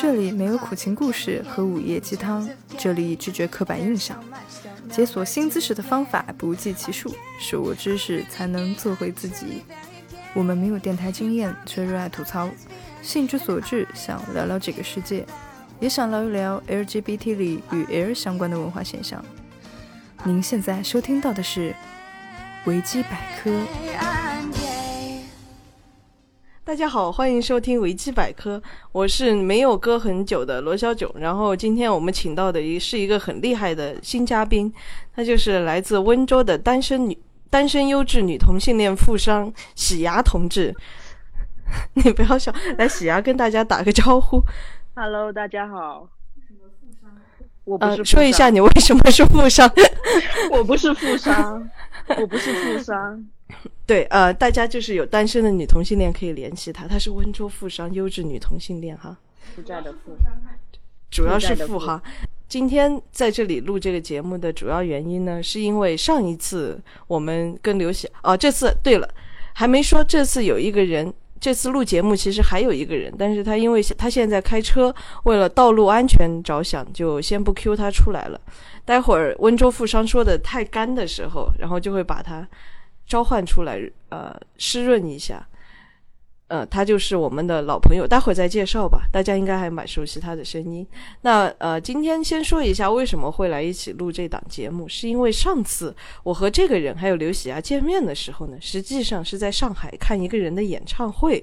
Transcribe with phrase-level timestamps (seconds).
[0.00, 4.22] 这里没有苦情故事和午夜鸡汤，这里拒绝刻板印象。
[4.90, 9.64] 解锁新姿势的方法不计其数，手握知识才能做回自己。
[10.34, 12.48] 我们没有电台经验，却热爱吐槽，
[13.02, 15.26] 兴之所至，想聊聊这个世界，
[15.80, 19.24] 也想聊一聊 LGBT 里与 L 相关的文化现象。
[20.24, 21.74] 您现在收听到的是
[22.66, 24.17] 维基百科。
[26.68, 31.10] 大家好，欢迎收听维基百科，我是没有歌很久的罗小九。
[31.18, 34.70] 然后今天我们请到的一是一个很厉害的新嘉宾，
[35.16, 37.16] 他就是来自温州的单身女、
[37.48, 40.76] 单身优质女同性恋富商喜牙同志。
[41.96, 44.38] 你不要笑，来喜牙跟大家打个招呼。
[44.94, 46.06] Hello，大家好。
[47.64, 49.66] 我不是说一下你为什么是富商？
[50.52, 51.66] 我不是富商，
[52.18, 53.26] 我不是富商。
[53.88, 59.16] 对，呃，大家就是有单身的女同性恋可以联系他，他是温州富商，优质女同性恋哈，
[59.56, 60.14] 负债的负，
[61.10, 62.02] 主要是富哈。
[62.46, 69.08] 今天在这里录这个节目的主要原因呢，是因为上一次我们跟刘喜，哦，这次对了，
[69.54, 78.38] 还没说这次有一个人，这次录节目其实还有一个人，但是他因为他现在开车，为了道路安全着想，就先不 Q 他出来了。
[78.84, 82.46] 待会儿温州富商说的太干的时候，然后就会把他。
[83.08, 85.44] 召唤出来，呃，湿润一下，
[86.48, 89.08] 呃，他就是我们的老朋友，待会儿再介绍吧。
[89.10, 90.86] 大家应该还蛮熟悉他的声音。
[91.22, 101.42] 那呃，今天先说一下为什么会来一起录这档节目，是因为上次我和这个人还有刘喜亚见面的时候呢，实际上是在上海看一个人的演唱会，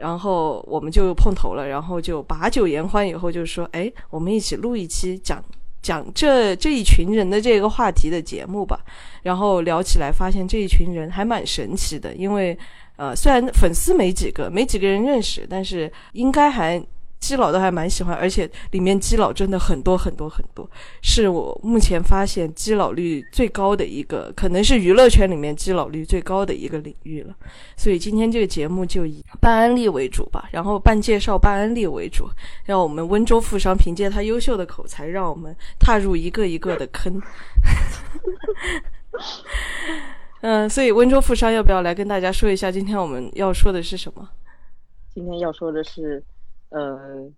[0.00, 5.44] 然后我们就碰头了，然后就把酒言欢，以后就说，哎，我们一起录一期讲。
[5.84, 8.80] 讲这这一群人的这个话题的节目吧，
[9.22, 12.58] 然后聊起来发现这一群人还蛮神奇的，因为
[12.96, 16.82] 呃虽然粉丝没几个，没几个人认识，但是应该还。
[17.24, 20.68] 基佬都还蛮喜欢，而且里面基佬真的很多很多很多，
[21.00, 27.34] 是我目前发现基佬率最高的一个，可能是娱乐圈里面基佬率最高的一个领域了。
[27.78, 32.28] 所以今天这个节目就以办安利为主吧，然后办介绍、办安利为主，
[32.66, 37.18] 让我们温州富商凭借他优秀的口才，让我们踏入一个一个的坑。
[40.42, 44.28] 嗯，所以温州富商要不要来跟大家说一下，今天我们要说的是什么？
[45.14, 46.22] 今天要说的是。
[46.74, 47.30] 呃，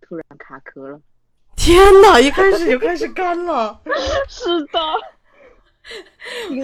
[0.00, 1.00] 突然卡壳了。
[1.56, 2.20] 天哪！
[2.20, 3.80] 一开始 就开始干了。
[4.28, 4.78] 是的。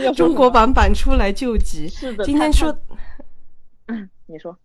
[0.15, 1.89] 中国版版出来救急。
[1.89, 2.25] 是的。
[2.25, 2.73] 今天说，
[3.87, 4.57] 嗯 你说。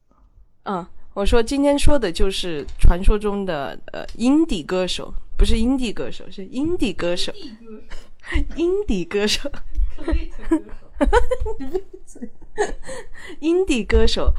[0.66, 0.86] 嗯，
[1.16, 7.34] 我说今天说的就是传说中的呃，阴底歌手，不是阴底歌手，是阴底歌手。
[8.56, 9.50] 阴底歌手。
[13.40, 14.32] 阴底歌手。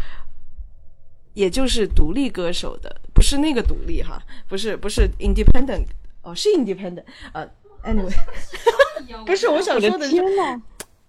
[1.38, 5.86] 也就是独立歌手的，不是那个独立哈，不是不是 independent，
[6.22, 7.48] 哦是 independent，呃
[7.84, 8.12] ，anyway，
[9.24, 10.08] 不是我想说的。
[10.08, 10.60] 天呐，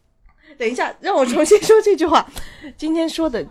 [0.55, 2.29] 等一下，让我重新说这句话。
[2.77, 3.43] 今天说的，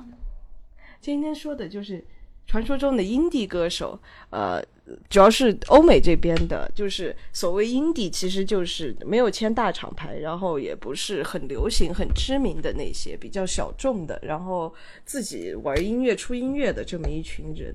[1.01, 2.07] 今天说的就是
[2.47, 3.99] 传说中的 indie 歌手，
[4.31, 4.65] 呃。
[5.11, 14.73] 主要是欧美这边的，就是所谓 indie，其实就是没有签大厂牌，然后也不是很流行、很知名的那些比较小众的，然后
[15.05, 17.75] 自己玩音乐、出音乐的这么一群人，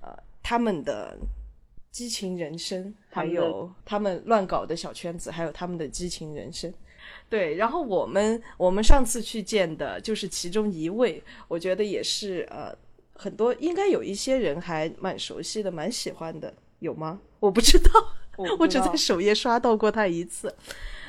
[0.00, 0.12] 呃，
[0.42, 1.18] 他们的
[1.90, 6.72] 激情人生，还有他们乱搞的小圈子，还有他们的激情人生。
[7.28, 12.76] 对，然后我们我们上次去见的就是其中一位，我觉得也是呃。
[13.22, 17.20] 很多应该有一些人还蛮熟悉的，蛮喜欢的，有吗？
[17.38, 17.90] 我不知道，
[18.58, 20.52] 我只在首页刷到过他一次。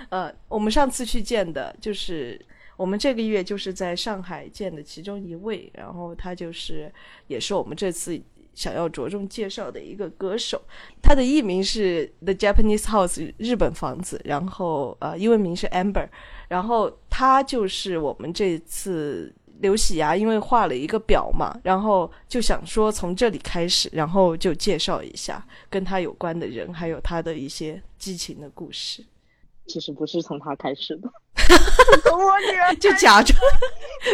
[0.09, 2.39] 呃，我们上次去见的，就是
[2.77, 6.93] 我们这个月就是在上海见的其中一位，然后他就是
[7.25, 8.21] 也是我们这次
[8.53, 10.61] 想要着重介绍的一个歌手，
[11.01, 16.07] 他的艺名是 The Japanese House 日本房子，然后呃英文名是 Amber，
[16.47, 19.33] 然后他就是我们这次。
[19.63, 29.01] 刘喜牙因为画了一个表嘛，然后就想说从这里开始，然后就介绍一下跟他有关的人，还有他的一些激情的故事。
[29.65, 31.09] 其实不是从他开始的，
[32.03, 33.39] 从我女儿就假装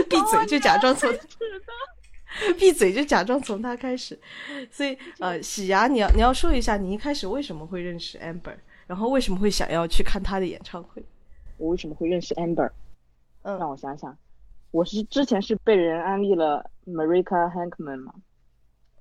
[0.08, 1.12] 闭嘴，就假装从
[2.60, 4.18] 闭嘴，就假装从他开始。
[4.72, 8.56] 所以呃，喜牙，你要你要说一下，你一开始为什么会认识 Amber，
[8.86, 11.04] 然后为什么会想要去看他的演唱会？
[11.58, 12.70] 我为什么会认识 Amber？
[13.42, 14.16] 嗯，让我想想。
[14.72, 18.14] 我是之前是被人安利了 Marika Hankman 嘛，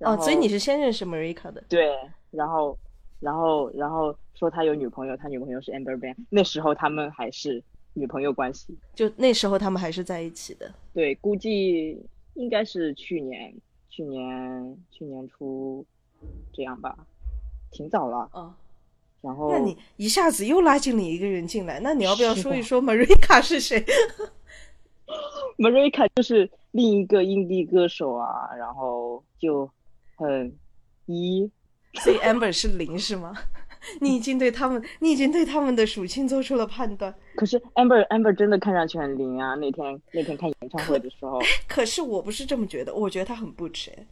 [0.00, 1.94] 哦，所以你是先认识 Marika 的，对，
[2.30, 2.78] 然后，
[3.20, 7.62] 然后，然后说他有女朋友，他女朋友是 Amber Ban，那时候他们还是
[7.92, 12.00] 女朋友关系，就那时候他们还是在一起的，对，估计
[12.34, 13.54] 应该是去年，
[13.90, 15.84] 去年去年初
[16.52, 16.96] 这样吧，
[17.70, 18.28] 挺早了。
[18.32, 18.54] 哦，
[19.20, 23.84] 然后那你一下子又拉进了一个人进来，那你要不要说一说 Marika 是谁？
[25.58, 29.68] Marika 就是另一个印地歌手啊，然后就
[30.16, 30.54] 很
[31.06, 31.50] 一，
[31.94, 33.32] 所以 Amber 是零是吗？
[34.00, 37.14] 你已经对他们，你已经对他们的属性做出了判断。
[37.36, 39.54] 可是 Amber Amber 真的看上去很灵啊！
[39.54, 41.38] 那天那天看演唱会的时候，
[41.68, 44.06] 可是我不是这么觉得，我觉得他很 butch，哎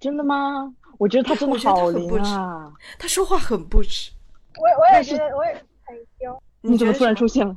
[0.00, 0.74] 真的吗？
[0.98, 2.72] 我觉得他真的 觉得他好灵很不啊！
[2.98, 4.10] 他说话很 butch。
[4.56, 5.52] 我我也是觉得我也
[5.84, 6.42] 很优。
[6.62, 7.28] 你怎么突然出？
[7.28, 7.56] 现了？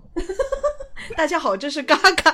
[1.15, 2.31] 大家好，这是嘎嘎。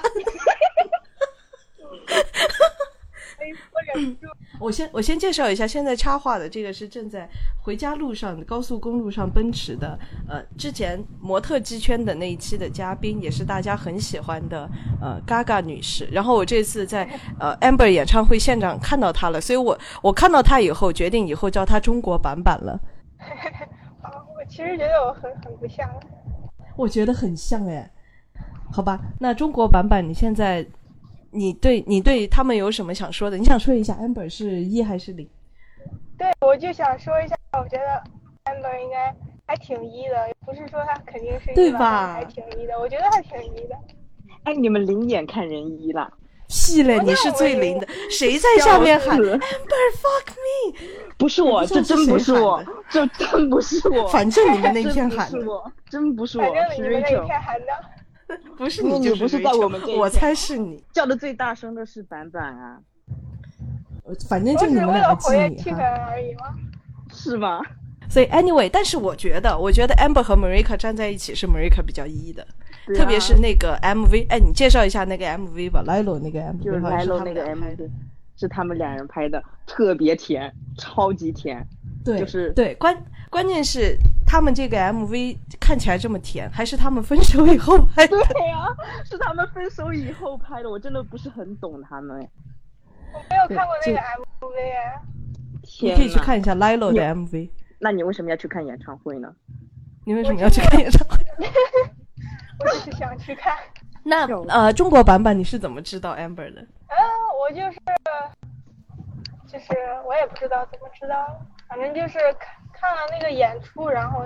[3.37, 4.31] 哎，我忍不住。
[4.59, 7.27] 我先我先介绍一下，现在插画的这个是正在
[7.61, 9.99] 回家路上高速公路上奔驰的，
[10.29, 14.69] 呃，之前模特机圈的那一期的嘉宾，也是大家很喜欢的
[15.01, 16.05] 呃 Gaga 女士。
[16.11, 17.03] 然后我这次在
[17.39, 22.79] 呃 Amber 演唱会现场看到她了，所以我我看到她以后，决定以后叫她中国版版了。
[24.01, 25.87] 啊， 我其实觉得我很很不像。
[26.77, 27.89] 我觉得很像哎，
[28.71, 30.65] 好吧，那中国版本你现在。
[31.37, 33.37] 你对你对他们有什么想说的？
[33.37, 35.27] 你想说一下 Amber 是一还是零？
[36.17, 38.01] 对，我就想说一下，我觉得
[38.45, 39.13] Amber 应该
[39.45, 43.75] 还挺一的，不是说他肯定是一对吧还挺一的，我觉得还挺一的。
[44.45, 46.09] 哎，你们零眼看人一了？
[46.47, 46.99] 屁嘞！
[46.99, 50.77] 你是最灵的，谁在下面喊 Amber fuck me？
[51.17, 54.07] 不是我，这真不是我这真不是我。
[54.07, 57.09] 反正你们那真天喊的，不是我，真不是我反，正是你们那。
[57.25, 57.67] 天喊的，
[58.57, 60.83] 不是你不是在我们这一我猜是你。
[60.91, 62.79] 叫的最大声的是板板啊，
[64.27, 65.55] 反正就你我只为们两个记了活跃。
[65.55, 66.55] 气氛而已吗。
[67.13, 67.61] 是吗？
[68.09, 74.27] 所以 anyway，但是我觉得，我觉得 Amber 和 Marika 站在一起是 Marika 比较一的，啊特别是那个 MV。
[74.29, 77.89] 哎，你介绍一下那个 MV 吧，Lilo 那个 MV，就是 Lilo 那个 MV，
[78.37, 81.65] 是他们两人拍的，特别甜，超级甜。
[82.03, 82.95] 对，就是对关
[83.31, 88.17] 关键是他们这个 MV 看起来这么甜，还是他们分手以后拍的？
[88.33, 88.67] 对呀、
[89.03, 92.27] 是他们分手以后拍的，我真的不是很懂他们。
[93.13, 95.01] 我没有看过那个 MV，哎
[95.81, 97.49] 你，可以去看一下 Lilo 的 MV。
[97.79, 99.33] 那你为什么要去看演唱会呢？
[100.05, 101.17] 你为什么要去看演唱会？
[102.59, 103.53] 我只是想去看。
[104.03, 106.61] 那呃，中国版本你是怎么知道 Amber 的？
[106.61, 106.95] 嗯，
[107.39, 107.79] 我就是
[109.47, 109.73] 就是
[110.05, 112.49] 我也不知道怎么知道，反正就是看
[112.79, 114.25] 看了那个演出，然后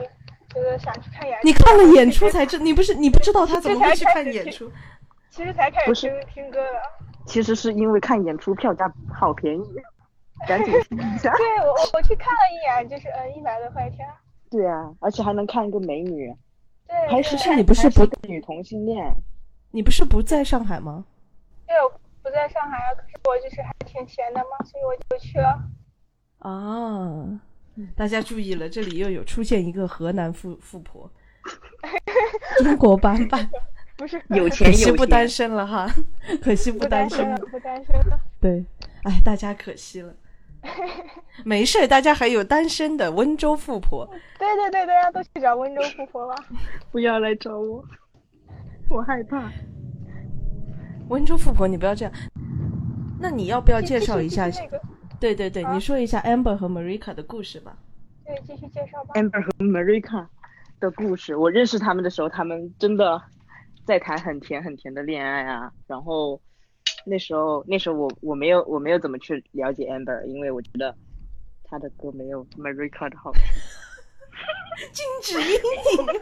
[0.54, 1.48] 觉得想去看演出。
[1.48, 4.72] 你看了演出才知，你不是你不知道他怎么会去看演出？
[5.30, 6.82] 其实才开始听听歌的。
[7.26, 9.76] 其实是因为看演出票价好便宜，
[10.48, 11.32] 赶紧听一下。
[11.38, 14.08] 对我我去看了一眼，就是嗯一百多块钱。
[14.50, 16.36] 对啊，而且还能看一个美女，
[16.88, 19.14] 对，还是对你不是不女同性恋？
[19.72, 21.06] 你不是不在上海吗？
[21.68, 21.90] 对，我
[22.24, 25.62] 不在上海啊，可是我就是还挺闲的嘛，所以我就去了。
[26.40, 27.40] 啊，
[27.96, 31.12] 大家注意了，这里又有出现一个河南富富婆，
[32.64, 33.50] 中国版本，
[33.98, 35.90] 不是有可钱有钱 惜不单身了哈，
[36.42, 38.20] 可惜不不单身了，不单身了。
[38.40, 38.64] 对，
[39.04, 40.14] 哎，大家可惜了。
[41.46, 44.06] 没事，大家还有单身的温州富婆。
[44.38, 46.36] 对对对，大家都去找温州富婆吧。
[46.92, 47.84] 不要来找我，
[48.90, 49.50] 我害怕。
[51.08, 52.14] 温州富婆，你不要这样。
[53.22, 54.82] 那你要不要介绍一下个，
[55.20, 57.78] 对对对，啊你说一下 Amber 和 Marika 的故事吧。
[58.26, 59.14] 对，继续介绍吧。
[59.16, 60.28] Amber 和 Marika
[60.80, 63.22] 的故事，我认识他们的时候，他们真的
[63.86, 65.72] 在谈很甜很甜的恋爱啊。
[65.88, 66.42] 然后
[67.06, 70.96] 那时候那时候我我没有我没有怎么去了解 Amber，因为我觉得
[71.64, 73.42] 他的歌没有 Marika 的好听。
[74.94, 75.60] 禁止阴影。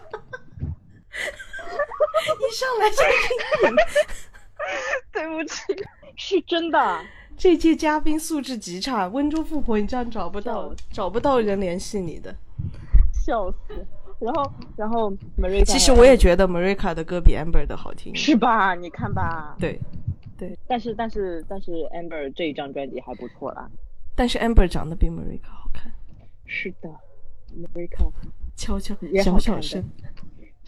[2.27, 3.75] 一上来就阴影。
[5.13, 5.85] 对不起，
[6.17, 6.99] 是真的。
[7.37, 12.35] 这届嘉宾素质极差，温州富婆你这样找不到，找不到人联系你的。
[13.13, 13.85] 笑死。
[14.19, 18.15] 然后然后 Marika 其实我也觉得 Marika 的歌比 Amber 的好听。
[18.15, 18.73] 是吧？
[18.73, 19.55] 你看吧。
[19.59, 19.79] 对，
[20.35, 23.69] 对但是但是但是 Amber 这一张专辑还不错啦。
[24.15, 25.91] 但是 Amber 长得比 Marika 好看，
[26.47, 26.89] 是的
[27.55, 28.11] ，Marika，
[28.55, 29.83] 悄悄小小声。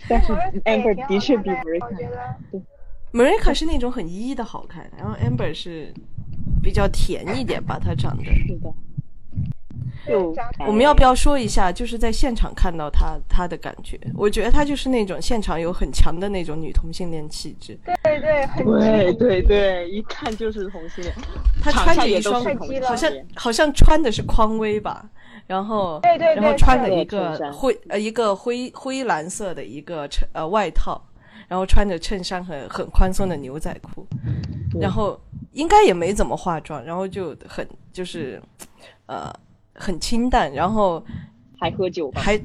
[0.08, 0.32] 但是
[0.66, 2.62] Amber 的确比 Marika 觉得。
[3.12, 5.92] Marika 是那种很一的好看，然后 Amber 是
[6.62, 8.24] 比较甜一点吧，她长得。
[8.24, 8.74] 是的。
[10.08, 10.34] 就
[10.66, 14.00] 我们要不要说一下，就是在现场看到她她的感觉？
[14.16, 17.78] 我觉得她就是那种现场有很强的那种女同性恋气质。
[18.04, 21.14] 对对，很对对对，一看就是同性恋。
[21.62, 22.44] 她穿着一双
[22.82, 25.08] 好像好像穿的是匡威吧，
[25.46, 31.00] 然后对对对然后穿了一个灰呃一个灰灰蓝色的一个衬呃外套，
[31.48, 34.08] 然后穿着衬衫和很宽松的牛仔裤，
[34.80, 35.20] 然后
[35.54, 38.42] 应该也没怎么化妆，然后就很就是
[39.08, 39.34] 呃
[39.74, 41.04] 很清淡，然后
[41.60, 42.22] 还喝酒吧？
[42.22, 42.40] 还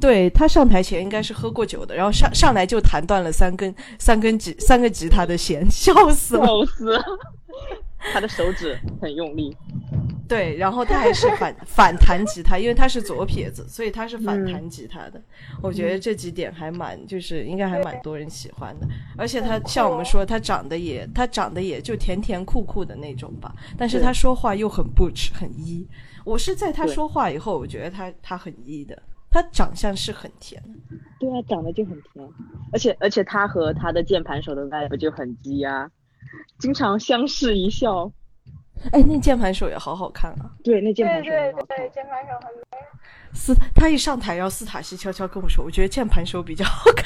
[0.00, 6.46] 对他上台前应该是喝过酒的，然后上上来就弹断了三根三根吉三个吉他的弦，笑死了。
[6.46, 7.04] 笑死了！
[8.12, 9.56] 他的手指很用力。
[10.28, 15.20] 对，然后他还是反 反弹吉他，因为他是左撇子，所以他是反弹吉他的。
[15.62, 18.86] 我觉得这几点还蛮，就是应该还蛮多人喜欢的。
[19.16, 23.54] 而且他像我们说，他长得也，他长得也就甜甜酷酷的那种吧。
[23.78, 25.88] 但是他说话又很 butch，很一。
[26.24, 29.02] 我是在他说话以后，我觉得他他很一的。
[29.30, 30.62] 他长相是很甜。
[31.18, 32.28] 对啊，长得就很甜。
[32.72, 35.90] 而且而且他和他的键盘手的 vibe 就很鸡啊，
[36.58, 38.12] 经常相视一笑。
[38.92, 40.50] 哎，那键盘手也好好看啊！
[40.62, 42.62] 对，那键盘手对对对，键盘手很美。
[43.32, 47.04] 斯他一上台，然后斯塔西悄悄跟我说：“我觉得键盘手比较好看。”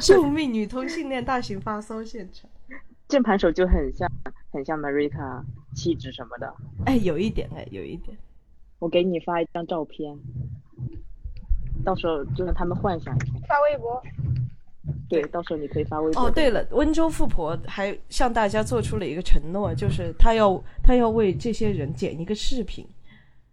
[0.00, 0.52] 救命！
[0.52, 2.48] 女同性恋大型发骚现场。
[3.08, 4.10] 键盘手就很像，
[4.50, 5.42] 很像 Marika
[5.74, 6.54] 气质什么的。
[6.86, 8.16] 哎，有一点哎，有一点。
[8.78, 10.18] 我给你发一张照片，
[11.84, 13.26] 到时候就让他们幻想一下。
[13.46, 14.02] 发微博。
[15.08, 16.26] 对，到时候你可以发微博。
[16.26, 22.86] 哦，对了，温州富婆还向大家做出了一个承诺，就是她要她要为这些人剪一个视频。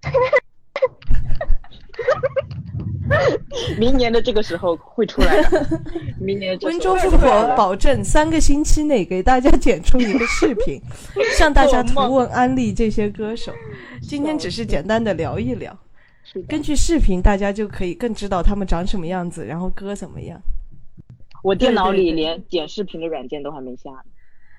[3.77, 5.81] 明年的这个时候会出来的。
[6.19, 10.81] 明年温州富婆保证三个星期内给大家剪出一个视频，
[11.37, 13.53] 向大家图文安利这些歌手。
[14.01, 15.77] 今天只是简单的聊一聊，
[16.47, 20.41] 根据视频大家就可以更知道他们长什么样子，然后歌怎么样。
[21.43, 24.03] 我电脑里连剪视频的软件都还没下呢。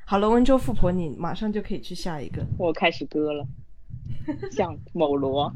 [0.05, 2.45] 好了，温州富婆，你马上就可以去下一个。
[2.59, 3.47] 我开始割了，
[4.53, 5.50] 像某罗，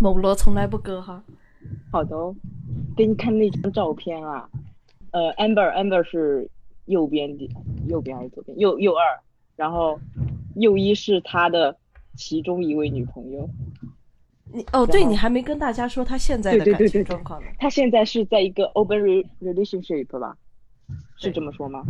[0.00, 1.22] 某罗从来不割哈。
[1.90, 2.34] 好的哦，
[2.96, 4.48] 给你看那张照片啊。
[5.10, 6.48] 呃，amber，amber 是
[6.86, 7.46] 右边的，
[7.86, 8.58] 右边还是左边？
[8.58, 9.20] 右右二，
[9.54, 10.00] 然后
[10.56, 11.76] 右一是他的
[12.16, 13.46] 其中一位女朋友。
[14.52, 17.46] 你哦，对你还没跟大家说他现在的感情状况呢。
[17.58, 20.36] 他现在是在一个 open relationship 吧？
[21.16, 21.84] 是这么说吗？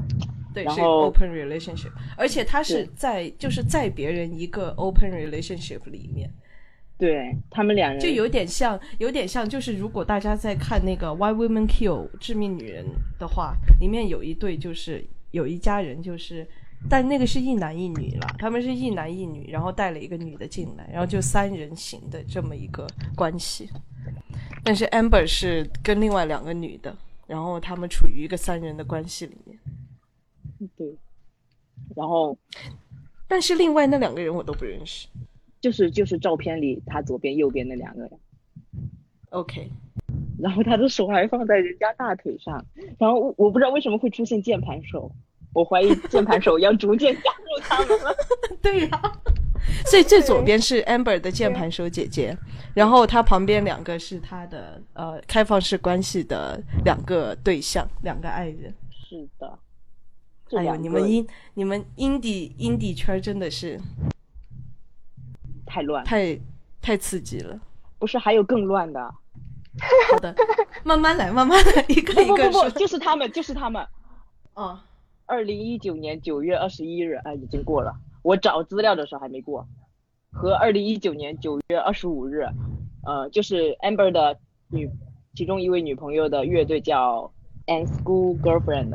[0.54, 6.30] 对，是 open relationship，而且他是在就是在别人一个 open relationship 里面。
[6.98, 12.84] 对他们两人就有点像，有点像，就是如果大家在看那个 Why Women Kill 致命女人
[13.18, 16.46] 的话，里面有一对就是有一家人就是。
[16.90, 22.86] 但那个是一男一女了，他们是一男一女，然后带了一个女的进来，然后就三人行的这么一个
[23.16, 23.68] 关系。
[24.64, 26.96] 但是 Amber 是跟另外两个女的，
[27.26, 29.58] 然后他们处于一个三人的关系里面。
[30.76, 30.96] 对。
[31.96, 32.36] 然后，
[33.26, 35.08] 但是另外那两个人我都不认识。
[35.60, 38.10] 就是就是照片里他左边右边那两个人。
[39.30, 39.70] OK。
[40.38, 42.64] 然后他的手还放在人家大腿上，
[42.98, 45.12] 然后我不知道为什么会出现键盘手。
[45.52, 48.14] 我怀疑键盘手要逐渐加入他们了。
[48.62, 49.00] 对呀，
[49.86, 52.36] 所以最左边是 Amber 的键盘手姐姐，
[52.74, 58.74] 然后她旁边两个是她的呃开放式关系的两个对象，两个爱人。
[58.90, 59.58] 是的。
[60.56, 63.80] 哎呦，你们英你们 indie indie 圈真的是
[65.64, 66.38] 太乱，太
[66.80, 67.58] 太刺激了。
[67.98, 69.14] 不是，还有更乱的。
[70.10, 70.34] 好的，
[70.84, 72.68] 慢慢来，慢慢来，一个一个说。
[72.70, 73.86] 就是他们，就是他们。
[74.54, 74.78] 哦。
[75.32, 77.90] 二零一九年九月二十一日啊，已经过了。
[78.20, 79.66] 我找资料的时候还没过。
[80.30, 82.42] 和二零一九年九月二十五日，
[83.02, 84.90] 呃，就是 Amber 的女
[85.34, 87.32] 其中一位女朋友的乐队叫
[87.66, 88.94] And School Girlfriend，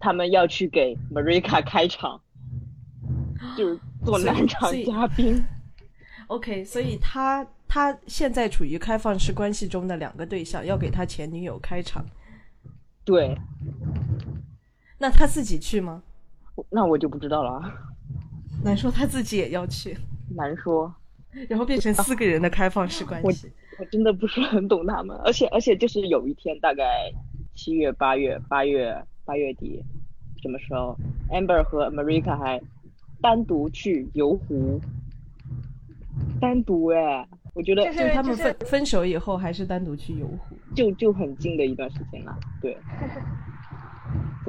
[0.00, 2.20] 他们要去给 Marika 开场，
[3.56, 5.40] 就是做暖场嘉宾。
[6.26, 12.04] OK，所以他他现在处于开放式关系中的两个对象要给他前女友开场。
[13.04, 13.38] 对。
[14.98, 16.02] 那他自己去吗？
[16.70, 17.62] 那我就不知道了。
[18.64, 19.96] 难说他自己也要去。
[20.34, 20.92] 难说。
[21.48, 23.46] 然后变成四个人的开放式关系。
[23.46, 27.12] 我我真的不是很懂他们，而且而且就是有一天，大概
[27.54, 29.80] 七月、八月、八月、八月底，
[30.42, 30.96] 什么时候
[31.30, 32.60] ，Amber 和 America 还
[33.20, 34.80] 单独去游湖。
[36.40, 42.76] 单独哎，我觉得就他们分分手以后还是单独去游湖，就就很近的一段时间了，对。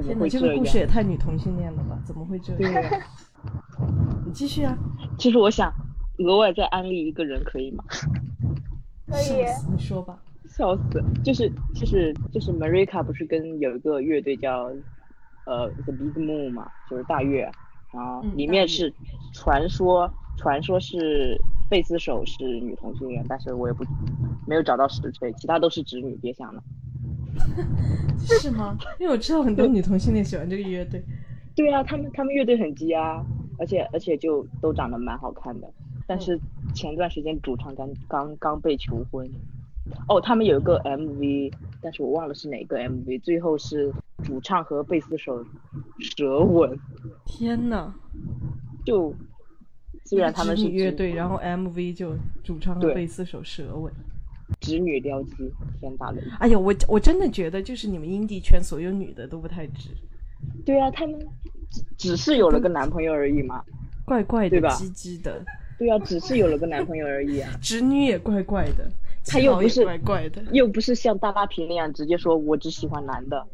[0.02, 1.98] 天哪，这个故事也太女同性恋了吧？
[2.04, 2.82] 怎么会这样？
[4.26, 4.76] 你继续啊。
[5.18, 5.72] 其实我想
[6.18, 7.84] 额外再安利一个人，可以吗？
[9.06, 9.44] 可以。
[9.70, 10.18] 你说吧。
[10.48, 11.02] 笑死！
[11.22, 14.64] 就是就是就是 Marika 不是跟有一个乐队叫
[15.46, 17.48] 呃 The Big Moon 嘛，就是大乐，
[17.92, 18.92] 然后里面是
[19.32, 23.84] 传说传说是贝斯手是女同性恋，但是我也不
[24.44, 26.60] 没有找到实锤，其他都是直女，别想了。
[28.18, 28.76] 是吗？
[28.98, 31.02] 因为我知道很多女同性恋喜欢这个乐队。
[31.54, 33.24] 对啊，他们他们乐队很鸡啊，
[33.58, 35.68] 而且而且就都长得蛮好看的。
[36.06, 36.38] 但是
[36.74, 39.28] 前段时间主唱刚刚刚被求婚。
[40.08, 43.20] 哦，他们有一个 MV，但是我忘了是哪个 MV。
[43.22, 45.44] 最后是主唱和贝斯手
[45.98, 46.78] 舌吻。
[47.26, 47.92] 天呐！
[48.84, 49.12] 就
[50.04, 53.92] 虽然他们是乐队，然后 MV 就主唱和贝斯手舌吻。
[54.58, 56.22] 直女撩机，天打雷！
[56.38, 59.90] 哎呀，我我真的觉得就是你们阴地圈所有女的都不太直。
[60.64, 61.18] 对啊，他们
[61.96, 63.62] 只是有了个男朋友而已嘛，
[64.04, 64.70] 怪怪的，对吧？
[64.70, 65.44] 唧唧的。
[65.78, 67.50] 对啊，只是有了个男朋友而已啊。
[67.62, 68.90] 直女也怪怪的。
[69.26, 73.46] 他又不是怪怪的，又不是像大拉皮那样直接说我只喜欢男的，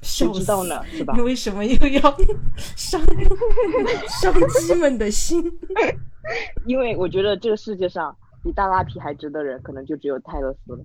[0.00, 0.80] 谁知道呢？
[0.92, 1.12] 是吧？
[1.18, 2.16] 你为什么又要
[2.76, 3.00] 伤
[4.08, 5.42] 伤鸡们的心？
[6.66, 10.78] 因为我觉得这个世界上比大拉皮还直的人，可能就只有泰勒斯了。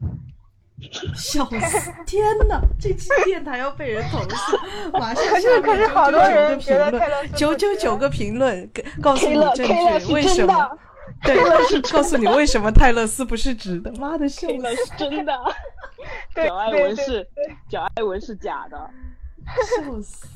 [1.15, 1.91] 笑死！
[2.05, 4.57] 天哪，这期电台要被人投诉，
[4.93, 7.01] 马上下面好多人评论，
[7.35, 8.69] 九九九个评论，
[9.01, 10.77] 告诉你证据，为什么？
[11.23, 11.35] 对，
[11.91, 13.91] 告诉你为什么泰勒斯不是直的？
[13.93, 15.33] 妈的，笑了，是真的。
[16.35, 17.27] 小艾文是，
[17.71, 18.77] 小艾文是假的，
[19.83, 20.27] 笑死。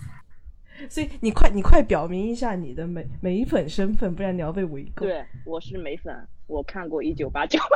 [0.90, 5.08] 所以你快，你快表明一下你的美美粉身份，不然你要被围攻。
[5.08, 6.16] 对，我是美粉，
[6.48, 7.60] 我看过一九八九。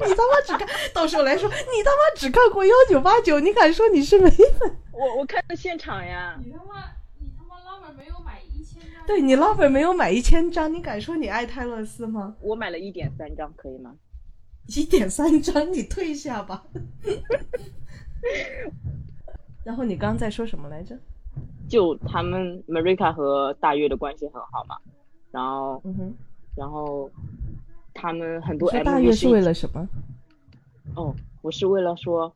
[0.00, 4.76] 你他妈只看，到时候来说，你他妈只看过幺九八九，你敢说你是美粉？
[4.92, 6.38] 我我看的现场呀。
[6.44, 9.06] 你他妈，你他妈拉粉没有买一千张。
[9.06, 12.36] 对你老粉没有买一千张，你敢说你爱泰勒斯吗？
[12.40, 13.96] 我买了一点三张，可以吗？
[14.68, 16.64] 一点三张，你退下吧。
[19.64, 20.98] 然后你刚刚在说什么来着？
[21.70, 24.76] 就他们 Marika 和大月的关系很好嘛，
[25.30, 26.14] 然后，嗯哼，
[26.54, 27.10] 然后
[27.94, 29.88] 他们很多 MV 大月是为了什么？
[30.96, 32.30] 哦，我是为了说，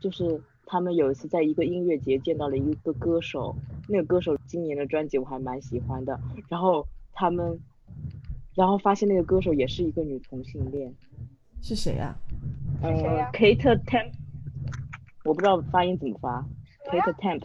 [0.00, 0.40] 就是。
[0.72, 3.52] 他们有一次在一个音乐节见到了一个歌手，
[3.88, 6.16] 那个歌手今年的专辑我还蛮喜欢的。
[6.48, 7.58] 然后他们，
[8.54, 10.94] 然后发现那个歌手也是一个女同性恋，
[11.60, 12.14] 是谁呀？
[12.82, 12.88] 呃
[13.32, 14.12] ，Kate Temp，
[15.24, 16.46] 我不知道发音怎么发
[16.88, 17.42] ，Kate Temp，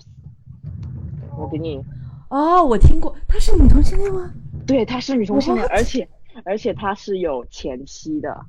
[1.38, 1.84] 我给你。
[2.30, 4.34] 哦，我听过，她是女同性恋吗？
[4.65, 6.08] 对，她是女同性恋，而且
[6.43, 8.45] 而且她是有前妻的，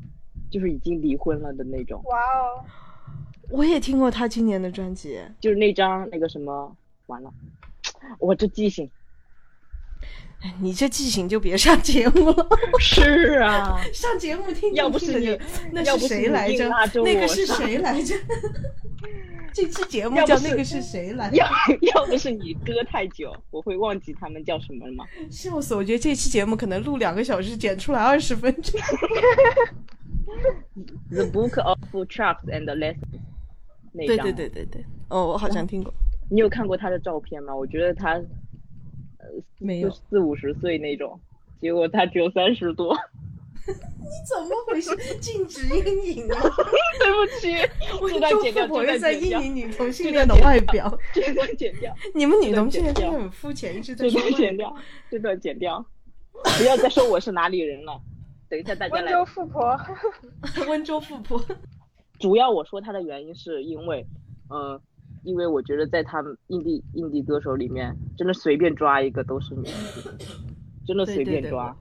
[0.51, 2.03] 就是已经离婚了的那种。
[2.05, 2.65] 哇哦。
[3.49, 7.33] 我也听过他今年的专辑，就是那张那个什么，完了，
[8.19, 8.91] 我这记性，
[10.61, 12.49] 你这记性就别上节目了。
[12.79, 15.39] 是啊， 上节目听要不是你，
[15.73, 16.69] 那是谁来着？
[17.03, 18.15] 那个是谁来着？
[19.53, 21.31] 这期节目叫那个是谁来？
[21.33, 21.47] 要
[21.95, 25.05] 要不是你搁太久，我会忘记他们叫什么了吗？
[25.31, 25.75] 笑死！
[25.75, 28.79] 我觉得这期节目可能录两个小时，剪出来二十分钟。
[31.11, 32.99] The Book of Traps and Lessons。
[33.95, 35.91] 对对对对对，哦，我好像听过。
[36.31, 37.57] 你有看过他的照片吗？
[37.57, 38.23] 我觉得他，呃，
[39.59, 41.21] 没有四五十岁那种，
[41.61, 42.97] 结果他只有三十多。
[43.67, 44.97] 你怎么回事？
[45.19, 46.41] 禁止阴影啊！
[47.01, 47.57] 对不起，
[48.09, 48.67] 这段剪掉。
[48.71, 50.97] 我又在阴影女同性恋的外表。
[51.13, 51.93] 这段剪掉。
[52.15, 54.09] 你们女同性恋真的很肤浅，一直在。
[54.09, 54.77] 这段剪掉，
[55.11, 55.85] 这段剪掉。
[56.59, 58.01] 不要再说我是哪里人了。
[58.49, 59.03] 等一下大家来。
[59.11, 59.81] 温州富婆。
[60.69, 61.45] 温州富婆。
[62.21, 64.07] 主要我说他的原因是因为，
[64.49, 64.81] 嗯，
[65.27, 69.69] 因为我觉得在他们印地印地歌手里面，真的随便抓一个都是女，
[70.87, 71.77] 真的随便抓。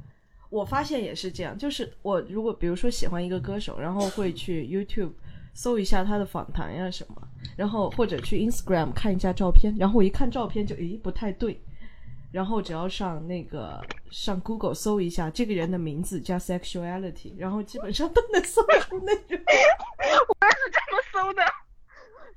[0.49, 5.11] 我发现也是这样，就是我如果比如说喜欢一个歌手，然后会去 YouTube
[5.53, 7.15] 搜一下他的访谈呀什么，
[7.55, 11.61] 然后或者去 Instagram 看一下照片，然后我一看照片就诶不太对。
[12.31, 13.79] 然后只要上那个
[14.11, 19.39] 上 Google 搜一下这个人的名字加 sexuality，然后基本上都能搜出那种。
[20.27, 21.41] 我也是这么搜的，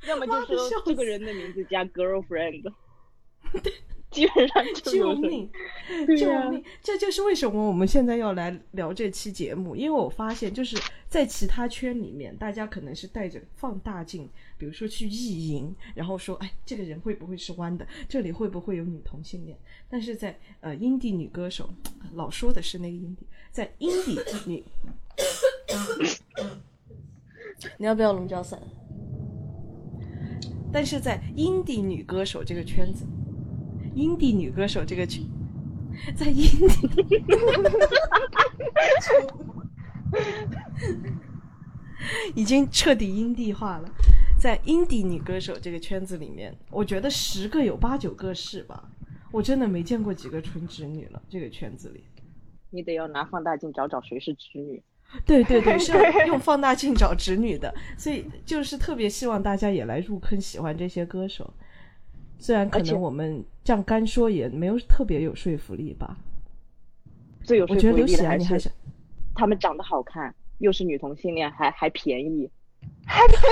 [0.07, 2.73] 要么就说这个人的名字加 girlfriend。
[4.11, 5.51] 基本上救命，
[6.17, 6.65] 救命！
[6.83, 17.87] 这就是为什么我们现在要来聊这期节目，因为我发现就是在其他圈里面，大家可能是带着放大镜，比如说去意淫，然后说，哎，这个人会不会是弯的？
[18.09, 19.59] 这里会不会有女同性恋？
[19.91, 21.69] 但是在呃，阴地女歌手，
[22.15, 24.65] 老说的是那个阴地，在阴地女，
[27.77, 28.59] 你要不要龙角散？
[30.73, 33.07] 但是在阴蒂女歌手这个圈子。
[33.95, 35.25] 阴蒂女歌手这个圈，
[36.15, 37.25] 在阴地，
[42.37, 43.91] 已经彻底阴蒂化了。
[44.39, 48.89] 在阴蒂女歌手这个圈子里面，我觉得十个有八九个是吧？
[49.33, 51.21] 我真的没见过几个纯直女了。
[51.29, 52.05] 这个圈子里，
[52.71, 54.81] 你得要拿放大镜找找谁是直女。
[55.25, 55.93] 对 对对， 是
[56.27, 61.53] 用放大镜找直女的，所以就是特别希望大家也来入坑，喜欢这些歌手。
[62.39, 66.17] 虽然可能我们这样干说也没有特别有说服力吧。
[67.43, 68.71] 最有说我觉得刘喜服力的还安你还是
[69.35, 72.49] 他们长得好看，又是女同性恋，还还便宜。
[73.07, 73.43] 还便宜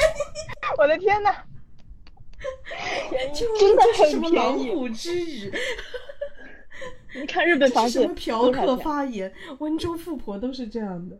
[0.78, 1.34] 我的天呐，
[3.34, 5.52] 真的很便宜狼虎之语？
[7.14, 8.76] 你看日本房子什么嫖客？
[8.78, 9.32] 发言？
[9.60, 11.18] 温州富婆都是这样的。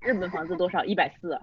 [0.00, 0.84] 日本房子多少？
[0.84, 1.40] 一百四。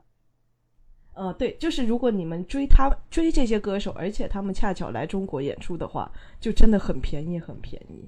[1.13, 8.05] 呃，对，就是如果你们追他追这些歌手，而且他们恰巧来中国演出的话，就真的很便宜，很便宜。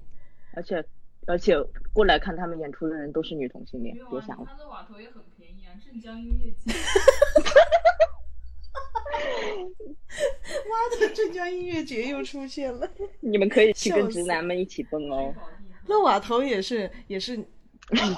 [0.53, 0.83] 而且
[1.25, 1.55] 而且
[1.93, 4.45] 过来看他们演出的人都是女同性恋别想了。
[4.45, 6.73] 他的瓦头也很便宜啊，镇江音乐节。
[10.67, 12.89] 妈的，镇江音乐节又出现了。
[13.21, 15.33] 你们可以去跟直男们一起蹦哦。
[15.87, 17.45] 那瓦头也是也是女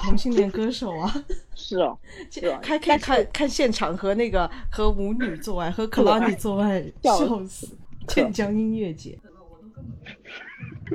[0.03, 1.97] 同性恋歌手啊， 是哦，
[2.31, 7.67] 是哦还可以看看现场和那个和舞女做爱，和克拉尼做爱， 笑笑死！
[8.07, 9.19] 镇江音乐节，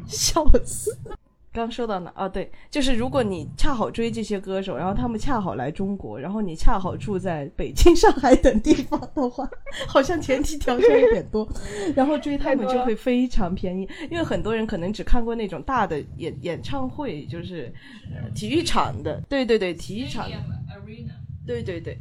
[0.06, 0.96] 笑死！
[1.54, 2.10] 刚说到哪？
[2.16, 9.48] 啊，对，就是如果你恰好追这些歌手，然后他们恰好来中国，然后你恰好住在北京、上海等地方的话，
[9.86, 11.48] 好像前提条件有点多，
[11.94, 17.72] 然后追他们就会非常便宜，因为很多人可能只看过那种大的演演唱会，就是
[18.12, 20.36] 呃体育场的，对对对，体育场的
[21.46, 21.96] 对对对，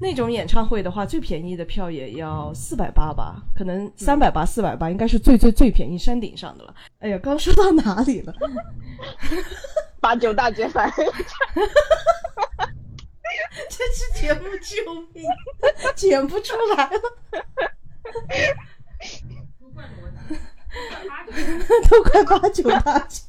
[0.00, 6.74] 那种演唱会的话，最便宜的票也要四百八吧，可能三百八、四百八应该是最最最便宜山顶上的了。
[7.00, 8.32] 哎呀，刚说到哪里了？
[10.00, 10.88] 八九大姐反
[13.68, 14.76] 这期节目救
[15.12, 15.24] 命，
[15.96, 17.00] 剪不出来了，
[21.90, 23.22] 都快八九大姐。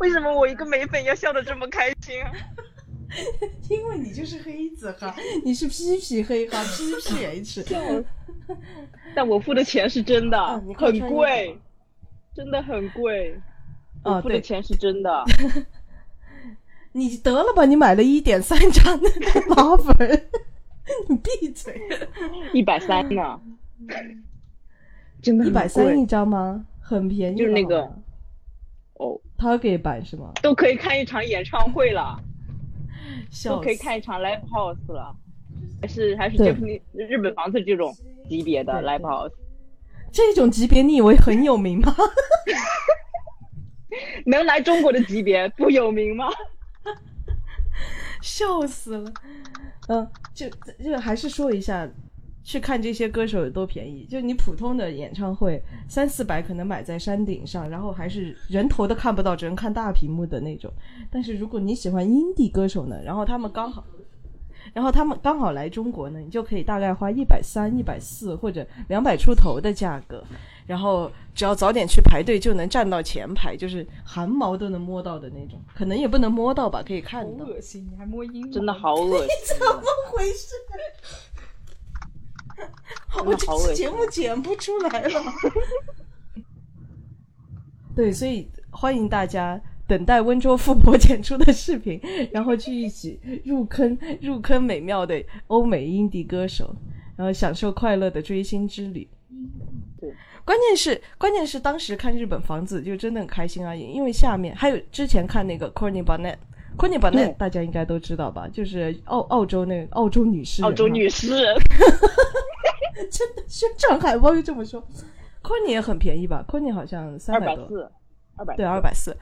[0.00, 2.30] 为什么我一个美粉要笑得这么开心啊？
[3.70, 7.64] 因为你就是黑子哈，你是 P P 黑哈，P P H。
[9.14, 11.58] 但我付的钱是真的，啊很贵，
[12.34, 13.32] 真的很贵。
[14.02, 15.24] 啊我付的钱是真的，
[16.92, 19.08] 你得了吧，你买了一点三张的
[19.48, 20.28] 马粉，
[21.08, 21.80] 你闭嘴。
[22.52, 23.40] 一百三呢，
[25.22, 26.66] 真的一百三一张吗？
[26.80, 27.80] 很便宜，就是那个
[28.94, 30.32] 哦，Target 版是吗？
[30.42, 32.24] 都可以看一场演唱会了，笑
[33.44, 35.14] 都可以死看一场 live house 了，
[35.80, 37.94] 还是还是对 Japanese 日本房子这种
[38.28, 39.32] 级别的 live house，
[40.12, 41.94] 这种级别你以为很有名吗？
[44.26, 46.26] 能来中国的级别不有名吗？
[48.20, 49.12] 笑死了。
[49.88, 50.48] 嗯，就
[50.82, 51.88] 就还是说一下，
[52.44, 54.06] 去看这些歌手有多便宜。
[54.08, 60.70] 就你普通的演唱会三四百可能买在山顶上，然后还是人头都看不到，只能看大屏幕的那种。
[61.10, 63.84] 但是如果你喜欢 indie 歌手呢，然后他们刚好。
[64.72, 70.24] 然后他们刚好来中国呢，你就可以大概花一百三、一百四或者两百出头的价格，
[70.66, 75.60] 然后只要早点去排队，就能站到前排，就是汗毛都能摸到的那种。
[75.74, 77.44] 可能也不能摸到吧，可以看到。
[77.44, 77.86] 恶心！
[77.92, 80.54] 你还摸阴真的好恶心啊， 怎么回事？
[83.24, 85.22] 我这节目剪不出来了。
[87.94, 92.00] 对，所以欢迎大家等待温州富婆剪出的视频，
[92.32, 96.74] 然后去一起入坑入坑美妙的欧美音迪歌手，
[97.16, 99.08] 然后享受快乐的追星之旅。
[100.00, 100.12] 对，
[100.44, 106.36] 关键是关键是当时看日本房子就真的很开心啊，因为下面还有之前看那个 Courtney Barnett。
[106.76, 111.56] Courtney Barnett 嗯大家应该都知道吧，就是澳澳洲那个澳洲女诗人，澳洲女诗人，
[113.10, 114.82] 真的宣传海报就这么说。
[115.42, 117.90] Courtney 也很便宜吧？Courtney 好像三百多，
[118.36, 119.16] 二百对，二百四。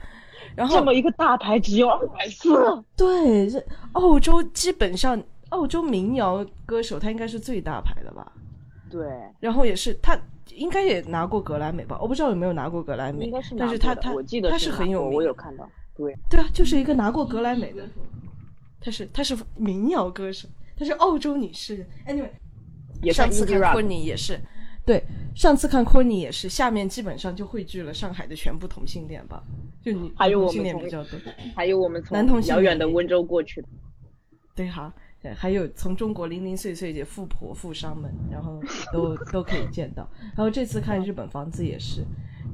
[0.55, 2.51] 然后这么一个大牌只有二百四，
[2.97, 3.63] 对，这
[3.93, 8.31] 澳洲基本上澳洲民谣歌手，他应该是最大牌的吧？
[8.91, 9.07] 对，
[9.41, 10.19] 然后也是他
[10.55, 11.97] 应该也拿过格莱美吧？
[12.01, 17.87] 我不知道有没有拿过格莱美，应该是拿但是他他我记得他是很有名，我有看到，对，对啊，就是一个拿过格莱美的，
[18.81, 21.87] 他是他是民谣歌手，他是澳洲女诗人。
[22.07, 22.31] Anyway，
[23.03, 24.41] 也上次看 rock，Courtney 也是，
[24.85, 29.43] 对，上次看 Courtney 也是，下面基本上就汇聚了上海的全部同性恋吧，
[29.83, 33.69] 就你还有女同性我们从恋比较多，还有我们从男同性遥远的温州过去的，
[34.55, 38.61] 对哈，对，还有从中国零零碎碎的富婆富商们，然后
[38.93, 40.09] 都 都可以见到。
[40.37, 42.05] 然后这次看日本房子也是，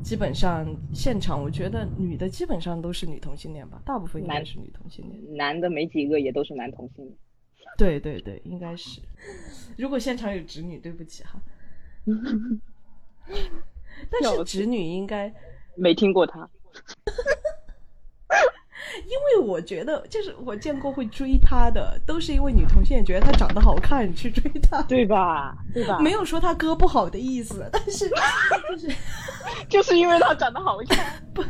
[0.02, 5.36] 基本上现场我觉得女的基本上都是女同性恋吧，大部分应该是女同性恋。
[5.36, 7.16] 男的没几个也都是男同性恋。
[7.76, 9.00] 对对对，应该是。
[9.76, 11.40] 如果现场有直女，对不起哈。
[14.10, 15.32] 但是直女应该
[15.76, 16.48] 没听过他，
[19.06, 25.56] 因为我觉得，就是我见过会追他的，都是因为女同性恋觉得他长得好看去追他，对吧？
[25.72, 25.98] 对吧？
[26.00, 28.96] 没有说他歌不好的意思，但是就 是
[29.68, 31.22] 就是因为他长得好看。
[31.34, 31.42] 不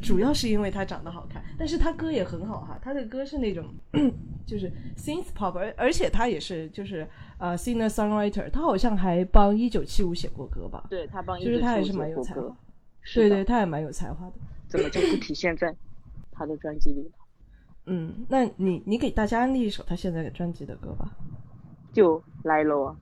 [0.00, 3.62] 主要是因为他长得好看，但是他歌也很好哈，他的歌是那种
[4.46, 7.06] 就是 synth pop，而而且他也是就是
[7.38, 10.84] 呃 singer songwriter，他好像还帮一九七五写过歌吧？
[10.88, 12.56] 对他帮就是他还是蛮有才华，
[13.14, 14.32] 对对，他也蛮有才华的。
[14.66, 15.72] 怎么就不体现在
[16.36, 17.10] 他的专辑里了？
[17.86, 21.08] 嗯，那你你给大家安利一首他现在专辑的歌吧，
[21.92, 22.94] 就 Lilo，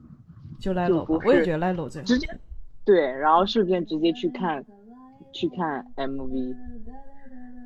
[0.60, 2.06] 就 Lilo，我也觉得 Lilo 最好。
[2.06, 2.28] 直接
[2.84, 4.64] 对，然后顺便直接去看。
[5.36, 6.54] 去看 MV，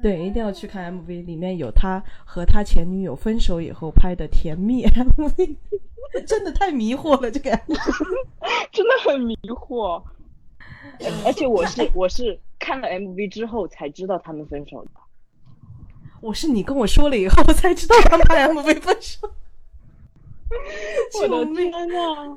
[0.02, 5.54] 对，一定要去看 MV，里面有他和他前女友分手以后拍的甜蜜 MV，
[6.26, 7.50] 真的太迷惑了，这个
[8.72, 10.02] 真的很迷惑。
[11.26, 14.90] 而且我是 我是看了 MV 之后才知道他们分手的。
[16.20, 19.31] 我是你跟我说了以后我才知道他们拍 MV 分手。
[21.20, 22.35] 我的天呐！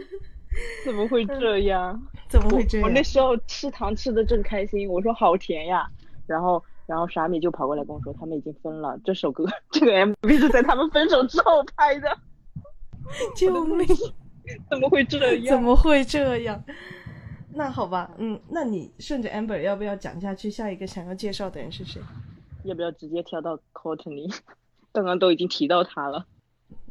[0.83, 2.01] 怎么会这样？
[2.27, 2.87] 怎么会这样？
[2.87, 5.89] 我那时候吃糖吃的正开心，我说好甜呀，
[6.27, 12.17] 然后然后傻米就跑过来跟我说他们已经分了，这首歌 这个 MV 是在他们分手之后拍的。
[13.35, 13.87] 救命！
[14.69, 15.55] 怎么会这样？
[15.55, 16.61] 怎么会这样？
[17.53, 20.49] 那好吧，嗯，那你顺着 Amber 要不要讲下去？
[20.51, 22.01] 下一个想要介绍的人是谁？
[22.63, 24.33] 要不要直接跳到 Courtney？
[24.93, 26.25] 刚刚都已经提到他了。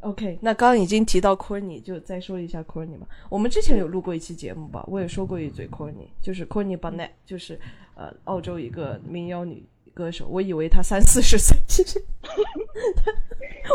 [0.00, 3.06] OK，那刚刚已经提到 Courtney，就再说一下 Courtney 嘛。
[3.28, 7.58] 我们之前有录过一期节目吧，我也说过一嘴 Courtney，就是 Courtney Barnett，就是
[7.94, 10.26] 呃澳洲一个民谣女歌手。
[10.28, 12.02] 我以为她三四十岁，其实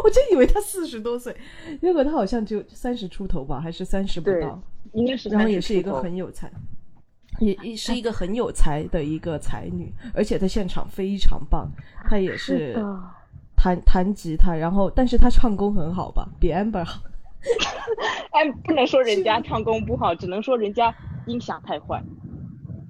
[0.03, 1.35] 我真以为她四十多岁，
[1.79, 4.59] 结果她好像就三十出头吧，还是三十不到，
[4.93, 5.29] 应该是。
[5.29, 6.51] 然后也是一个很有才，
[7.39, 11.69] 也也是一个很有才的一个才女，而且她现场非常棒，
[12.09, 12.75] 她也是。
[13.57, 17.01] 弹弹吉他，然后但是她唱功很好吧，比 Amber 好。
[18.29, 20.93] 哎，不能说人家唱功不好，只能说人家
[21.25, 22.03] 音响太坏。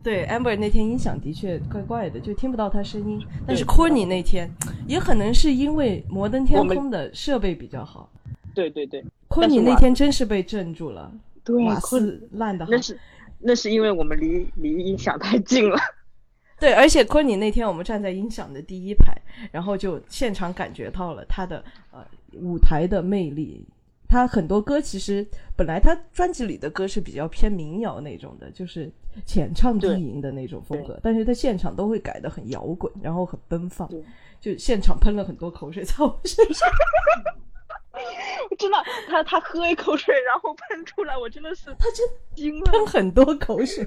[0.04, 3.26] 对，Amber 那天音响的确怪怪的，就听不到她声音。
[3.48, 4.52] 但是 Corny 那天，
[4.86, 8.10] 也可能是因为摩登天空的设备比较好。
[8.54, 11.10] 对对对，Corny 那天真是被镇住了。
[11.46, 12.68] 对，瓦斯烂的。
[12.70, 13.00] 那是
[13.40, 15.78] 那是因为我们离离音响太近了。
[16.60, 19.14] 对，而且昆尼那天我们站在音响的第一排，
[19.52, 22.06] 然后就现场感觉到了他的呃
[22.42, 23.68] 舞台的魅力。
[24.08, 28.90] 他很多歌其实本来他专辑里的歌是比较偏民谣那种的，就是
[29.26, 33.90] 浅唱低吟的那种风格，但是他现场都会改的很摇滚，然后很奔放，
[34.40, 36.70] 就现场喷了很多口水在我身上。
[38.58, 38.78] 真的，
[39.08, 43.86] 他他喝一口水，然后喷出来，我真的是他真惊了，喷很多口水。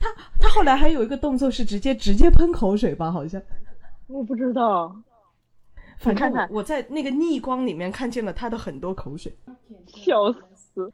[0.00, 3.10] 他他后来还有一个动作是直接直接喷口水吧？
[3.10, 3.40] 好像
[4.06, 4.94] 我不知道，
[5.98, 9.34] 反正我在那个逆光里面看见了他的很多口水，
[9.86, 10.92] 笑死。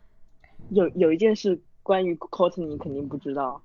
[0.71, 3.61] 有有一件事关于 Courtney 你肯定不知道，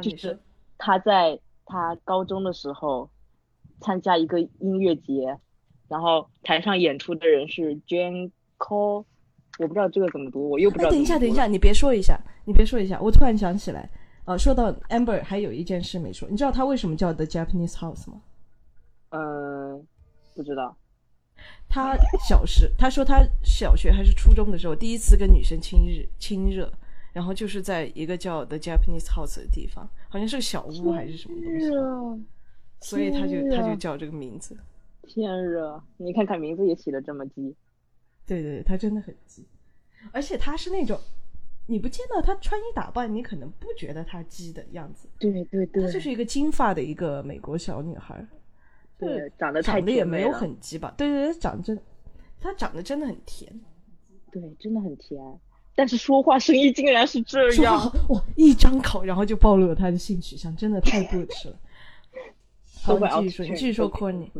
[0.00, 0.38] 就是
[0.78, 3.10] 他在他高中的时候
[3.80, 5.38] 参加一个音乐节。
[5.88, 9.04] 然后台上演出的人是 Jane Cole，
[9.58, 10.90] 我不知道这个怎么读，我又不知道。
[10.90, 13.88] 等一下，等一下，你别说一下，你别说一下，我突然想起来，
[14.24, 18.22] 呃，说到 Amber 还有一件事没说，你知道他为什么叫 The Japanese House 吗？
[19.10, 19.80] 呃，
[20.34, 20.76] 不知道。
[21.68, 21.96] 他
[22.28, 26.72] 小时，他说他小学还是初中的时候，第一次跟女生亲热，亲热，
[27.12, 31.66] 然后就是在一个叫 The Japanese House 的地方，好像是个小屋还是什么东西，
[32.80, 34.56] 所以他就他就叫这个名字。
[35.06, 37.54] 天热，你看看名字也起的这么鸡，
[38.26, 39.46] 对对，他真的很鸡，
[40.12, 40.98] 而且他是那种，
[41.66, 45.08] 你不见到他穿衣打扮，你可能不觉得他鸡的样子。
[45.18, 48.26] 对对对，她就是一个金发的一个美国小女孩，
[48.98, 50.94] 对，长得长得也没有很鸡吧？
[50.96, 51.78] 对对对，长得真，
[52.40, 53.52] 她长得真的很甜，
[54.30, 55.20] 对，真的很甜，
[55.74, 61.58] 但是说话声音竟然是这样，哇，一张口然后就暴露了他的性取向，真的太不 耻了。
[62.82, 64.30] 好，你继续说，你继续说 c o r n y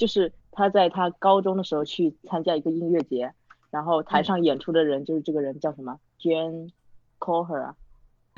[0.00, 3.30] 就是他在他高中的时候去参加一个音乐节，
[3.70, 6.70] 然后台上演出的人就是这个人叫什么？Jane
[7.18, 7.76] Coher 啊？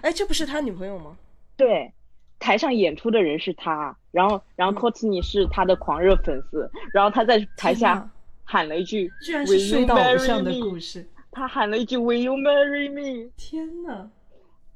[0.01, 1.17] 哎，这不是他女朋友吗？
[1.57, 1.93] 对，
[2.41, 8.11] 台上演出的人是他，然后然后 Courtney 是他的狂热粉丝，然后他在台下
[8.43, 13.31] 喊了一句，居然是睡到偶像的故事，他喊了一句 Will you marry me？
[13.37, 14.11] 天呐，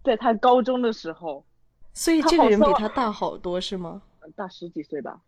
[0.05, 1.45] 在他高中的时候，
[1.93, 4.03] 所以这个人比他大好多是吗？
[4.37, 5.21] 大十几岁吧。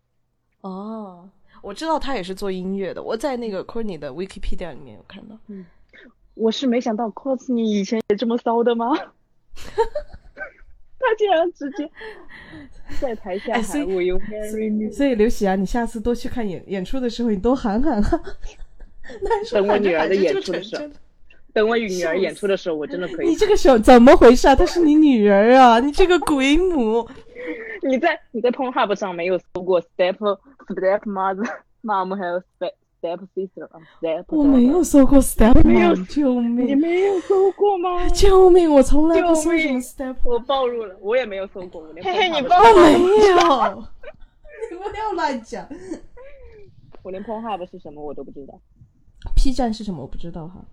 [0.61, 1.29] 哦。
[1.61, 5.37] 我知道他也是做音乐的，我在那个 Courtney 的 Wikipedia 里面有看到。
[5.47, 5.65] 嗯，
[6.35, 8.95] 我是没想到 Courtney 以前也这么骚的吗？
[11.01, 11.89] 他竟然直接
[12.99, 18.01] 在台下哎所以喊我 you marry me，所以刘喜啊，你下次多去看演演出的时候，你多喊喊
[19.51, 20.83] 等我女儿的演出的时候
[21.53, 23.29] 等我女儿演出的时候，我真的可以。
[23.29, 24.55] 你这个手怎么回事啊？
[24.55, 25.79] 她是你女儿啊！
[25.79, 27.07] 你这个鬼母，
[27.81, 30.37] 你在你在 Pornhub 上没有搜过 step
[30.69, 31.47] step mother
[31.83, 36.75] mom 还有 step step sister 啊 step 我没有搜过 step 没有 mom，救你！
[36.75, 38.07] 没有搜过吗？
[38.09, 38.71] 救命！
[38.71, 42.89] 我从来不搜救命 step，我暴露了，我也没有搜过，我连嘿嘿，你暴我露了。
[42.89, 43.83] 没有。
[44.71, 45.67] 你不要乱讲。
[47.01, 48.59] 我连 Pornhub 是什么我都不知道
[49.35, 50.01] P 站是什么？
[50.01, 50.65] 我不知道哈。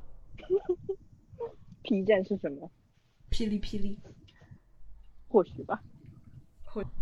[1.82, 2.68] P 站是什么？
[3.30, 3.96] 霹雳霹雳，
[5.28, 5.80] 或许吧。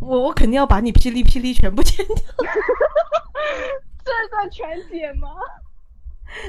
[0.01, 2.17] 我我肯定要把你霹雳霹雳全部剪掉。
[4.05, 5.29] 这算全剪吗？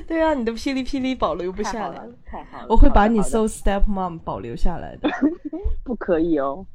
[0.07, 2.65] 对啊，你的霹雳霹雳保留不下来。，太好了。
[2.69, 5.09] 我会把你搜 step mom 保留下来的，
[5.83, 6.65] 不可以哦，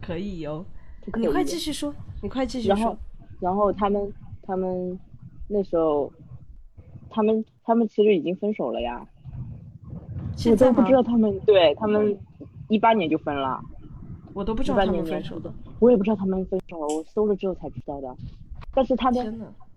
[0.00, 0.64] 可以哦、
[1.16, 2.98] 以你快继续说，你快继续说然后。，
[3.40, 4.98] 然后他们他们
[5.48, 6.10] 那时候，
[7.10, 9.04] 他们他们其实已经分手了呀，
[9.92, 12.16] 我现在吗都不知道他们，对他们
[12.68, 13.60] 一八年就分了，
[14.36, 18.14] 我都不知道他们分手的，我也不知道他们分手了，我搜了之后才知道的。
[18.74, 19.24] 但是他的，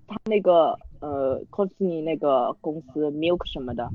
[0.06, 3.89] 他那个呃 c o s n y 那个公司 Milk 什么的，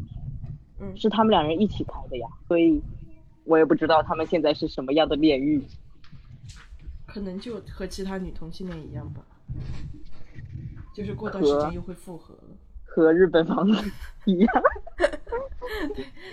[0.81, 2.81] 嗯是他们两人一起开的呀，所以
[3.45, 5.63] 我也不知道他们现在是什么样的炼狱。
[7.07, 9.21] 可能就和其他女同性恋一样吧，
[10.95, 12.57] 就是过段时间又会复合了。
[12.87, 13.91] 和日本房子
[14.25, 14.63] 一样，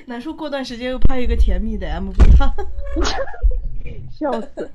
[0.06, 2.56] 难说过段时间又拍一个甜蜜的 MV 哈，
[4.12, 4.72] 笑死！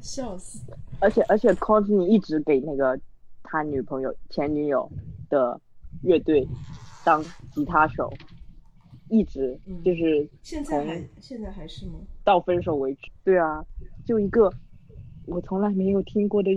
[0.00, 0.60] 笑死！
[1.00, 2.98] 而且而且 c o s n y 一直给那个
[3.42, 4.90] 他女朋友前女友
[5.28, 5.60] 的
[6.02, 6.46] 乐队
[7.04, 7.22] 当
[7.52, 8.12] 吉他手，
[9.08, 11.94] 一直嗯就是现在还现在还是吗？
[12.24, 13.10] 到分手为止。
[13.24, 13.64] 对啊，
[14.04, 14.50] 就一个
[15.26, 16.50] 我从来没有听过的，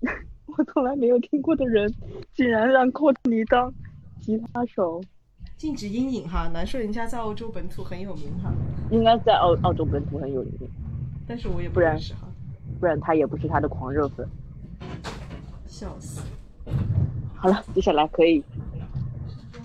[0.46, 1.92] 我从来没有听过的人，
[2.34, 3.72] 竟然让 c o s n y 当
[4.20, 5.02] 吉他手，
[5.56, 8.52] 禁止阴影哈，难说人家在澳洲本土很有名哈，
[8.90, 10.52] 应该在澳澳洲本土很有名，
[11.26, 12.28] 但是我也不认识哈，
[12.78, 14.28] 不然他也不是他的狂热粉。
[15.66, 16.22] 笑死！
[17.34, 18.42] 好了，接下来可以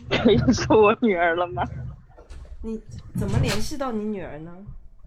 [0.10, 1.64] 可以说我女儿了吗？
[2.62, 2.82] 你
[3.16, 4.52] 怎么联系到你女儿呢？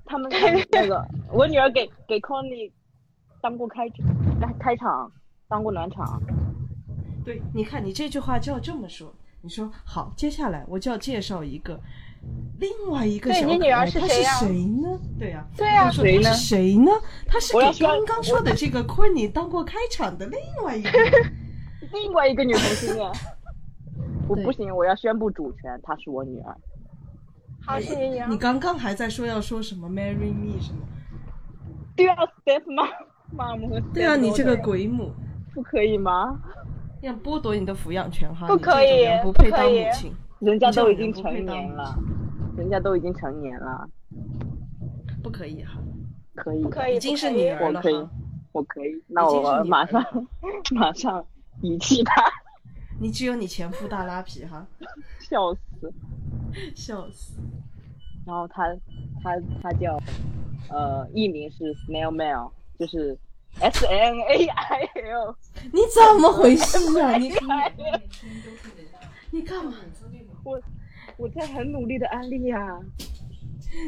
[0.05, 2.71] 他们那个， 我女儿给给 Conny
[3.41, 3.89] 当过开
[4.41, 5.11] 开开场，
[5.49, 6.23] 当过暖场。
[7.25, 9.15] 对，你看你这句话就要这么说。
[9.41, 11.81] 你说好，接下来我就要介绍一个
[12.59, 15.01] 另外一个小可对你女儿爱，她是是谁谁呢？
[15.19, 16.93] 对呀、对说谁呢是谁呢？
[17.27, 20.91] 她是刚刚说的这个昆你当过开场的另外一个。
[21.93, 23.11] 另外一个女同性恋，
[24.27, 26.57] 我不行，我要宣布主权，她是我女儿。
[27.67, 28.39] 好，谢谢你啊你。
[28.39, 30.79] 刚刚还在说要说什么 marry me 什么？
[31.95, 32.89] 对啊，Step mom
[33.37, 35.13] mom 和对啊，你这个鬼母，
[35.53, 36.41] 不可以吗？
[37.03, 38.47] 要剥夺你的抚养权哈！
[38.47, 41.95] 不可以不配当不可以母亲，人家都已经成年了
[42.63, 43.89] 人家都已经成年了，
[45.21, 45.73] 不可以哈！
[46.37, 48.09] 可以，可以，已经是不可以女儿了我可以！
[48.53, 50.05] 我可以，那我马上
[50.71, 51.27] 马上
[51.61, 52.23] 遗弃他，
[53.01, 54.65] 你只有你前夫大拉皮哈！
[55.19, 55.93] 笑死。
[56.77, 57.33] 笑死！
[58.25, 58.63] 然后他
[59.25, 59.99] 他他叫
[60.69, 63.19] 呃艺名是 Snail Mail，就是
[63.59, 65.35] S N A I L。
[65.73, 67.17] 你怎么回事啊？
[67.17, 67.33] 你
[69.31, 69.75] 你干嘛？
[70.45, 70.61] 我
[71.23, 72.81] 我在很努力的安利呀、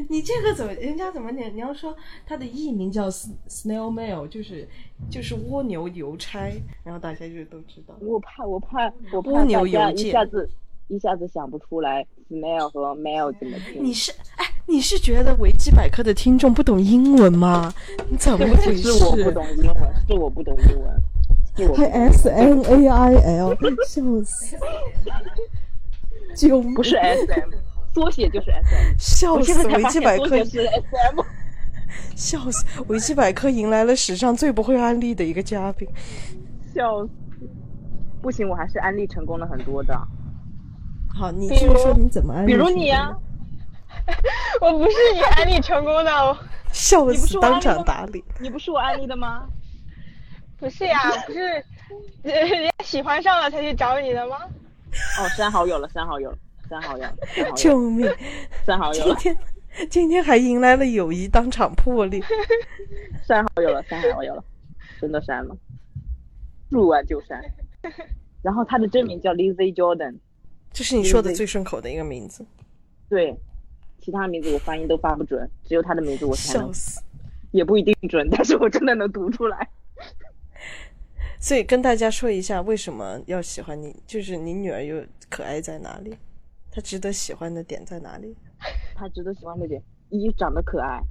[0.08, 1.42] 你这个怎么人家怎么你？
[1.52, 1.92] 你要说
[2.24, 4.68] 他的艺名叫 Snail Mail，就是
[5.10, 6.48] 就是蜗牛邮差，
[6.84, 7.96] 然后大家就都知道。
[8.00, 10.48] 我怕我怕我怕邮件一下子
[10.86, 13.84] 一下子想不出来 Snail 和 Mail 怎么拼。
[13.84, 17.74] 你是哎，你是觉得维基百科的听众不懂英文吗？
[18.08, 18.92] 你怎么对不起，回事？
[18.92, 21.02] 是我不懂英文，是我不懂英文，
[21.56, 23.56] 是我还 S N A I L，
[23.88, 24.56] 笑死！
[26.34, 26.74] 救命！
[26.74, 27.50] 不是 S M，
[27.94, 28.94] 缩写就是 S M。
[28.98, 29.66] 笑死！
[29.68, 31.24] 维基百科是 S M。
[32.16, 32.64] 笑死！
[32.88, 35.88] 维基百科迎来了史上最不会安利的一个嘉宾。
[36.74, 37.10] 笑死！
[38.22, 39.94] 不行，我还是安利成功了很多的，
[41.14, 42.46] 好，你继续说你怎么安利？
[42.46, 43.14] 比如你呀、
[44.62, 46.38] 我不是你安利成功的，
[46.72, 47.38] 笑死！
[47.38, 48.24] 当场打脸。
[48.40, 49.46] 你不是我安利的吗？
[50.58, 51.64] 不是呀，不是
[52.22, 54.38] 呃人家喜欢上了才去找你的吗？
[55.18, 56.38] 哦，删好友了，删好友了，
[56.68, 57.16] 删好友了，
[57.56, 58.10] 救命！
[58.64, 59.38] 删好友了，今天
[59.90, 62.22] 今天还迎来了友谊当场破裂。
[63.26, 64.44] 删好友了，删好友了，
[65.00, 65.56] 真的删了，
[66.70, 67.42] 录完就删。
[68.42, 70.16] 然后他的真名叫 Lizzie Jordan，
[70.72, 72.44] 这是你说的最顺口的一个名字，
[73.08, 73.34] 对，
[74.00, 77.00] 其他名字我发音都发不准，只有他的名字我才能笑死！
[77.52, 79.68] 也不一定准，但是我真的能读出来。
[81.44, 83.94] 所以跟大家说一下，为什么要喜欢你？
[84.06, 86.16] 就是你女儿又可爱在哪里？
[86.72, 88.34] 她值得喜欢的点在哪里？
[88.94, 91.02] 她值得喜欢的点：一长得可爱，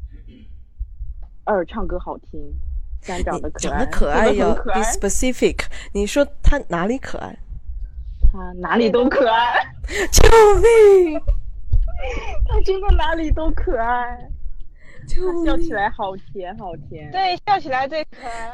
[1.44, 2.42] 二唱歌好听，
[3.00, 3.78] 三长得可爱。
[3.78, 5.66] 长得可爱 要可 be 爱，specific。
[5.94, 7.38] 你说她哪里可爱？
[8.32, 9.64] 她哪里都可爱，
[10.12, 10.24] 救
[10.56, 11.22] 命！
[12.50, 14.18] 她真的哪里都可爱。
[15.08, 15.74] 救她笑起！
[15.74, 17.12] 来好甜好甜。
[17.12, 18.52] 对，笑起来最可爱。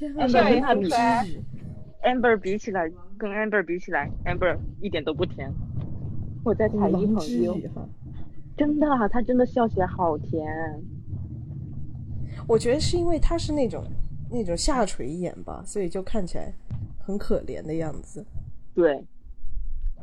[0.00, 1.26] 天啊笑也跟她比很可爱。
[2.02, 5.52] ，amber 比起来，跟 amber 比起来，amber 一点都不甜。
[6.42, 7.86] 我在采一朋友，哈。
[8.56, 10.46] 真的，啊她真的笑起来好甜。
[12.48, 13.84] 我觉得是因为她是那种
[14.30, 16.50] 那种下垂眼吧，所以就看起来
[16.98, 18.24] 很可怜的样子。
[18.74, 19.04] 对，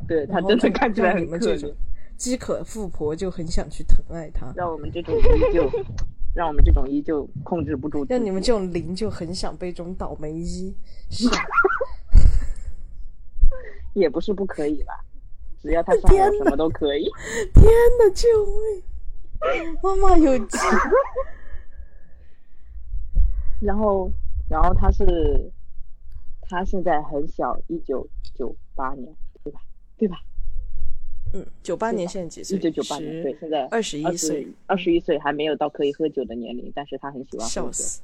[0.08, 1.76] 对她然后真的就看起来让很可怜你们这种。
[2.16, 5.70] 饥渴富婆就很想去疼爱她，让我们这种依旧，
[6.38, 8.14] 让我们这种一就控制不住自己。
[8.14, 10.72] 让你们这种零就很想被这种倒霉一
[11.10, 11.32] 上。
[13.96, 15.04] 也不是不可以吧，
[15.60, 17.10] 只要他上什么都可以。
[17.56, 18.84] 天呐，救命！
[19.82, 20.58] 妈妈有救。
[23.60, 24.12] 然后，
[24.48, 25.52] 然后他是，
[26.42, 29.12] 他现在很小，一九九八年，
[29.44, 29.60] 对吧？
[29.98, 30.18] 对吧？
[31.34, 32.58] 嗯，九八年现在几岁？
[32.58, 37.50] 一九九八年，对，现在二十一岁，二十一岁还没有到可以喝酒的年龄，但是他很喜欢喝酒。
[37.50, 38.02] 笑死，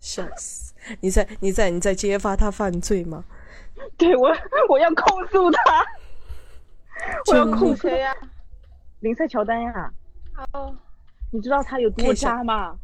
[0.00, 0.74] 笑死！
[1.00, 3.24] 你在你在你在揭发他犯罪吗？
[3.96, 4.34] 对我，
[4.68, 5.86] 我要控诉他，
[7.30, 8.14] 我要控诉谁呀？
[9.00, 9.92] 林赛乔丹呀！
[10.52, 10.74] 哦，
[11.30, 12.76] 你知道他有多渣吗？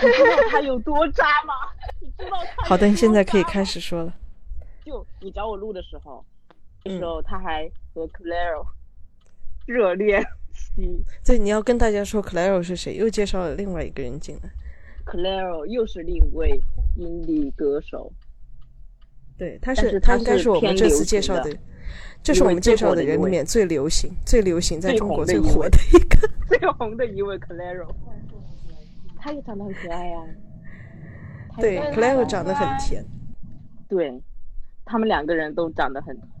[0.00, 1.54] 你知道他有多渣吗？
[2.00, 4.14] 你知道他好的，你现在可以开始说了。
[4.84, 6.24] 就你找我录的时候，
[6.84, 8.64] 那嗯时候他还和 Claro
[9.68, 14.50] 热恋期对，你要跟大家说 Claro 是谁，又介绍了另外一个人进来。
[15.04, 16.58] ，Claro 又是另一位
[16.96, 18.10] indie 音歌手，
[19.36, 21.54] 对，他但是他他应该是是我们这次介绍的，
[22.22, 26.26] 这是我们介绍的人里面最流行、最流行在中国最火的一个。
[26.48, 27.94] 最红的一位 Claro，
[29.18, 30.18] 他也长得很可爱呀、
[31.50, 33.04] 他对也长得，Claro 长得很甜。
[33.86, 34.18] 对，
[34.86, 36.37] 他们两个人都长得很很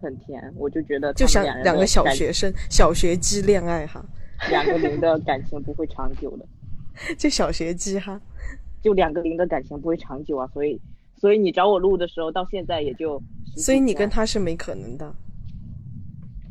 [0.00, 4.04] 很甜，我就觉得就像两个小学生、小学鸡恋爱哈，
[4.50, 6.46] 两个零的感情不会长久的。
[7.18, 8.20] 就小学鸡哈。
[8.82, 10.80] 就两个零的感情不会长久啊，所以
[11.16, 13.20] 所以你找我录的时候，到现在也就
[13.56, 15.12] 所以你跟他是没可能的，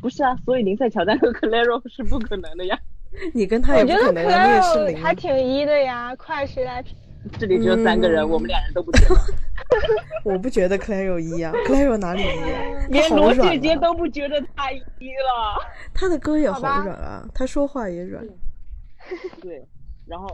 [0.02, 2.78] 不是啊，所以林赛乔丹和 Claro 是不可能的呀，
[3.34, 5.02] 你跟他也我觉得不可能啊，你也是 Claro 零。
[5.02, 6.98] 还挺一的呀，快谁来评？
[7.39, 9.15] 这里只有三个人，嗯我们俩人都不觉得，
[10.23, 12.88] 我不觉得 Claro 一啊，Claro 哪里一啊？
[12.89, 15.61] 连罗姐姐都不觉得他一了。
[15.93, 18.26] 他的歌也好软啊，他说话也软。
[19.41, 19.63] 对，
[20.05, 20.28] 然后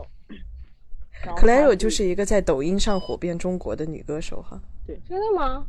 [1.36, 5.64] Claro 就是一个在抖音上火遍中国的女歌手哈，对真的吗？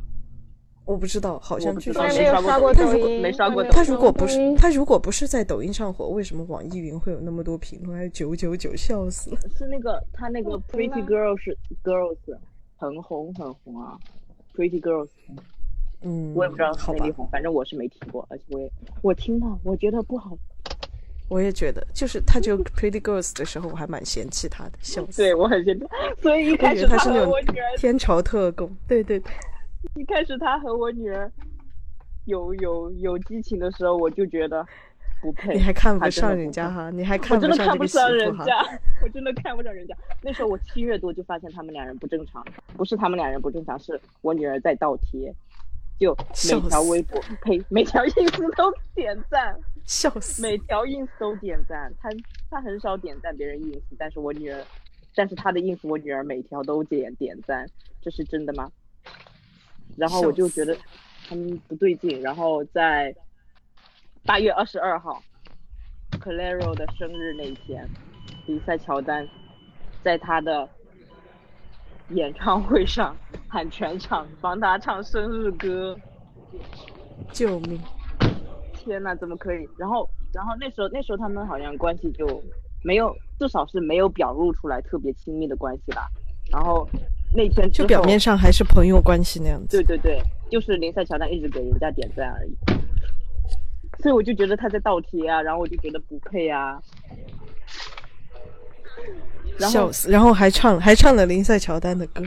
[0.84, 7.96] 我不知道，好像据说没有刷过抖音，没刷过抖音他如果不是他如果不是在抖音上火，为什么网易云会有那么多评论？
[7.96, 9.38] 还有九九九，笑死了。
[9.56, 12.16] 是那个他那个 Pretty Girls 是 Girls
[12.76, 13.96] 很红很红啊
[14.54, 15.08] ，Pretty Girls
[16.02, 18.70] 嗯，我也不知道好吧哪里，红，反正我是没听过，而且我也
[19.00, 20.36] 我听了，我觉得不好
[21.30, 25.22] 我也觉得，就是他只有 Pretty Girls 的时候，我还蛮嫌弃他的，笑死。
[25.22, 25.86] 对我很嫌弃，
[26.20, 27.32] 所以一开始觉得他是那种
[27.78, 29.32] 天朝特工，对对对，
[29.96, 31.30] 一开始他和我女儿
[32.26, 34.66] 有有有激情的时候，我就觉得
[35.20, 35.54] 不配。
[35.54, 38.36] 你还看不上人家哈，你还我看不上人。
[38.38, 38.56] 家，
[39.02, 39.94] 我真的看不上人家。
[40.22, 42.44] 那时候我七月多就发现他们两人不正常，
[42.76, 45.32] 不是他们两人不正常，是我女儿在倒贴，
[45.98, 49.54] 就笑每条微博 呸，每条 ins 都点赞，
[49.84, 50.42] 笑死！
[50.42, 51.92] 每条 ins 都点赞。
[52.00, 52.08] 他
[52.50, 54.64] 他很少点赞别人 ins，但是我女儿，
[55.14, 57.68] 但是他的 ins 我女儿每条都点点赞，
[58.00, 58.70] 这是真的吗？
[59.96, 60.76] 然后我就觉得
[61.28, 63.14] 他们不对劲，然后在
[64.24, 65.22] 八月二十二号
[66.20, 67.88] ，Claro 的生日那一天，
[68.46, 69.28] 比赛乔丹
[70.02, 70.68] 在他的
[72.08, 73.16] 演唱会上
[73.48, 75.96] 喊全场帮他唱生日歌。
[77.32, 77.80] 救命！
[78.74, 79.68] 天呐，怎么可以？
[79.76, 82.42] 然后，然后那时候那时候他们好像关系就
[82.84, 86.08] 没有，至少是没有表露出来特别亲密的关系吧。
[86.52, 86.88] 然后
[87.34, 89.76] 那天就表面上还是朋友关系那样子。
[89.76, 92.56] 对对对，就是林赛乔丹一直给人家点赞而已。
[94.00, 96.78] 所以我就觉得他在倒贴啊，然后我就觉得不配啊。
[99.58, 100.10] 然后笑死！
[100.10, 102.22] 然后还唱还唱了林赛乔丹的歌，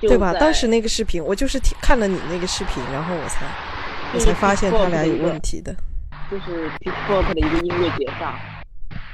[0.00, 0.32] 对吧？
[0.32, 3.46] 当时那个视频，我就是听看了你那个视频，然后我才
[4.14, 5.74] 我才发现他俩有问题的。
[6.30, 8.34] 就是 Pitchfork 的一个音乐节上，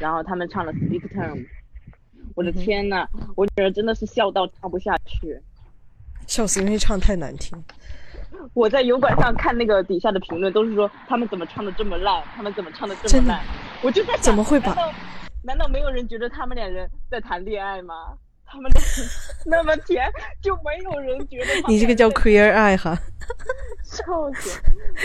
[0.01, 1.45] 然后他们唱了 Speak Term，
[2.35, 5.41] 我的天呐，我女儿真的是笑到唱不下去。
[6.27, 7.63] 笑死，因为唱太难听。
[8.53, 13.41] 我在油管上看那个底下的评论，都是说他们怎么唱的这么烂，他们怎么唱的这么烂。
[13.83, 14.93] 我就在想，怎么会把难道
[15.43, 17.95] 难道没有人觉得他们两人在谈恋爱吗？
[18.47, 18.71] 他们
[19.47, 20.11] 那么甜，
[20.43, 22.95] 就没有人觉得你这个叫 queer 爱哈，
[23.83, 24.61] 在笑死。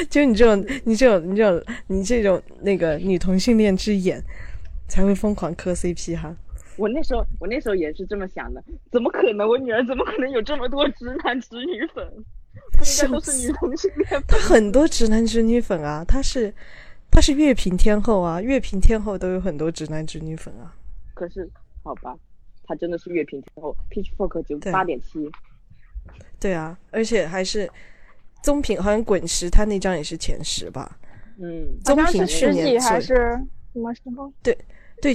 [0.09, 4.23] 就你这种，你这种，你这种，你这种那个女同性恋之眼，
[4.88, 6.36] 才会疯狂磕 CP 哈。
[6.80, 9.47] 我那时候，我那时候也是这么想的，怎么可能？
[9.47, 12.03] 我女儿怎么可能有这么多直男直女粉？
[12.71, 14.38] 不应该都是女同性恋她？
[14.38, 16.53] 很多直男直女粉啊，她是
[17.11, 20.73] 她是乐评天后啊，乐评天后都有很多直男直女粉啊。
[21.13, 21.49] 可是，
[21.84, 22.15] 好吧，
[22.63, 25.30] 她真的是乐评天后，Pitchfork 九对八点七。
[26.39, 27.69] 对啊，而且还是
[28.41, 30.97] 综评，好像滚石他那张也是前十吧。
[31.41, 33.13] 嗯，综评去年还是
[33.73, 34.32] 什么时候？
[34.41, 34.57] 对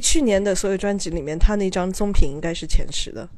[0.01, 3.29] 去年的所有专辑里面，他那张综评应该是前十的，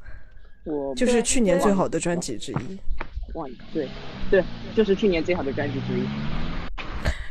[0.65, 2.79] 我就是去年最好的专辑之一。
[3.35, 3.89] 哇对
[4.31, 4.43] 对，
[4.75, 6.07] 就是去年最好的专辑之一。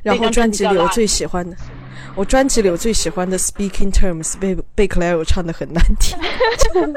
[0.03, 1.57] 然后专辑里我最喜欢的，
[2.15, 6.15] 我专辑里我最喜欢的《Speaking Terms》被被 Clairo 唱的很难听，
[6.59, 6.93] 救命！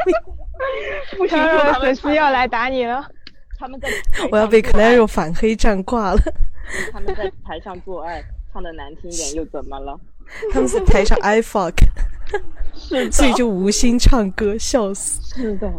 [1.16, 3.08] 不行，当然他们粉丝要来打你了。
[3.58, 3.88] 他们在
[4.30, 6.20] 我要被 Clairo 反黑站挂了。
[6.92, 9.98] 他们在台上做爱，唱的难听一点又怎么了？
[10.52, 11.74] 他们在台上 I fuck，
[12.74, 15.20] 是，所以就无心唱歌，笑死。
[15.34, 15.72] 是的，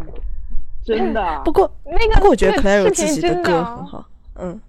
[0.85, 1.41] 真的。
[1.45, 4.59] 不过那个不过我觉得那个 Clairo 视自己的歌很好，嗯，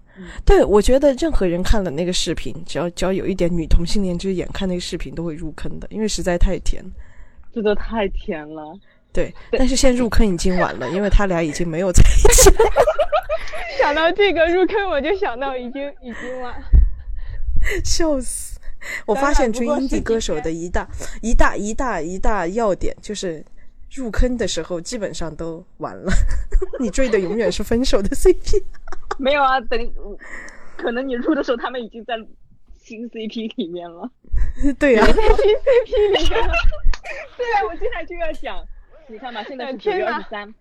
[0.44, 6.84] 对，我觉得任何人看了那个视频，只要只要有一点女同性恋之眼，看那个视频都会入坑的，因为实在太甜。
[7.52, 8.78] 真的太甜了。
[9.12, 12.58] 对，但是现在入坑已经晚了，因为他俩已经没有在一起了。
[13.76, 16.54] 想到这个入坑，我就想到已经已经晚。
[17.84, 18.59] 笑死！
[19.06, 20.88] 我发现追不过是 indie 歌手的一大
[21.22, 23.44] 一大一大一大要点就是。
[23.92, 26.12] 入坑的时候基本上都完了，
[26.78, 28.62] 你追的永远是分手的 CP。
[29.18, 29.92] 没有啊，等
[30.76, 32.14] 可能你入的时候，他们已经在
[32.78, 34.08] 新 CP 里面了。
[34.78, 35.26] 对呀、对啊，
[37.68, 38.64] 我现在就要讲，
[39.08, 40.54] 你看吧，现在是九月二十三，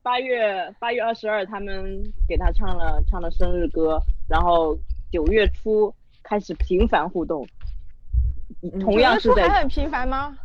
[0.00, 4.78] 八月八月二十二，他们给他唱了唱了生日歌，然后
[5.10, 7.44] 九月初开始频繁互动，
[8.80, 10.36] 同样是在很频繁吗？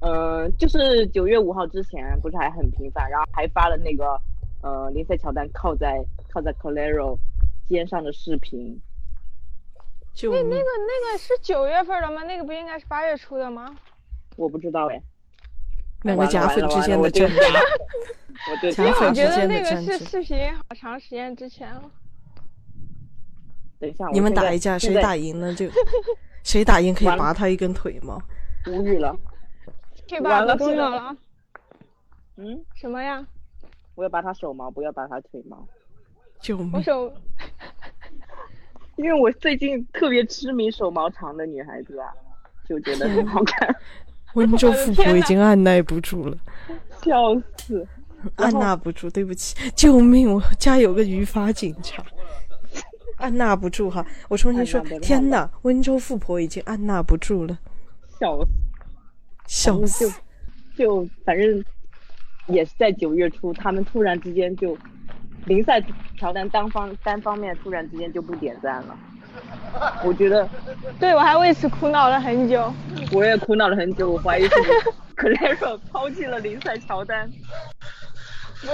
[0.00, 4.20] 呃，就是九月五号之前不是还很频繁，然后还发了那个
[4.62, 7.18] 呃林赛乔丹靠在靠在 Colero
[7.68, 8.80] 肩上的视频，
[10.14, 12.22] 就那那个那个是九月份的吗？
[12.22, 13.76] 那个不应该是八月初的吗？
[14.36, 15.02] 我不知道哎，
[16.02, 17.28] 两个假粉之间的争。
[18.50, 21.90] 我对假粉之因为我觉得间那个是视频好长时间之前了。
[23.80, 25.66] 等一下，你们打一架，谁打赢了就
[26.48, 28.18] 谁打印可以拔他一根腿吗？
[28.66, 29.14] 无语了，
[30.06, 31.16] 这把不重完了。
[32.38, 33.22] 嗯，什么呀？
[33.94, 35.68] 我要拔他手毛，不要拔他腿毛。
[36.40, 36.70] 救命！
[36.72, 37.12] 我手
[38.96, 42.08] 因为我最近特别痴迷手毛长的女孩子啊，
[42.66, 43.76] 就觉得很好看，
[44.32, 46.38] 温州富婆已经按耐不住了，
[47.04, 47.86] 笑死。
[48.36, 50.32] 按捺不住，对不起，救命！
[50.32, 52.02] 我家有个语法警察，
[53.18, 54.04] 按捺不住哈！
[54.28, 57.58] 我重新说天哪，温州富婆已经按捺不住了，
[58.18, 58.50] 笑死，
[59.46, 60.12] 笑死！
[60.76, 61.64] 就反正
[62.46, 64.76] 也是在九月初，他们突然之间就
[65.46, 65.82] 林赛
[66.16, 68.98] 乔丹单方单方面突然之间就不点赞了，
[70.04, 70.48] 我觉得
[70.98, 72.72] 对我还为此苦恼了很久。
[73.12, 74.50] 我也苦恼了很久，我怀疑是
[75.16, 77.28] Claro 抛弃了林赛乔丹。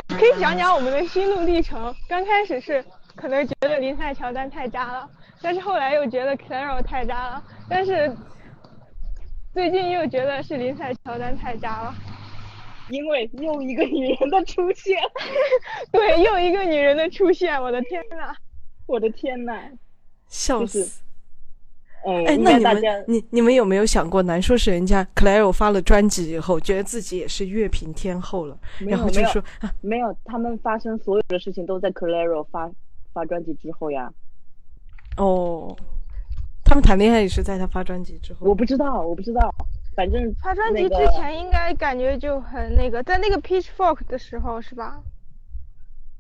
[0.08, 1.94] 可以讲讲我们的心路历程。
[2.08, 2.84] 刚开始是
[3.14, 5.08] 可能觉得林赛乔丹太渣了，
[5.40, 8.14] 但是后来又觉得 Claro 太渣了，但是
[9.52, 11.94] 最近又觉得是林赛乔丹太渣了。
[12.90, 15.00] 因为又一个女人的出现，
[15.90, 18.34] 对，又一个女人的出现，我的天呐！
[18.84, 19.58] 我的天呐！
[20.28, 21.02] 笑就是死！
[22.04, 32.70] 嗯，哎，那你们该大家你你们有没有想过，难说是人家 Claro 发了专辑以后，觉得自己也是乐评天后了，然后就说啊，没有，他们发生所有的事情都在 Claro 发
[33.14, 34.12] 发专辑之后呀。
[35.16, 35.74] 哦，
[36.64, 38.46] 他们谈恋爱也是在他发专辑之后。
[38.46, 39.54] 我不知道，我不知道，
[39.94, 45.00] 反正发专辑之前应该感觉就很那个，在那个 Pitchfork 的时候是吧？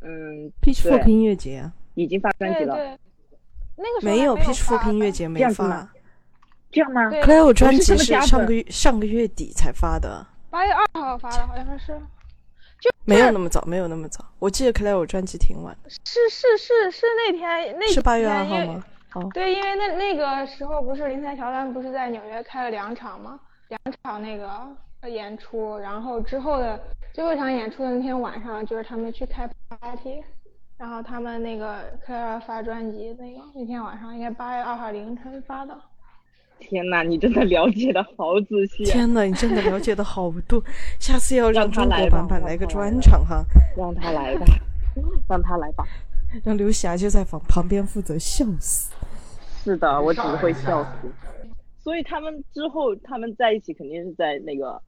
[0.00, 2.98] 嗯 Pitchfork 音乐节啊，已经发专辑了，对对，
[3.76, 5.90] 那个没有 Pitchfork 音乐节没发这样吗。
[6.70, 7.10] 这样吗？
[7.10, 12.00] 对 Claro 专辑是上个月上个月底才发的，八月二号发的，好像是。
[13.04, 14.24] 没有那么早，没有那么早。
[14.38, 18.84] 我记得 Claro 专辑挺晚，是是是是那天那是八月二号吗？
[19.14, 23.38] 哦，对，因为那那个时候不是林赛乔丹不是在纽约开了两场吗？
[23.68, 24.50] 两场那个
[25.00, 26.80] 呃演出，然后之后的
[27.12, 30.22] 最后一场演出的那天晚上，就是他们去开 party，
[30.76, 35.78] 然后他们那个 Clara 发专辑那个那天晚上应该八月二号凌晨发的。
[36.58, 40.62] 天呐，你真的了解的好仔细、啊，天呐，你真的了解的好多，
[40.98, 43.44] 下次要让中国版本来个专场哈，
[43.76, 44.46] 让他来吧，
[45.28, 45.84] 让他来吧。
[46.42, 48.92] 让刘霞就在旁旁边负责笑死。
[49.62, 51.08] 是的，我只会笑死。
[51.78, 54.80] 所以他们之后，他们在一起肯定是在那个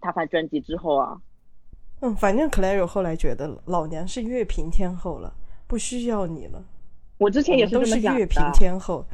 [0.00, 1.20] 他发专辑之后啊。
[2.00, 5.32] 嗯，反正 Clare 后来觉得老娘是乐评天后了，
[5.66, 6.62] 不需要你了。
[7.18, 8.20] 我之前也是这么想的。
[8.20, 9.04] 乐评天后，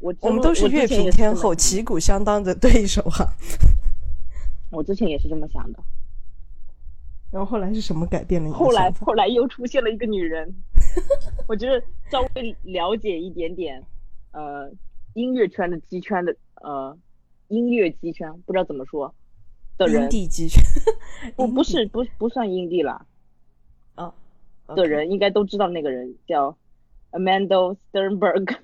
[0.00, 3.26] 我我们都是乐前也是这么评天后，旗鼓相当的对手哈。
[4.72, 5.78] 我之前也是这么想的。
[7.30, 10.52] 然后后来是什么改变了后来后来又出现了一个女人，
[11.46, 11.80] 我觉得
[12.10, 13.80] 稍微了解一点点，
[14.32, 14.68] 呃，
[15.14, 16.98] 音乐圈的鸡圈的呃，
[17.46, 19.14] 音乐鸡圈不知道怎么说
[19.78, 20.60] 的人，地鸡圈
[21.36, 23.06] 不 不是不不算阴地啦
[23.94, 24.12] 啊
[24.66, 26.56] 的人，应该都知道那个人叫
[27.12, 28.56] Amanda Sternberg。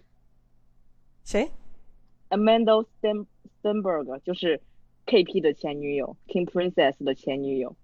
[1.26, 1.50] 谁
[2.30, 3.26] ？Amanda Sten
[3.60, 4.60] Sternberg 就是
[5.06, 7.74] KP 的前女友，King Princess 的前女友。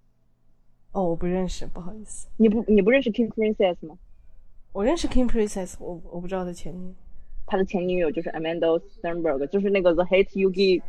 [0.93, 2.29] 哦，我不认识，不好意思。
[2.37, 3.99] 你不你不认识 King Princess 吗？
[4.73, 6.95] 我认识 King Princess，我我不知道他前女友。
[7.45, 10.83] 他的前女友就是 Amanda Sternberg，就是那个 The Hate You Give。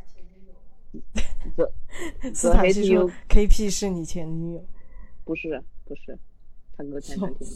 [1.56, 1.72] The
[2.36, 4.64] 斯坦西 Hate 说 You：“KP 是你前女友。
[5.26, 6.20] 不是不是，
[6.78, 7.54] 唱歌太难听了。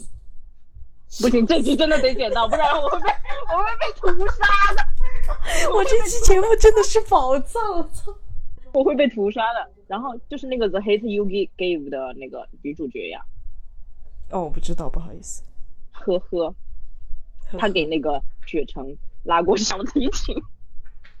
[1.20, 3.06] 不行，这期真的得剪到，不然我会被
[3.52, 4.84] 我会被屠杀的，”
[5.74, 8.14] 我这期节目真的是宝藏，我操！
[8.72, 9.70] 我会被屠杀的。
[9.86, 13.24] 然后就是那个 The Hate You Give Gave 的那个女主角呀，
[14.30, 15.42] 哦，我不知道，不好意思。
[15.92, 16.54] 呵呵，
[17.58, 18.94] 他给那个雪城
[19.24, 20.36] 拉过小提琴，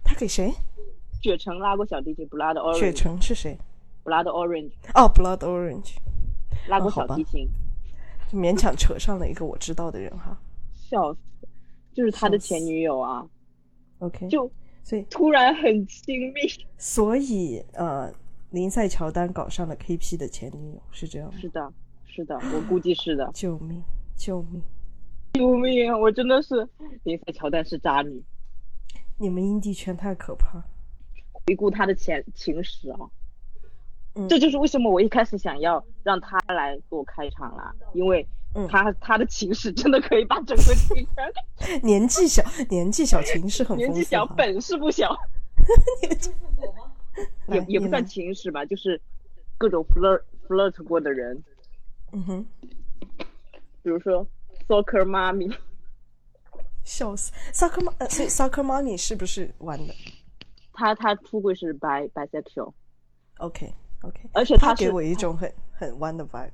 [0.04, 0.52] 他给谁？
[1.22, 3.58] 雪城拉过小提琴，Blood 雪 Orange，Blood 城是谁
[4.04, 5.96] ？Orange 哦，Blood Orange，
[6.68, 7.48] 拉过小提琴，
[8.30, 10.38] 就勉强扯上了一个我知道的人哈。
[10.74, 11.20] 笑死，
[11.92, 13.26] 就是他的前女友啊
[13.98, 14.50] ，OK，就
[14.82, 16.40] 所以突然很亲密。
[16.78, 18.12] 所以呃，
[18.50, 21.38] 林赛乔丹搞上了 KP 的前女友，是这样吗？
[21.40, 21.72] 是的，
[22.06, 23.30] 是的，我估计是的。
[23.34, 23.82] 救命！
[24.16, 24.62] 救命！
[25.34, 25.90] 救命！
[25.90, 25.96] 啊！
[25.96, 26.68] 我真的是
[27.04, 28.22] 林赛乔丹是渣女。
[29.18, 30.62] 你们阴地圈太可怕。
[31.32, 32.98] 回顾他的前情史啊，
[34.14, 41.32] 嗯这就是为什么我一开始想要让他来做开场啦，因为嗯她她的情史真的可以把整个剧圈
[41.82, 43.78] 年纪小，年纪小，情史很、啊。
[43.78, 45.16] 年纪小，本事不小，
[47.48, 49.00] 也来也不算情史吧，就是
[49.56, 51.42] 各种 flirt flirt 过的人，
[52.12, 52.46] 嗯哼，
[53.82, 54.26] 比如说
[54.66, 55.48] soccer 妈咪，
[56.84, 57.32] 笑死。
[57.52, 59.94] Soccer 妈，呃，所以 Soccer 妈咪是不是玩的
[60.72, 66.50] 他他出柜是 bi bisexual，？OK OK，而且他给我一种很很弯的 vibe，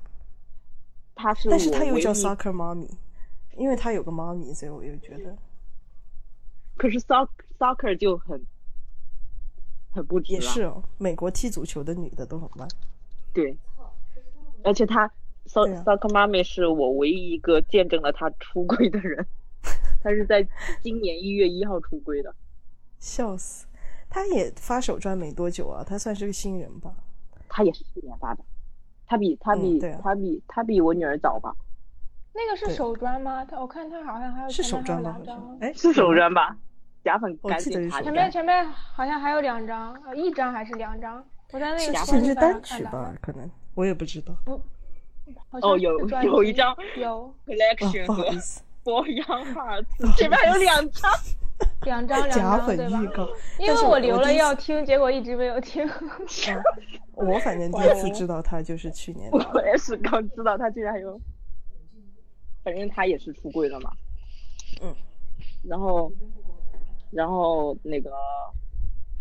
[1.14, 2.88] 他是但是他又叫 Soccer 妈咪，
[3.56, 5.36] 因为他有个妈咪，所以我又觉得
[6.76, 7.28] 可是 soc
[7.58, 8.40] soccer 就很
[9.92, 10.82] 很不值了也是哦。
[10.98, 12.68] 美国踢足球的女的都很弯。
[13.32, 13.56] 对，
[14.62, 15.06] 而且他
[15.46, 19.26] soccer mommy 是我唯一一个见证了他出柜的人，
[20.02, 20.46] 他是在
[20.82, 22.34] 今年一月一号出柜的。
[22.98, 23.66] 笑死！
[24.08, 26.94] 他也发首专没多久啊，他算是个新人吧？
[27.48, 28.42] 他也是去年发的，
[29.06, 31.54] 他比他比、嗯啊他比他比我女儿早吧？
[32.32, 33.44] 那个是手砖吗？
[33.44, 35.10] 他我看他好像还有是手专吗？
[35.10, 35.40] 两张。
[35.40, 36.56] 好像哎，是手砖吧？
[37.04, 41.24] 假粉赶我记得紧查前面前面好像还有两张，呃一张还是两张？
[41.52, 44.34] 我在那是个假是手机上单曲吧可能我也不知道。
[45.62, 48.24] 哦，有有一张有 哦，collection 和
[48.84, 51.10] ，For Young Hearts，前面还有两张。
[51.84, 53.06] 两张两假粉张对吧预？
[53.16, 53.28] 告。
[53.58, 55.88] 因为我留了要听，结果一直没有听。
[57.14, 59.30] 我反正第一次知道他就是去年。
[59.30, 61.20] 我也是刚知道他居然还有，
[62.64, 63.90] 反正他也是出柜了嘛。
[64.82, 64.94] 嗯。
[65.62, 66.12] 然后，
[67.10, 68.10] 然后那个，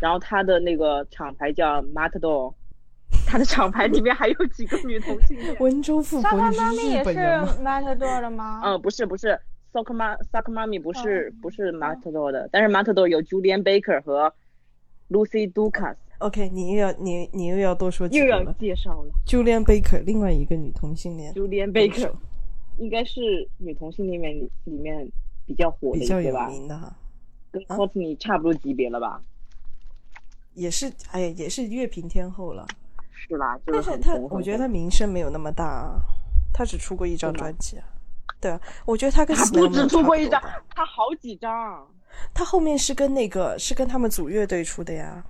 [0.00, 2.52] 然后他的那个厂牌叫 Matador，
[3.26, 5.56] 他的厂牌里面还有几个女同性恋。
[5.60, 8.60] 温州富婆，你是日妈咪也是本人吗？Matador 的吗？
[8.64, 9.40] 嗯，不是不是
[9.74, 14.32] ，Soccer Ma Soccer Mommy 不是、不是 Matador 的，但是 Matador 有 Julian Baker 和
[15.10, 18.44] Lucy Ducas，OK，你又要你你又要多说几又要。
[18.52, 22.12] 介绍了 Julian Baker，另外一个女同性恋，Julian Baker
[22.78, 24.32] 应该是女同性里面
[24.64, 25.10] 里面
[25.44, 26.96] 比较火的比较有名的哈，
[27.50, 29.20] 跟啊 Courtney 差不多级别了吧？
[30.54, 32.64] 也是哎呀，也是乐评天后了。
[33.10, 36.00] 是啦，就但是她是很红，我觉得她名声没有那么大啊，
[36.52, 37.84] 她只出过一张专辑啊。
[38.40, 40.40] 对啊，我觉得他跟他不止出过一张
[40.74, 41.86] 他好几张。
[42.32, 45.24] 他后面是跟那个是跟他们组乐队出的呀。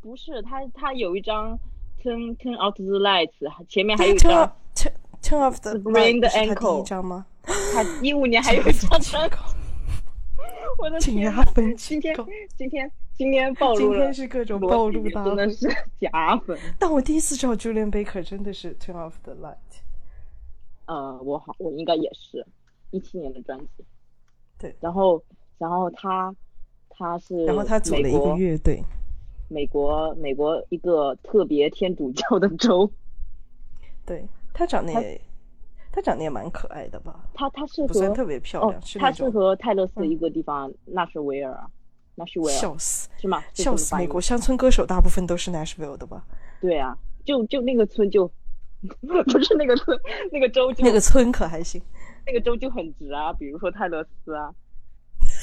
[0.00, 1.58] 不是他，他有一张
[2.02, 4.92] Turn Turn Out the Lights，前面还有一张 turn
[5.22, 7.26] turn off the light 是他第 ankle 一张吗？
[7.44, 8.90] 他 一五年还有一张
[10.78, 11.32] 我的请天
[11.76, 12.16] 今天
[12.56, 15.10] 今天今天暴露了，今天是各种暴露的。
[15.10, 15.68] 真的是
[16.00, 16.58] 假粉。
[16.78, 19.56] 但我第一次知道 Julian Baker 真的是 turn off the light。
[20.90, 22.44] 呃，我好，我应该也是
[22.90, 23.84] 一七年的专辑。
[24.58, 25.22] 对然后
[25.56, 26.34] 然后他
[26.88, 28.82] 他是然后他组了一个乐队，
[29.48, 32.90] 美国美国一个特别天主教的州，
[34.04, 35.20] 对他长得他也
[35.92, 37.24] 他长得也蛮可爱的吧？
[37.34, 41.70] 他他适不算合特别漂哦亮，是，他适那种合泰勒斯一个地方，纳什维尔啊，
[42.16, 43.40] 纳什维尔笑死是吗？
[43.54, 43.94] 笑死！
[43.94, 46.26] 美国乡村歌手大部分都是 Nashville 的吧？
[46.60, 48.28] 对啊，就就那个村就
[49.32, 49.98] 不是那个村，
[50.32, 51.80] 那个州就那个村可还行。
[52.26, 54.50] 那个州就很直啊，比如说泰勒斯啊，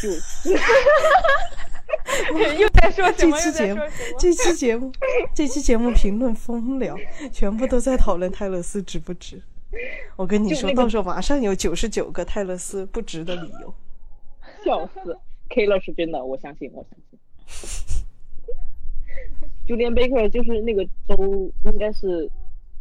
[0.01, 0.09] 就
[2.59, 3.81] 又在说什这期节目？
[4.19, 4.91] 这期节目，
[5.33, 6.95] 这期节目评论疯了，
[7.31, 9.41] 全部都在讨论泰勒斯值不值。
[10.15, 13.73] 我跟你说，就那个到时候马上有九十九个泰勒斯不值的理由。
[14.63, 15.17] 笑死。
[15.49, 17.17] K 了是真的，我相信，我相信。
[19.65, 22.29] Julian Baker 就是那个州应该是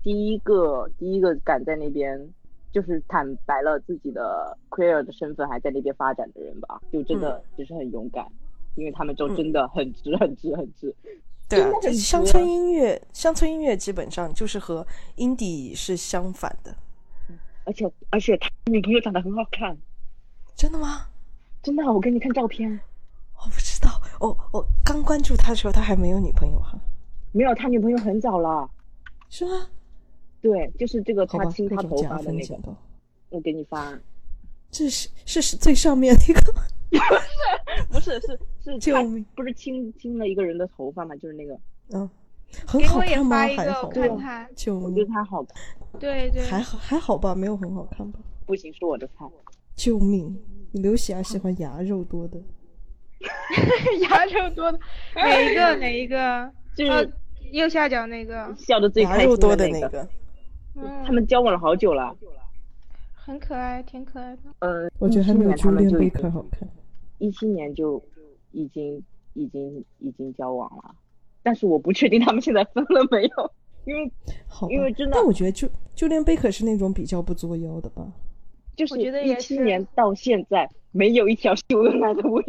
[0.07, 2.17] 第一个第一个敢在那边
[2.71, 8.25] 就是坦白了自己的 queer 的身份，还在那边发展的人吧，就真的就是很勇敢，
[8.77, 10.95] 因为他们就真的很直很直很直。
[11.49, 14.87] 对乡村音乐，乡村音乐基本上就是和
[15.17, 16.73] indie 是相反的。
[17.65, 19.77] 而且而且他女朋友长得很好看，
[20.55, 21.09] 真的吗？
[21.65, 22.71] 真的，我给你看照片。
[23.45, 23.91] 我不知道，
[24.21, 26.79] 我我刚关注他的时候，他还没有女朋友哈，
[27.33, 28.71] 没有，他女朋友很早了。
[29.29, 29.67] 是吗？
[30.47, 32.77] 对，就是这个他亲他头发的那个，分减到，
[33.31, 33.99] 我给你发。
[34.71, 37.01] 这是是是最上面那个不是？
[37.91, 41.17] 不是，是是他救命不是亲亲了一个人的头发嘛？
[41.17, 41.59] 就是那个，
[41.93, 42.09] 嗯，
[42.65, 43.39] 很好看吗？
[43.49, 44.49] 还好，看看。
[44.55, 45.07] 救我觉得！
[45.07, 45.57] 他好看，
[45.99, 48.21] 对对，还好还好吧，没有很好看吧？
[48.47, 49.25] 不行，是我的菜。
[49.75, 50.41] 救命！
[50.73, 52.39] 刘喜儿喜欢牙肉多的，
[54.09, 54.79] 牙肉多的
[55.15, 55.77] 哪一个？
[55.77, 56.53] 哪一个？
[56.77, 57.05] 就是呃，
[57.53, 60.09] 右下角那个，笑的最牙开心肉多的那那个。
[60.77, 62.15] 嗯，他们交往了好久了，
[63.15, 64.43] 很可爱，挺可爱的。
[64.61, 66.69] 嗯，我觉得还没有17年他们 Julian 就已 Baker 经好看。
[67.19, 68.03] 一七年就
[68.53, 69.03] 已经
[69.35, 70.95] 已经已经交往了，
[71.43, 73.51] 但是我不确定他们现在分了没有，
[73.87, 74.13] 因为
[74.47, 75.67] 好，因为真的但我觉得就
[75.97, 78.07] Julian Baker 是那种比较不作妖的吧？
[78.77, 82.43] 就是觉得一七年到现在没有一条秀恩爱的微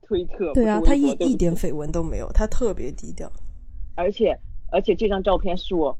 [0.00, 3.30] 推特，对啊，他一一点绯闻都没有，他特别低调。
[3.94, 4.34] 而且
[4.72, 5.98] 而且这张照片是我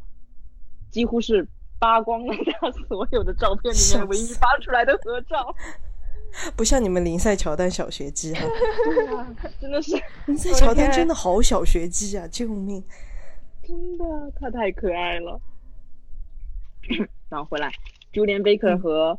[0.90, 1.46] 几乎是
[1.86, 5.54] 扒光了 他所有的照片里面唯一发出来的合照，
[6.56, 8.42] 不像你们林赛乔丹小学鸡哈，
[9.60, 9.92] 真的是
[10.26, 12.26] 林赛乔丹真的好小学鸡啊！
[12.26, 12.82] 救命！
[13.62, 15.40] 真的，他太可爱了。
[17.28, 17.70] 然后回来
[18.12, 19.16] ，Julian Baker 和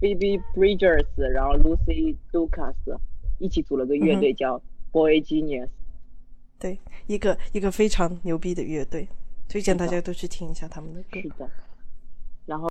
[0.00, 2.74] Phoebe Bridgers，然后 Lucy Lucas
[3.38, 4.58] 一起组了个乐队叫
[4.90, 5.68] Boy Genius。
[6.58, 9.06] 对，一个一个非常牛逼的乐队，
[9.50, 11.28] 推荐大家都去听一下他们的歌是。
[11.38, 11.50] 的。
[12.46, 12.68] 然后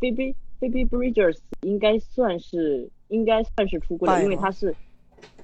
[0.00, 4.74] Phoebe Phoebe Bridgers 应该算是应该算是出柜了，因为他是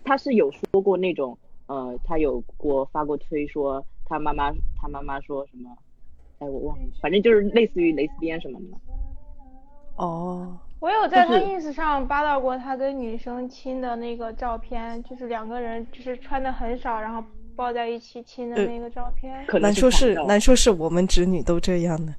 [0.05, 5.71] 他是有说过那种呃，他有过发过推说他妈妈他妈妈说什么，
[6.39, 8.67] 哎我忘了，反正就是类似于蕾丝边什么的。
[9.97, 17.23] 哦，我有在他 ins 上扒到过他跟女生亲的那个照片，就是两个人就是穿的很少，然后
[17.55, 19.45] 抱在一起亲的呃那个照片。
[19.47, 22.15] 可能难说是难说是我们侄女都这样的。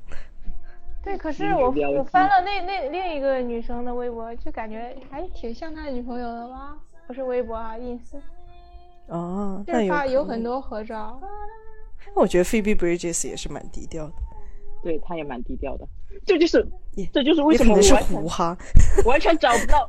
[1.03, 6.77] 对，可是我我翻了那那另一个女生的微博，就感觉还挺像他的女朋友的吧？
[7.07, 8.17] 不是微博啊，ins，
[9.07, 10.41] 哦，就是那有有很。
[10.43, 11.19] 多合照。
[12.15, 14.13] 我觉得 Phoebe Bridges 也是蛮低调的，
[14.83, 15.87] 对他也蛮低调的，
[16.25, 18.57] 这就是也这就是为什么我完全胡哈。
[19.05, 19.87] 完全找不到，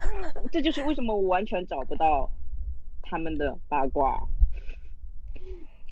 [0.50, 2.28] 这就是为什么我完全找不到
[3.02, 4.18] 他们的八卦。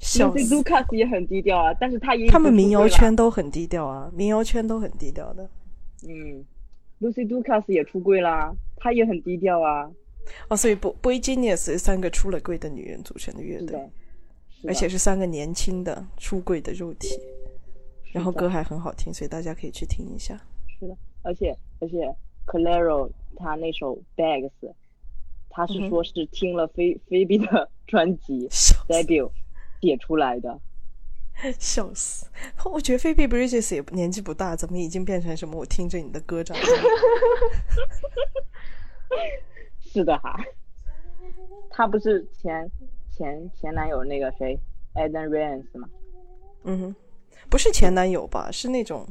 [0.00, 5.48] 笑 Lucy 死！Lucas 也很低调啊，但是他也他们民谣圈都很低调啊，民谣圈都很低调的。
[6.08, 6.44] 嗯
[7.00, 9.88] ，Lucy Lucas 也出柜啦，她也很低调啊，
[10.48, 13.78] 哦，所以 Boy Boy Genius 是三个出了柜的女人组成的乐队
[14.66, 17.08] 而且是三个年轻的出柜的肉体，
[18.12, 20.38] 然后歌还很好听，所以大家可以去听一下。
[20.78, 21.96] 是的，而且而且
[22.46, 24.50] Claro 他那首 Bags，
[25.48, 28.48] 他是说是听了菲菲比的专辑
[28.88, 29.30] debut
[29.80, 30.60] 写出来的，
[31.58, 32.26] 笑死！
[32.64, 36.62] 我觉得菲比 Bridges 也年纪不大，怎么已经变成什么我听着你的歌长大？
[39.80, 40.38] 是的哈，
[41.70, 42.70] 他不是前
[43.10, 44.58] 前前男友那个谁
[44.94, 45.88] Eden Reyes 吗，
[46.64, 46.94] 嗯哼，
[47.48, 48.50] 不是前男友吧？
[48.52, 49.06] 是那种，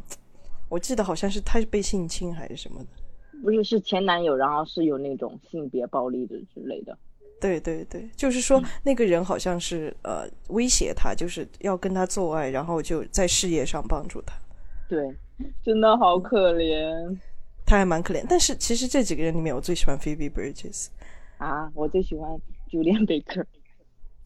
[0.69, 2.87] 我记得好像是他被性侵还是什么的。
[3.41, 6.97] 不是是前男友，然后是有那种性别暴力的之类的。
[7.39, 14.33] 对对对，就是说那个人好像是呃威胁他，就是要跟他做爱，然后就在事业上帮助他。
[14.87, 15.15] 对，
[15.63, 17.17] 真的好可怜
[17.65, 18.25] 他还蛮可怜。
[18.27, 20.87] 但是其实这几个人里面，我最喜欢 Phoebe Bridges。
[21.37, 21.71] 啊！
[21.73, 22.29] 我最喜欢
[22.69, 23.45] Julian Baker。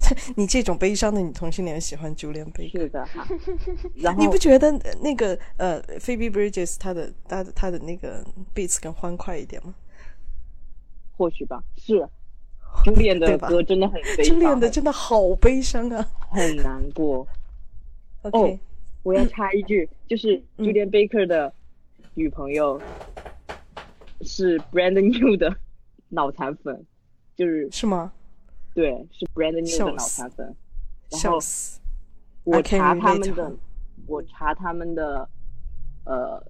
[0.36, 2.72] 你这种悲伤的女同性恋喜欢 Julian Baker？
[2.72, 3.28] 是的哈。
[3.96, 9.76] 然后你不觉得那个呃 Phoebe Bridges 她的她的她的那个 beats 更欢快一点吗？
[11.16, 12.08] 或许吧，是。
[12.84, 16.06] Julian 的歌真的很悲伤，Julian 的真的好悲伤啊。
[16.30, 17.28] 很难过。
[18.24, 18.60] OK，、
[19.04, 21.54] 我要插一句，就是嗯 Julian Baker 的
[22.14, 22.82] 女朋友
[24.22, 25.56] 是 Brandon New 的
[26.10, 26.86] 脑残粉，
[27.36, 28.12] 就是是吗？
[28.74, 30.56] 对，是 Brandon New 的脑残粉。
[31.10, 31.80] 然笑后死！
[32.44, 33.56] 我查他们的，
[34.08, 35.30] 我查他们的
[36.06, 36.44] 呃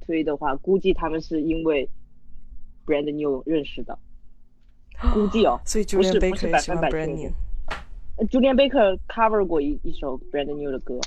[0.00, 1.88] 推的话，估计他们是因为
[2.86, 3.98] Brandon New 认识的，
[5.12, 5.60] 估计哦。
[5.66, 7.32] 所以不是 Julian 不是 Baker 喜欢百分百 Brand New 定。
[8.16, 10.98] 呃 Julian Baker cover 过一一首 Brandon New 的歌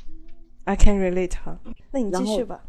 [0.66, 1.58] ，I can relate 哈。
[1.92, 2.62] 那你然后继续吧。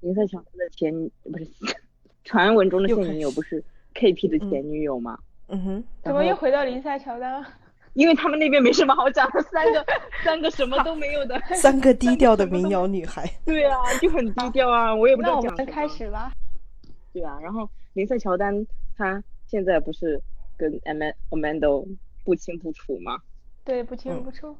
[0.00, 0.92] 林赛强的前
[1.30, 1.46] 不是
[2.24, 3.62] 传闻中的又开现女友不是
[3.94, 5.18] KP 的前女友吗？
[5.48, 7.46] 嗯哼，怎么又回到林赛乔丹了？
[7.94, 9.84] 因为他们那边没什么好讲的，三个
[10.24, 11.40] 三个什么都没有的。
[11.54, 13.28] 三个低调的民谣女孩。
[13.44, 15.76] 对啊，就很低调啊，我也不知那我们道讲什么。
[15.76, 16.32] 开始吧。
[17.12, 18.64] 对啊，然后林赛乔丹
[18.96, 20.20] 她现在不是
[20.60, 21.86] 跟 Am Amanda
[22.22, 23.18] 不清不楚吗？
[23.64, 24.54] 对，不嗯清不楚。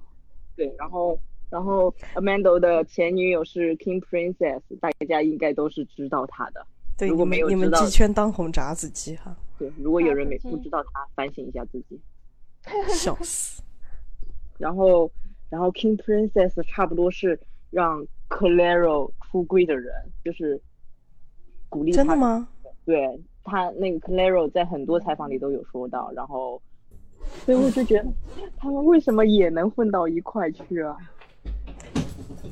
[0.57, 1.19] 对，然后
[1.51, 6.67] 然后 Amanda 的前女友是 King Princess，大家应该都是知道她的。
[6.97, 12.01] 对，如果没有知道们鸡圈当红炸子鸡哈，对，如果有人没不知道她，反省一下自己。
[12.89, 13.63] 笑死！
[14.59, 15.11] 然后，
[15.51, 17.39] 然后 King Princess 差不多是
[17.71, 19.93] 让 Claro 出柜的人，
[20.25, 20.61] 就是
[21.69, 21.97] 鼓励他。
[21.99, 22.17] 真的？
[22.17, 22.49] 吗？
[22.85, 26.61] 对他那个 Claro 在很多采访里都有说到，然后，
[27.45, 28.07] 所以我就觉得
[28.59, 30.97] 他们为什么也能混到一块去啊？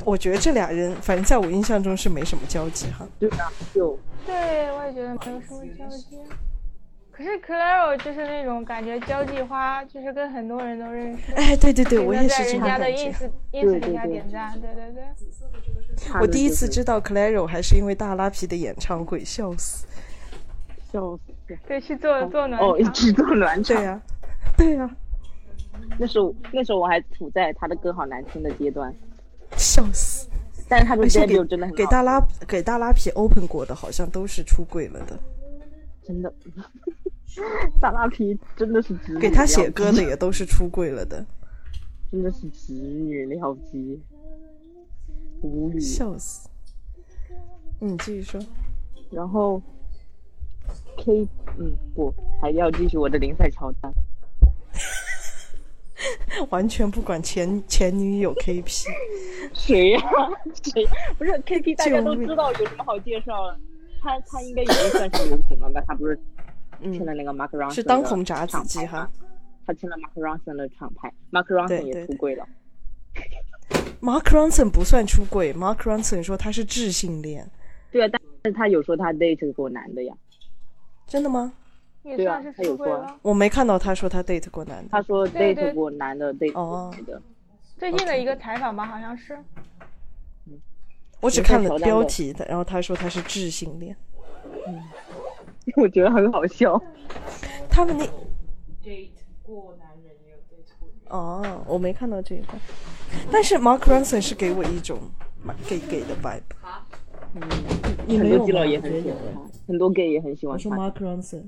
[0.04, 3.06] 我觉得这俩人，反正在我印象中是没什么交集哈。
[3.18, 6.18] 对啊，就对，我也觉得没有什么交集。
[7.10, 11.32] 可是 Claro 就是那种感觉交际花，就是跟很多人都认识。
[11.32, 15.02] 哎，对对对，我也是这常在人家的 ins ins 底下点赞，对对对。
[16.06, 19.84] 他们我第一次知道 Claro 还是因为大拉皮的演唱会，笑死！
[20.90, 21.56] 笑死。
[21.66, 23.12] 对，去做做暖哦，一起。
[23.12, 23.76] 做暖场。
[23.76, 24.02] 对呀、
[24.56, 24.96] 对呀、
[25.98, 28.94] 那时候那时候我还处在他的歌好难听的阶段，
[29.56, 30.28] 笑死！
[30.68, 35.18] 但是他的而且给 debut 真的很好给大拉给大拉皮 open 过的，好像都是出柜了的。
[36.02, 36.32] 真的，
[37.80, 41.24] 大拉皮真的是直女给他写歌的也都是出柜了的，
[42.10, 44.00] 真的是直女了机，
[45.42, 45.80] 无语。
[45.80, 46.48] 笑死！
[47.80, 48.40] 嗯，继续说。
[49.10, 49.62] 然后
[50.96, 53.92] K，嗯，不，还要继续我的零赛乔丹。
[56.50, 58.86] 完全不管前前女友 KP，
[59.52, 60.00] 谁呀、
[60.62, 60.86] 谁？
[61.18, 63.58] 不是 KP， 大家都知道有什么好介绍了。
[64.00, 65.82] 他他应该已经算是流行了吧？
[65.86, 66.16] 他不是
[66.80, 69.10] 签了那个 Mark Ronson 嗯是当红炸子鸡哈。
[69.66, 72.46] 他签了 Mark Ronson 的厂牌，Mark Ronson 也出柜了。
[74.00, 77.50] Mark Ronson 不算出柜，Mark Ronson 说他是智性恋，
[77.90, 80.14] 对啊，但是他有说他 date 过男的呀。
[81.08, 81.52] 真的吗？
[82.04, 83.18] 也对啊算是他有说出柜了。
[83.22, 84.88] 我没看到他说他 date 过男的。
[84.92, 87.20] 他说 date 过男的，date 过哦女的。
[87.76, 89.36] 最近的一个采访吧，好像是。
[91.20, 93.96] 我只看了标题的，然后他说他是智性恋。
[94.66, 94.82] 嗯
[95.76, 96.80] 我觉得很好笑。
[97.68, 98.04] 他们那
[98.84, 99.10] date
[99.42, 101.08] 过男人也有 date 过女人。
[101.10, 102.58] 哦，我没看到这一块。
[103.30, 104.98] 但是 Mark Ronson 是给我一种
[105.42, 106.42] 蛮 gay gay 的 vibe。
[108.06, 108.44] 你很没有吗？
[108.44, 110.72] 多基佬也很喜欢他，很多 gay 也很喜欢我说。
[110.72, 111.44] Mark Ronson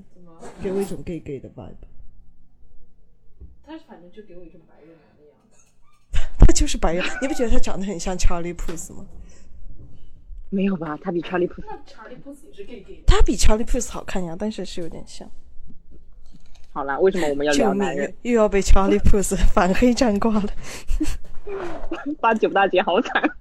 [0.61, 1.73] 给我一种 gay gay 的 vibe。
[3.63, 5.67] 他反正就给我一种白人男的样子。
[6.39, 9.05] 他就是白人，你不觉得他长得很像 Charlie Puth 吗？
[10.49, 10.97] 没有吧？
[11.01, 13.01] 他比 Charlie Puth 那查理波斯也是 gay gay。
[13.07, 15.29] 他比 Charlie Puth 好看呀，但是是有点像。
[16.73, 18.13] 好啦，为什么我们要聊男人？！
[18.21, 20.49] 又要被 Charlie Puth 反黑站挂了，
[22.21, 23.37] 八九大姐好惨。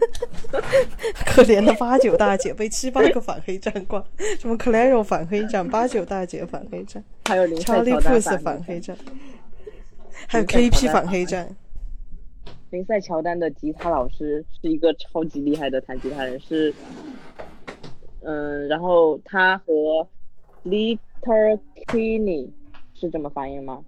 [1.26, 4.02] 可怜的八九大姐被七八个反黑站挂，
[4.38, 8.96] 什么 Claro 反黑站，八九大姐反黑站还有林赛，Charlie 乔丹 Puth 反反黑站，
[10.26, 11.56] 还有林赛乔 KP 反黑站。
[12.70, 16.72] 林赛乔丹的吉他老师是一个超级厉害的弹吉他人，是，
[18.22, 20.06] 嗯，然后他和
[20.64, 22.48] Litter Kinney
[22.94, 23.82] 是这么发音吗？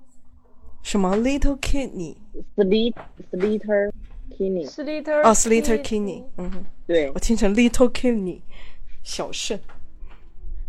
[0.83, 2.95] 什么 Little Kidney？Slit
[3.31, 3.93] Sliter
[4.33, 6.25] Kinney，Slater 哦，Slater Kinney。
[6.37, 8.41] 嗯哼，对我，听成 Little Kidney，
[9.03, 9.59] 小胜。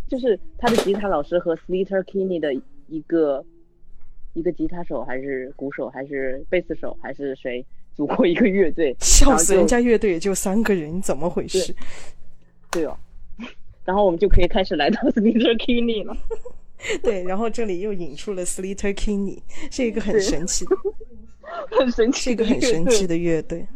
[0.08, 2.54] 就是他的吉他老师和 Slater Kinney 的
[2.88, 3.44] 一个
[4.34, 7.64] 一个吉他手还是鼓手还是贝斯手还是谁
[7.96, 9.56] 组过一个乐队，笑死！
[9.56, 11.74] 人家乐队也就三个人，怎么回事？
[12.70, 12.96] 对哦，
[13.84, 16.16] 然后我们就可以开始来到 Slater Kinney 了。
[17.02, 20.64] 对，然后这里又引出了 Slater Kinney，是一个很神奇，
[21.78, 23.66] 很神奇是一个很神奇的乐队。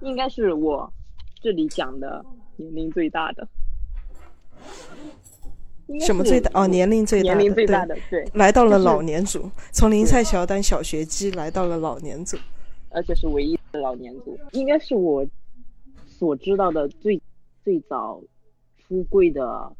[0.00, 0.92] 应该是我
[1.40, 2.24] 这里讲的
[2.56, 3.46] 年龄最大的。
[6.00, 6.50] 什么最大？
[6.54, 12.36] 哦，年龄最大的，年龄最大的，对，来到了老年组，从林赛乔丹小学鸡来到了老年组。
[12.94, 15.26] 而且是唯一的老年组，应该是我
[16.06, 17.20] 所知道的最
[17.64, 18.22] 最早
[18.78, 19.74] 出柜的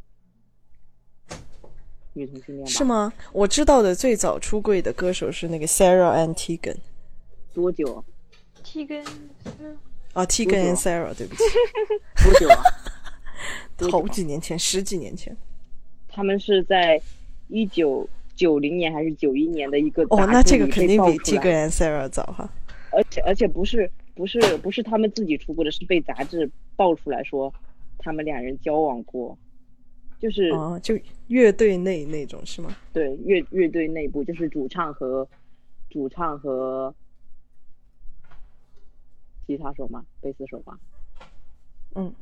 [2.14, 2.70] 女同性恋吧？
[2.70, 2.84] 是？
[2.84, 3.12] 吗？
[3.32, 6.76] 我知道的最早出柜的歌手是那个 Sarah and Tegan，
[7.52, 8.04] 多久
[8.62, 9.04] ？T 跟
[10.12, 11.42] 啊，Tegan and Sarah，对不起，
[12.22, 12.62] 多久啊？
[13.90, 15.36] 好几年前，十几年前。
[16.08, 17.00] 他们是在
[17.48, 18.06] 一九
[18.36, 22.48] 九零年还是九一年的一个哦，那这个肯定比 Tegan and Sarah 早哈。
[22.90, 27.52] 而且而且不是不是不是他们自己出柜的，是被杂志爆出来说
[27.98, 29.36] 他们两人交往过，
[30.22, 30.96] 就是、哦，就
[31.26, 32.76] 乐队内那种是吗？
[32.92, 35.28] 对乐乐队内部，就是主唱和
[35.90, 36.94] 主唱和
[39.48, 40.78] 吉他手嘛，贝斯手嘛。
[41.96, 42.14] 嗯，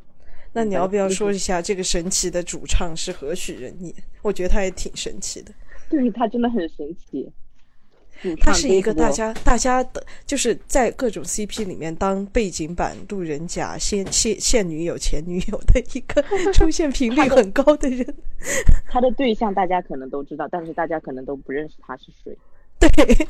[0.54, 3.94] 那你要不要说一下这个神奇的主唱是何许人也？
[4.22, 5.52] 我觉得他也挺神奇的。
[5.90, 7.30] 对他真的很神奇。
[8.22, 18.14] 主他是一个大家大家的，就是在各种 CP 里面当背景板、路人甲、现现现女友、前女友的一个 出现频率很高的人。
[18.88, 22.36] 他的对象大家可能都知道，但是大家可能都不认识他是谁。
[22.78, 22.88] 对，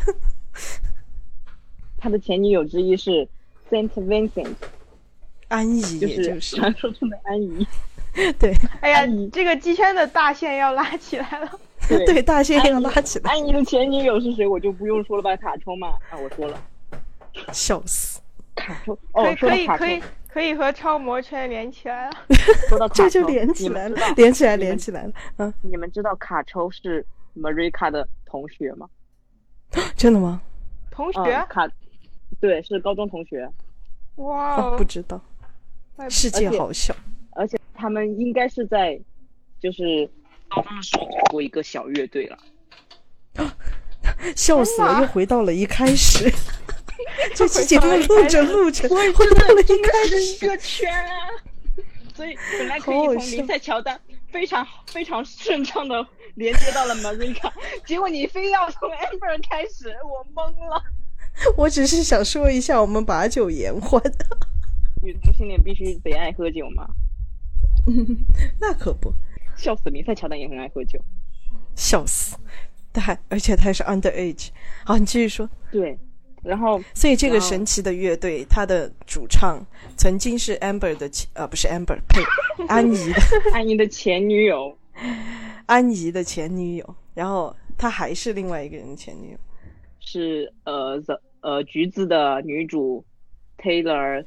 [1.99, 3.29] 他的前女友之一是
[3.71, 4.55] Saint Vincent，
[5.49, 7.67] 安怡就是传说中的安怡。
[8.39, 11.61] 对哎呀你，这个鸡圈的大线要拉起来了。
[11.99, 15.37] 对对，大线要拉起来，安怡的前女友是谁，我就不用说了吧？
[15.37, 16.63] 卡抽嘛，啊，我说了，
[17.53, 18.21] 笑死！
[18.55, 18.95] 卡抽。
[19.13, 22.13] 可哦，以可以可，以可以和超模圈连起来了。
[22.69, 25.13] 说到卡这就抽连起来了你们知道，连起来，连起来了。
[25.39, 27.05] 嗯，你们知道卡抽是
[27.37, 28.89] Marika 的同学吗？
[29.97, 30.41] 真的吗？
[30.91, 31.69] 同学，嗯，卡，
[32.41, 33.49] 对，是高中同学，
[34.17, 35.21] 哇不，知道。
[36.09, 36.95] 世界好小。
[37.33, 39.01] 而且他们应该是在
[39.61, 40.11] 就是
[40.51, 42.39] 高中的时候组过一个小乐队了。
[44.37, 46.31] 笑死了，又回到了一开始。
[47.35, 50.47] 这期节目录着录着，所以回到了一真的开是一始。
[50.47, 51.09] 个圈啊！
[52.15, 53.99] 所以本来可以从林赛乔丹
[54.31, 57.51] 非常非常顺畅的连接到了 Marika，
[57.87, 60.83] 结果你非要从 Amber 开始，我懵了。
[61.57, 64.03] 我只是想说一下，我们把酒言欢。
[65.03, 66.89] 女同性恋必须得爱喝酒吗？
[68.61, 69.15] 那可不，
[69.61, 69.91] 笑死！
[69.91, 70.99] 林赛乔丹也很爱喝酒。
[71.77, 72.37] 笑死。
[72.93, 74.49] 他还而且他还是 underage。
[74.85, 75.49] 好，你继续说。
[75.71, 75.97] 对，
[76.43, 79.65] 然后所以这个神奇的乐队，他的主唱
[79.97, 82.21] 曾经是 Amber 的前，呃，不是 Amber，呸，
[82.67, 83.21] 安妮的
[83.55, 84.77] 安妮的前女友
[85.67, 89.39] 安妮的前女友，然后他还是另外一个人的前女友。
[90.01, 93.05] 是呃 The 呃橘子的女主
[93.59, 94.25] Taylor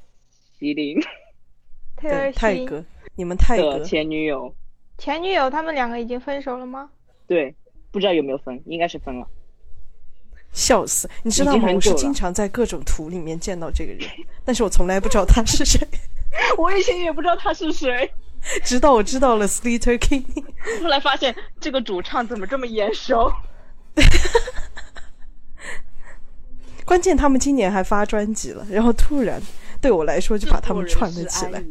[0.57, 1.01] 席琳
[1.97, 4.55] 泰哥，你们泰的哥，前女友。
[4.97, 6.89] 前女友，他们两个已经分手了吗？
[7.27, 7.53] 对，
[7.91, 9.27] 不知道有没有分，应该是分了。
[10.51, 11.09] 笑死！
[11.23, 11.69] 你知道吗？
[11.73, 14.07] 我是经常在各种图里面见到这个人，
[14.45, 15.79] 但是我从来不知道他是谁，
[16.57, 18.11] 我以前也不知道他是谁，
[18.63, 20.23] 直到我知道了 Slater King。
[20.81, 23.31] 后来发现这个主唱怎么这么眼熟？
[26.85, 29.41] 关键他们今年还发专辑了，然后突然
[29.83, 31.61] 对我来说就把他们串了起来。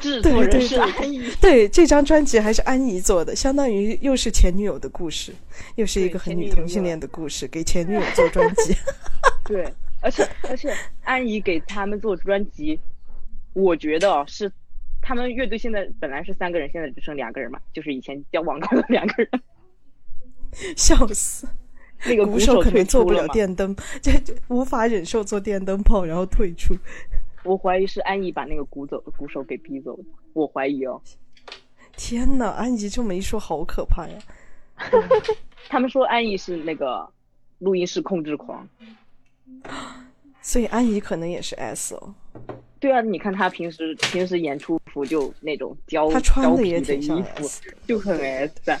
[0.00, 5.32] 制作人是对对对安怡， 对，这张专辑还是安怡做的，相当于又是前女友的故事，
[5.76, 8.74] 又是一个很女同性恋的故事，给前女友做专辑。
[9.44, 12.80] 对，而且而且安怡给他们做专辑，
[13.52, 14.50] 我觉得哦是
[15.02, 19.28] 他们乐队现在本来是三个人，现在只剩两个人嘛，就是以前交往过的两个人。
[20.76, 21.46] 笑死！
[22.06, 26.74] 那个鼓手可能做不了电灯，就就无法忍受做电灯泡，然后退出。
[27.44, 31.00] 我怀疑是安怡把那个鼓走鼓手给逼走的，我怀疑哦。
[31.96, 34.18] 天呐，安怡这么一说，好可怕呀！
[35.68, 37.08] 他们说安怡是那个
[37.58, 38.66] 录音室控制狂。
[40.42, 42.14] 所以安怡可能也是 S 哦，
[42.78, 48.78] 对啊，你看他平时平时演出服就那种胶她穿胶的也皮的挺像衣服，S， 就很 S 啊。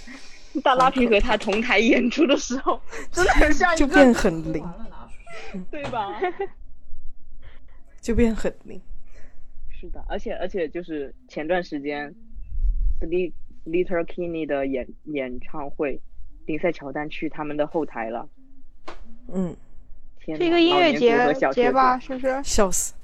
[0.64, 2.80] 大拉皮和他同台演出的时候，
[3.12, 4.66] 真的很像一个就变很灵。
[5.70, 6.18] 对吧？
[8.00, 8.80] 就变很灵。
[9.70, 12.14] 是的，而且而且就是前段时间
[13.00, 13.32] ，Slit
[13.66, 16.00] Little Kinney 的演演唱会，
[16.46, 18.28] 林赛乔丹去他们的后台了。
[19.32, 19.56] 嗯，
[20.18, 21.98] 天哪，是一个音乐节节吧？
[21.98, 22.40] 是不是？
[22.42, 22.94] 笑死，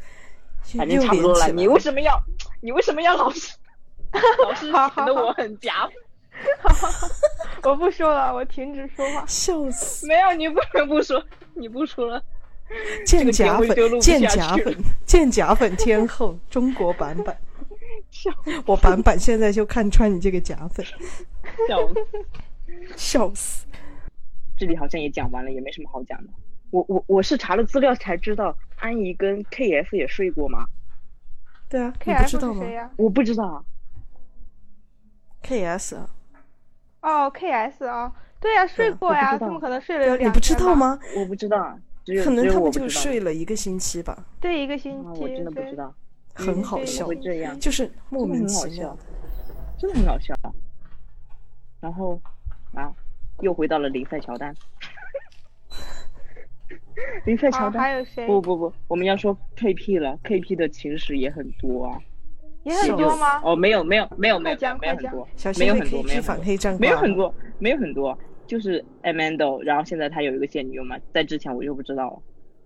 [0.76, 1.48] 反正差不多了。
[1.52, 2.20] 你为什么要
[2.60, 3.56] 你为什么要老是
[4.42, 5.88] 老是好好好显得我很假？
[7.62, 9.24] 我不说了，我停止说话。
[9.26, 10.06] 笑死？
[10.06, 11.24] 没有，你不能不说，
[11.54, 12.22] 你不说了。
[13.06, 17.36] 见假粉，见假粉，见假粉天后，中国版本。
[18.10, 18.30] 笑
[18.64, 20.84] 我版本现在就看穿你这个假粉，
[21.68, 22.26] 笑死。
[22.96, 23.66] 笑死！
[24.58, 26.32] 这里好像也讲完了，也没什么好讲的。
[26.70, 30.66] 我我我是查了资料才知道，安怡跟 KF 也睡过吗？
[31.68, 32.90] 对啊，你 K 不 F 知道吗是谁呀？
[32.96, 33.64] 我不知道。
[35.42, 36.10] ？KS 啊，
[37.02, 40.54] 哦，K S 啊，对呀，睡过呀，他们可能睡了有两你不知？
[40.54, 40.98] 道吗？
[41.16, 41.78] 我不知道，
[42.24, 45.20] 可能他们就睡了一个星期吧，对，一个星啊，期。
[45.20, 45.74] 我真的不知。
[45.74, 45.92] 道，
[46.34, 47.58] 很好笑会，这样？
[47.58, 48.98] 就是莫名很好其妙笑。，
[49.78, 50.34] 真的很好笑。
[51.80, 52.20] 然后
[52.74, 52.92] 啊，
[53.40, 54.54] 又回到了林赛乔丹。
[57.24, 58.26] 林赛乔啊，丹，还有谁？
[58.26, 62.00] 不不不，我们要说 KP 了，KP 的情史也很多啊。
[62.64, 63.40] 也很多吗？
[63.44, 65.28] 哦，没有没有没有没有没有很多
[65.58, 72.22] 没有很多，没有反黑站挂了没有很多，没有很多，就是 Amanda，然后现在他有一个现女友嘛，在之前我就不知道了，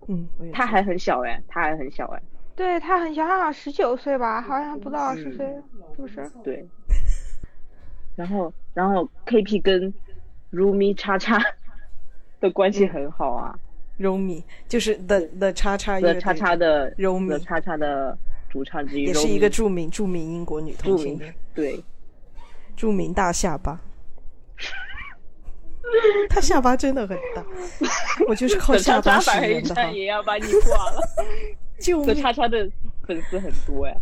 [0.07, 2.21] 嗯，他还很小哎，他还很小哎，
[2.55, 5.47] 对他很小，他好像十九岁吧，好像不到二十嗯岁，
[5.95, 6.31] 是不是？
[6.43, 6.65] 对。
[8.15, 9.93] 然后然后 KP 跟
[10.51, 11.41] Rumi 叉叉
[12.39, 13.57] 的关系很好啊
[13.99, 18.17] Romi 就是 The The 叉叉乐，The 叉叉的 The 叉叉的
[18.49, 21.83] 主唱之一，也是一个著名著名英国女同著名性恋，对，
[22.75, 23.79] 著名大下巴。
[26.29, 27.45] 她下巴真的很大，
[28.27, 29.95] 我就是靠下巴叉叉反黑食言的哈站。
[29.95, 31.01] 也要把你挂了
[32.05, 32.15] 命！
[32.21, 32.69] 叉叉的
[33.07, 33.95] 粉丝很多哎。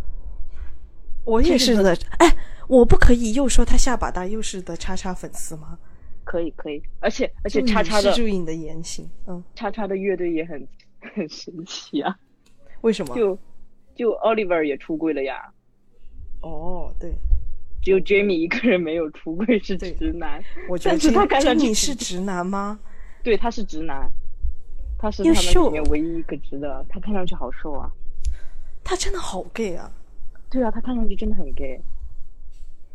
[1.24, 2.34] 我也是的，哎，
[2.68, 5.78] 我不可以又说他下巴大，又是的叉叉粉丝吗？
[6.24, 10.66] 可以可以，而且而且叉叉的是注意你的言行，嗯，叉叉的乐队也很
[11.14, 12.16] 很神奇啊，
[12.82, 13.14] 为什么？
[13.16, 13.36] 就
[13.94, 15.52] 就 Oliver 也出柜了呀，
[16.42, 17.12] 哦，对，
[17.82, 22.78] 只有 Jamie 一个人没有出柜是直男，我觉得但是他看上去你是直男吗？
[23.22, 24.10] 对，他是直男，
[24.98, 27.90] 他是他们里面唯一一个直的，他看上去好瘦啊，
[28.84, 29.90] 他真的好 gay 啊！
[30.50, 31.80] 对啊，他看上去真的很 gay，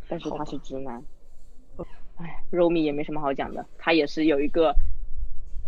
[0.08, 1.02] 但是他是直男，
[2.16, 4.74] 哎，Romy 也没什么好讲的，他也是有一个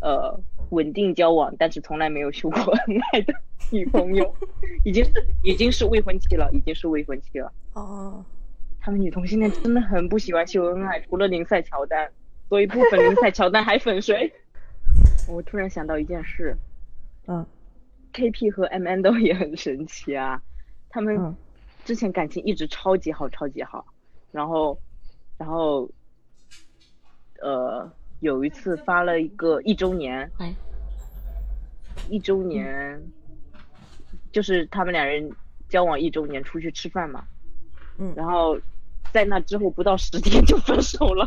[0.00, 0.38] 呃
[0.70, 3.34] 稳定交往，但是从来没有秀过 恩爱的
[3.70, 4.34] 女朋友，
[4.84, 5.12] 已经是
[5.42, 7.52] 已经是未婚妻了，已经是未婚妻了。
[7.74, 8.24] 哦，
[8.88, 12.10] 他们女同性恋真的很不喜欢秀恩爱，除了林赛乔丹，
[12.48, 14.32] 所以不粉林赛乔丹还粉谁？
[15.28, 16.56] 我突然想到一件事。
[17.26, 17.44] 嗯
[18.14, 20.40] ，KP 和 Amanda 也很神奇啊，
[20.88, 21.36] 他们嗯。
[21.84, 23.84] 之前感情一直超级好，超级好，
[24.32, 24.78] 然后，
[25.36, 25.86] 然后，
[27.42, 30.54] 呃，有一次发了一个一周年，嗯
[32.08, 32.98] 一周年，
[34.32, 35.30] 就是他们两人
[35.68, 37.22] 交往一周年出去吃饭嘛，
[37.98, 38.14] 嗯。
[38.16, 38.58] 然后
[39.12, 41.26] 在那之后不到十天就分手了。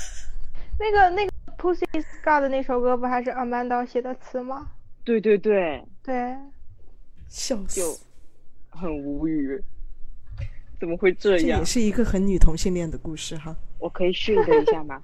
[0.78, 1.84] 那个那个 Pussy
[2.24, 4.68] God 的那首歌不还是 Amanda 写的词吗？
[5.04, 6.36] 对对对，对，
[7.28, 8.04] 笑就死！
[8.70, 9.62] 很无语，
[10.78, 11.64] 怎么会这样这也？
[11.64, 13.54] 是一个很女同性恋的故事哈。
[13.78, 15.00] 我可以 shade 一下吗？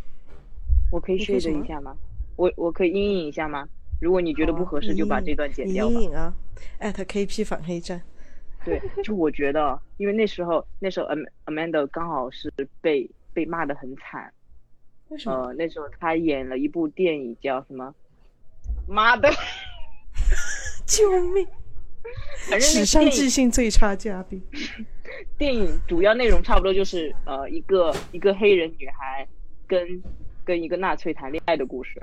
[0.92, 1.96] 我可以你可以什 shade 么一下吗？
[2.36, 3.68] 我我可以阴影一下吗？
[4.00, 5.92] 如果你觉得不合适，就把这段剪掉吧。
[5.92, 6.32] 阴影啊，
[6.78, 8.00] 艾特 KP 反黑站。
[8.68, 14.32] 对，就我觉得，因为那时候那时候 Am Amanda 刚好是被被骂的很惨，
[15.08, 15.46] 为什么？
[15.46, 17.94] 呃，那时候他演了一部电影叫什么？
[18.86, 19.30] 妈的，
[20.86, 21.46] 救命！
[22.48, 24.42] 反正史上记性最差嘉宾。
[25.36, 29.26] 电影主要内容差不多就是呃一个一个黑人女孩
[29.66, 30.02] 跟
[30.44, 32.00] 跟一个纳粹谈恋爱的故事，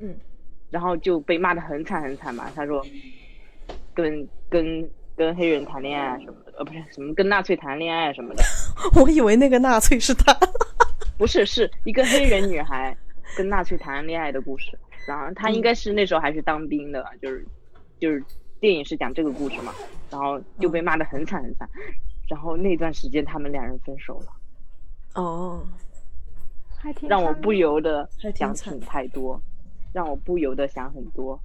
[0.00, 0.14] 嗯，
[0.70, 2.50] 然后就被骂的很惨很惨嘛。
[2.54, 2.84] 他说
[3.94, 8.42] 跟跟跟黑人谈恋爱啊什么的，呃不是什么跟纳粹谈恋爱啊什么的，
[9.00, 10.36] 我以为那个纳粹是他。
[11.18, 12.94] 不是是一个黑人女孩
[13.36, 14.78] 跟纳粹谈恋爱的故事。
[15.06, 17.46] 然后她应该是那时候还是当兵的，就是
[18.00, 18.22] 就是
[18.60, 19.72] 电影是讲这个故事嘛，
[20.10, 21.68] 然后就被骂的很惨很惨。
[22.28, 24.26] 然后那段时间他们两人分手了。
[25.14, 25.64] 哦，
[26.76, 29.40] 还挺让我不由得想惨挺太多，
[29.94, 31.40] 让我不由得想很多。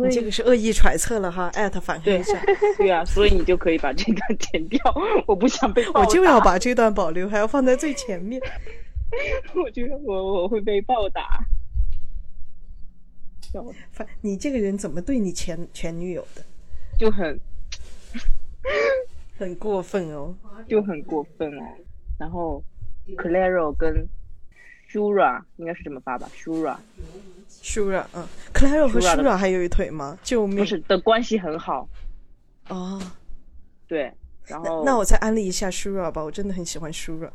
[0.00, 2.42] 所以你这个是恶意揣测了哈，艾特反黑对站。
[2.78, 4.80] 对啊，所以你就可以把这段剪掉，
[5.26, 8.40] 我不想被我，就要把这段保留，还要放在最前面。
[9.54, 11.44] 我觉得我我会被暴打。
[14.20, 16.42] 你这个人怎么对你前前女友的？
[16.98, 17.40] 就很
[19.36, 20.34] 很过分哦。
[20.68, 21.62] 就很过分哦。
[22.18, 22.62] 然后
[23.16, 24.06] Claro 跟
[24.88, 26.76] Shura 应该是这么发吧，Shura
[27.62, 30.18] Shura，嗯，Claro 和 Shura 还有一腿吗？
[30.22, 30.58] 救命！
[30.58, 31.88] 不是的关系很好，
[32.68, 33.00] 哦，
[33.86, 34.12] 对。
[34.46, 37.30] 然后那我再安利一下 Shura 吧，我真的很喜欢 Shura。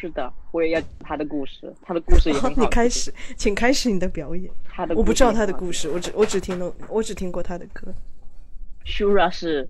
[0.00, 2.62] 是的，我也要他的故事，他的故事也很好听。
[2.64, 4.50] 你开始，请开始你的表演。
[4.68, 7.92] 他的我不知道他的故事，我只我只听了，我只听过他的歌。
[8.86, 9.68] Shura 是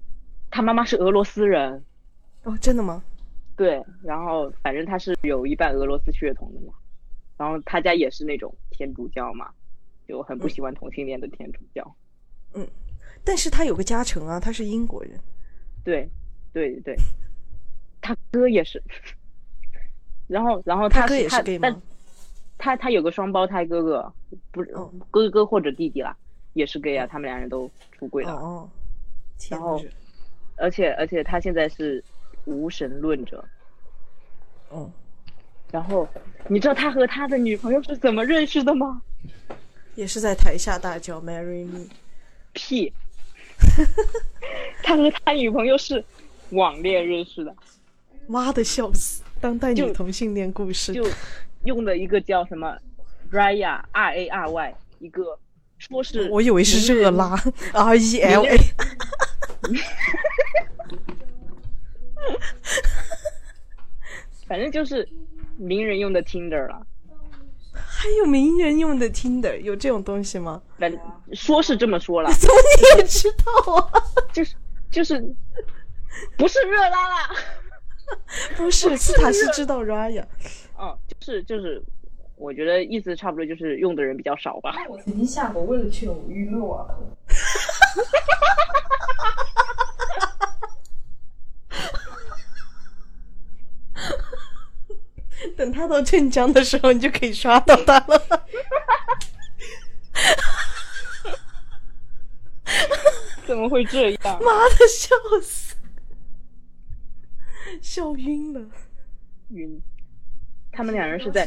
[0.51, 1.82] 他妈妈是俄罗斯人，
[2.45, 3.03] 哦，真的吗？
[3.57, 6.73] 对，然后反正他是有一半俄罗斯血统的嘛，
[7.37, 9.51] 然后他家也是那种天主教嘛，
[10.11, 11.97] 就很不喜欢同性恋的天主教。
[12.55, 12.66] 嗯
[13.23, 15.20] 但是他有个加成啊，他是英国人。
[15.85, 16.09] 对，
[16.53, 16.97] 对对，
[18.01, 18.82] 他哥也是，
[20.27, 21.82] 然后然后他哥也是 gay 但吗？
[22.59, 24.12] 他他有个双胞胎哥哥，
[24.51, 26.16] 不是哦哥哥或者弟弟啦，
[26.55, 28.69] 也是 gay 啊，他们两人都出柜了，哦，
[29.49, 29.81] 然后
[30.57, 32.03] 而且而且他现在是
[32.47, 33.45] 无神论者。
[34.70, 34.91] 哦，
[35.70, 36.09] 然后
[36.49, 39.03] 你知道他和他的女朋友是怎么认识的吗？
[40.01, 41.87] 也是在台下大叫 “Marry me”。
[42.55, 42.91] 屁！
[44.83, 46.03] 他和他女朋友是
[46.53, 47.55] 网恋认识的，
[48.27, 49.23] 妈的，笑死！
[49.43, 50.95] 当代女同性恋故事。
[50.95, 51.07] 就
[51.65, 52.79] 用的一个叫什么
[53.31, 55.39] Raya R A R Y 一个
[55.79, 57.39] 说是我以为是热拉
[57.75, 58.57] R E L A。
[64.49, 65.07] 反正就是
[65.59, 66.87] 名人用的 Tinder 了。
[68.01, 70.63] 还有名人用的 Tinder 有这种东西吗？
[70.79, 70.91] 反
[71.35, 72.55] 说是这么说了， 怎么
[72.95, 73.93] 你也知道啊？
[74.33, 74.55] 就是
[74.91, 75.21] 就是
[76.39, 77.29] 不是热拉拉，
[78.57, 80.25] 不是，斯塔是知道 Raya。
[80.79, 81.83] 哦，就是就是，
[82.37, 84.75] 我觉得意思差不多，就是用的人比较少吧。
[84.89, 87.07] 我曾经下过，为了去偶遇勒瓦头。
[95.57, 98.47] 等他到镇江的时候，你就可以刷到他了。
[103.47, 104.19] 怎么会这样？
[104.43, 105.75] 妈的，笑死，
[107.81, 108.61] 笑晕了。
[109.49, 109.83] 晕。
[110.73, 111.45] 他们两人是在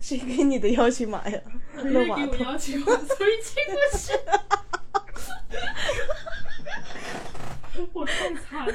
[0.00, 1.38] 谁给你的邀请码呀？
[1.74, 2.44] 勒瓦给我头。
[2.44, 4.14] 邀请码，所以进不去。
[7.92, 8.72] 我太惨了。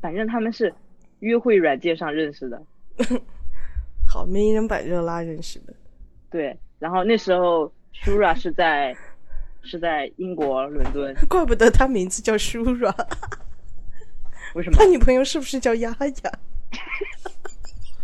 [0.00, 0.74] 反正他们是
[1.20, 2.62] 约会软件上认识的，
[4.06, 5.72] 好，名人百热拉认识的。
[6.30, 6.58] 对。
[6.78, 8.96] 然后那时候 Shura 是在
[9.62, 12.94] 是在英国伦敦，怪不得他名字叫 Shura，
[14.54, 14.84] 为什么他？
[14.86, 16.38] 女朋友是不是叫丫丫？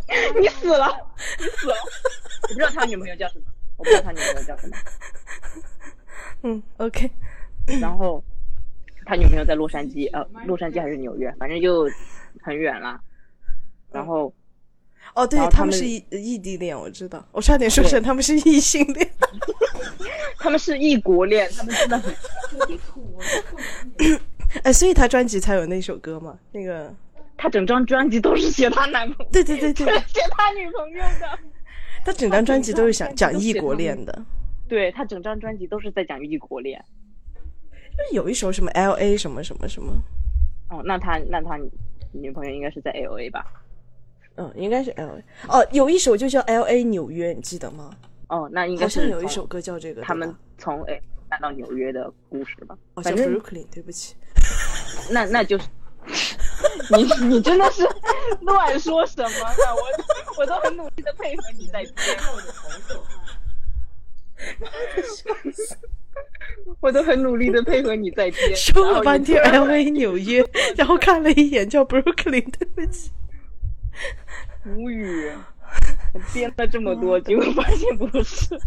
[0.38, 0.86] 你死了，
[1.38, 1.74] 你死了！
[2.42, 3.44] 我不知道他女朋友叫什么，
[3.76, 4.76] 我不知道他女朋友叫什么。
[6.42, 7.10] 嗯，OK，
[7.80, 8.22] 然后
[9.04, 11.88] 他女朋友在洛杉矶，呃，洛杉矶还是纽约，反正就
[12.42, 13.00] 很远啦。
[13.92, 14.32] 然后
[15.14, 19.08] 哦，对他们是异异地恋，我知道，我差点说成他们是异性恋。
[20.38, 22.14] 他们是异国恋，他们真的很
[24.62, 26.38] 哎，所以他专辑才有那首歌嘛？
[26.52, 26.92] 那个，
[27.36, 31.38] 他整张专辑都是写他男朋友，对对对对，写他女朋友的。
[32.04, 34.22] 他整张专辑都是想讲异国恋的。
[34.68, 36.82] 对他整张专辑都是在讲异国恋。
[38.10, 39.92] 就有一首什么 L A 什么什么什么，
[40.70, 41.58] 哦，那他那他
[42.12, 43.44] 女朋友应该是在 L A 吧？
[44.36, 45.24] 嗯，应该是 L A。
[45.48, 47.90] 哦，有一首就叫 L A 纽约，你记得吗？
[48.28, 52.76] 哦，那应该是从像有一首歌叫这个，他们从 A 搬到纽约的故事吧。
[52.94, 54.14] 哦正 Brooklyn，对不起。
[55.10, 55.66] 那那就是
[56.90, 57.86] 你你真的是
[58.40, 59.64] 乱说什么呢？
[59.74, 61.94] 我我都很努力的配合你在编，
[62.32, 62.40] 我
[66.92, 70.44] 都很努力的配合你在编，说了半天 L A 纽约，
[70.76, 73.10] 然后看了一眼叫 Brooklyn，对不起。
[74.66, 75.30] 无语。
[76.12, 78.58] 我编了这么多， 结果发现不是。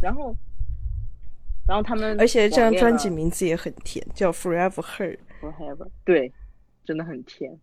[0.00, 0.34] 然后，
[1.66, 5.18] 然后他们而且这张专辑名字也很甜，叫 Forever Her。
[5.40, 6.32] Forever，对，
[6.84, 7.58] 真的很甜。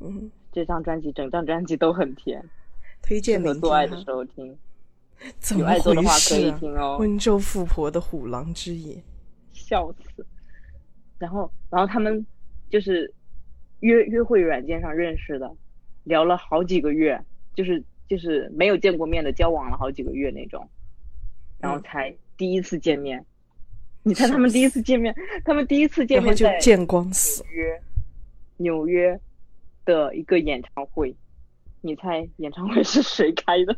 [0.00, 2.42] 嗯，这张专辑整张专辑都很甜，
[3.02, 4.56] 推荐聆听啊做爱的时候听。
[5.38, 6.56] 怎么有爱做的回话可以事啊？
[6.58, 9.02] 听哦，温州富婆的虎狼之夜。
[9.52, 10.26] 笑死。
[11.18, 12.26] 然后，然后他们
[12.68, 13.12] 就是
[13.80, 15.48] 约约会软件上认识的，
[16.02, 17.20] 聊了好几个月，
[17.54, 20.68] 就是就是没有见过面的，交往了好几个月那种，
[21.60, 23.24] 然后嗯才第一次见面。
[24.02, 25.14] 你猜他们第一次见面，
[25.44, 27.52] 他们第一次见面在就见光死纽。
[27.52, 27.82] 约，
[28.56, 29.20] 纽约
[29.84, 31.14] 的一个演唱会，
[31.82, 33.76] 你猜演唱会是谁开的？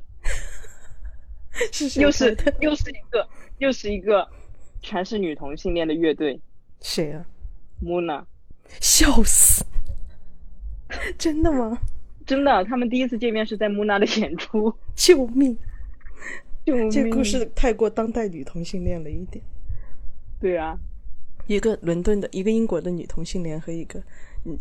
[1.72, 3.28] 是谁又是又是一个
[3.58, 4.28] 又是一个
[4.82, 6.40] 全是女同性恋的乐队
[6.80, 7.24] 谁啊
[7.82, 8.24] ？Muna，
[8.80, 9.64] 笑死！
[11.18, 11.78] 真的吗？
[12.26, 15.56] 真的，他们第一次见面是在 Muna 的演出，救命！
[16.64, 16.90] 救命！
[16.90, 19.44] 这故事太过当代女同性恋了一点。
[20.40, 20.78] 对啊，
[21.46, 24.04] 一个伦敦的，一个英国的女同性恋和一个嗯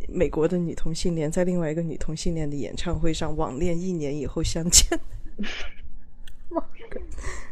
[0.07, 4.99] 美国的女同性恋，在另外一个女同性恋的演唱会上网恋一年以后相见。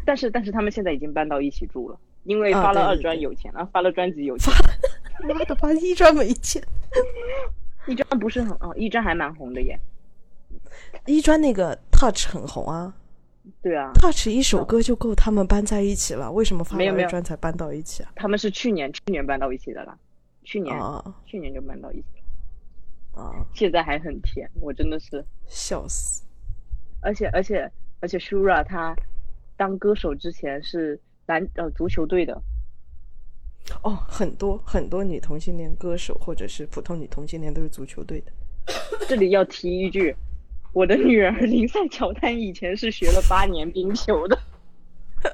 [0.05, 4.53] 但是但是他们现在已经搬到一起住了，因为啊发了二专有钱了，发了专辑有钱。
[5.27, 6.61] 妈的，发一专没钱。
[7.87, 9.79] 一专不是很哦，一专还蛮红的耶。
[11.05, 12.93] 一专那个 Touch 很红啊
[13.61, 18.11] 对啊，，Touch 一首歌就够他们搬在一起了，为什么发了二没有没有专才搬到一起啊？
[18.15, 19.97] 他们是去年去年搬到一起的啦，
[20.43, 22.20] 去年、啊去年就搬到一起了，
[23.13, 23.45] 啊！
[23.53, 26.23] 现在还很甜，我真的是，笑死！
[27.01, 27.69] 而且而且
[27.99, 28.95] 而且 Shura 他
[29.57, 32.41] 当歌手之前是篮呃足球队的，
[33.83, 38.31] 哦，很多很多女同性恋歌手或者是普通女同性恋都是足球队的。
[39.07, 40.15] 这里要提一句，
[40.73, 44.39] 我的女儿林赛乔丹以前是学了八年冰球的，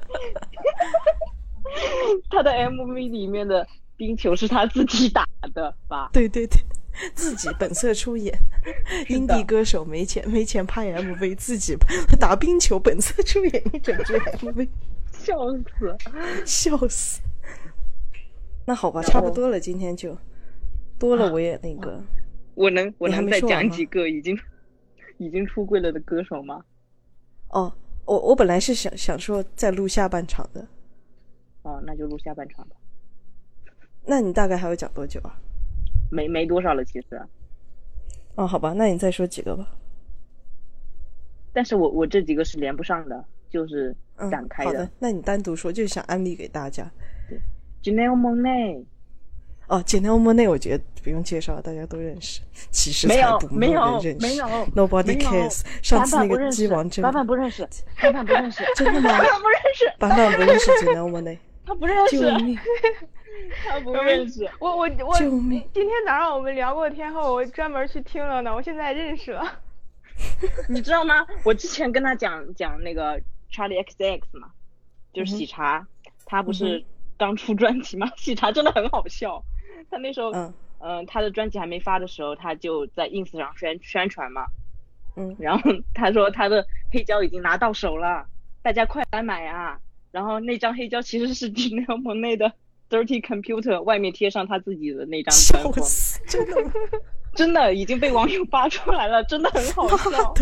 [2.30, 6.10] 他的 MV 里面的冰球是他自己打的吧？
[6.12, 6.58] 对对对，
[7.14, 8.36] 自己本色出演，
[9.08, 11.76] 英的地歌手没钱没钱拍 MV，自己
[12.18, 14.68] 打冰球本色出演一整支 MV，
[15.12, 15.96] 笑死！
[16.44, 17.20] 笑死。
[18.66, 20.16] 那好吧，差不多了，今天就
[20.98, 22.02] 多了，我也那个。
[22.54, 24.36] 我能我还能再讲几个已经
[25.18, 26.64] 已经出柜了的歌手吗？
[27.50, 27.72] 哦，
[28.04, 30.66] 我我本来是想想说再录下半场的，
[31.62, 32.76] 哦，那就录下半场吧，
[34.04, 35.40] 那你大概还要讲多久啊？
[36.10, 37.20] 没没多少了其实，
[38.34, 39.66] 哦，好吧，那你再说几个吧。
[41.52, 46.90] 但是我我这几个是连不上的，就是嗯，展开好的，那你单独说，就是想安利给大家。
[47.82, 48.84] Janelle Monae
[49.68, 52.40] 哦，简单莫内，我觉得不用介绍，大家都认识。
[52.70, 55.62] 其实没有没有没有，Nobody cares。
[55.82, 57.68] 上次那个鸡王真板板不认识，
[58.00, 62.58] 板板不认识，真的吗版本不认识，板板不认识简单莫内，他不认识，救命！
[63.66, 64.48] 他不认识。
[64.58, 69.60] 我我我今天早上我们聊过天后，我专门去听了呢，我现在认识了。
[70.68, 71.26] 你知道吗？
[71.44, 73.20] 我之前跟他讲讲那个
[73.52, 74.50] Charlie XX 嘛，
[75.12, 75.86] 就是喜茶，
[76.26, 76.84] 他不嗯是
[77.16, 78.10] 刚出专辑吗？
[78.16, 79.42] 喜茶真的很好笑，
[79.90, 84.46] 他那时候，嗯嗯、他的专辑还没发的时候，他就在 ins 上宣宣传嘛，
[85.16, 88.26] 嗯然后他说他的黑胶已经拿到手了，
[88.62, 89.78] 大家快来买啊！
[90.10, 92.52] 然后那张黑胶其实是 Janelle Monae 的
[92.90, 96.70] Dirty Computer，外面贴上他自己的那张专笑封，死，真的？
[97.34, 100.34] 真的已经被网友扒出来了，真的很好笑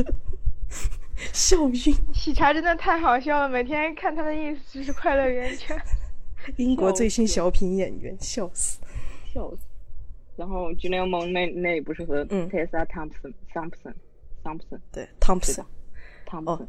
[1.32, 1.94] 笑晕！
[2.14, 5.77] 喜茶真的太好笑了，每天看他的 ins 就是快乐源泉。
[6.56, 8.78] 英国最新小品演员，笑死！
[9.35, 9.59] 笑死。
[10.36, 13.94] 然后 Janelle Monae 那那不是和嗯 Tessa Thompson Thompson
[14.44, 15.66] Thompson 对是，Thompson 的。
[16.27, 16.66] Thompson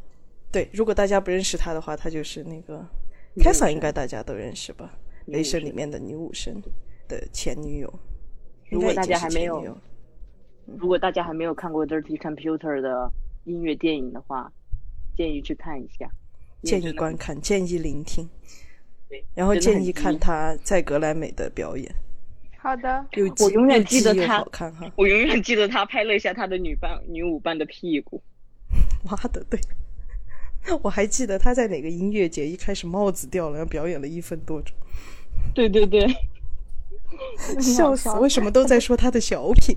[0.51, 2.85] 对，如果大家不认识他的话，他就是那个
[3.33, 4.97] 女武 Tessa，应该大家都认识吧？
[5.27, 6.61] 雷神神里面的女武神
[7.07, 7.99] 的前女友。
[8.69, 9.77] 如果大家还没有
[10.65, 13.09] 如果大家还没有看过 Dirty Computer 的
[13.45, 14.51] 音乐电影的话，
[15.15, 16.09] 建议去看一下。
[16.63, 18.27] 建议观看，建议聆听，
[19.07, 21.89] 对然后建议看低他在格莱美的表演，
[22.57, 24.91] 好的，又我永远记得他好看哈！
[24.97, 28.21] 我永远记得他拍了一下他的女伴女舞伴的屁股。
[29.05, 29.59] 妈的，对，
[30.81, 34.75] 我还记得他在哪个音乐节一开始帽子掉了，然后表演了一分多钟，
[35.53, 36.07] 对对对，
[37.61, 38.09] 笑死！
[38.19, 39.75] 为什么都在说他的小品？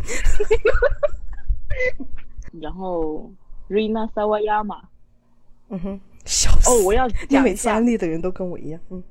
[2.61, 3.31] 然后
[3.69, 4.81] Rina Sawayama，
[5.69, 6.71] 嗯哼，笑死！
[6.71, 7.43] 哦，我要你讲一下。
[7.43, 9.03] 每次安，利的人都跟我一样，嗯，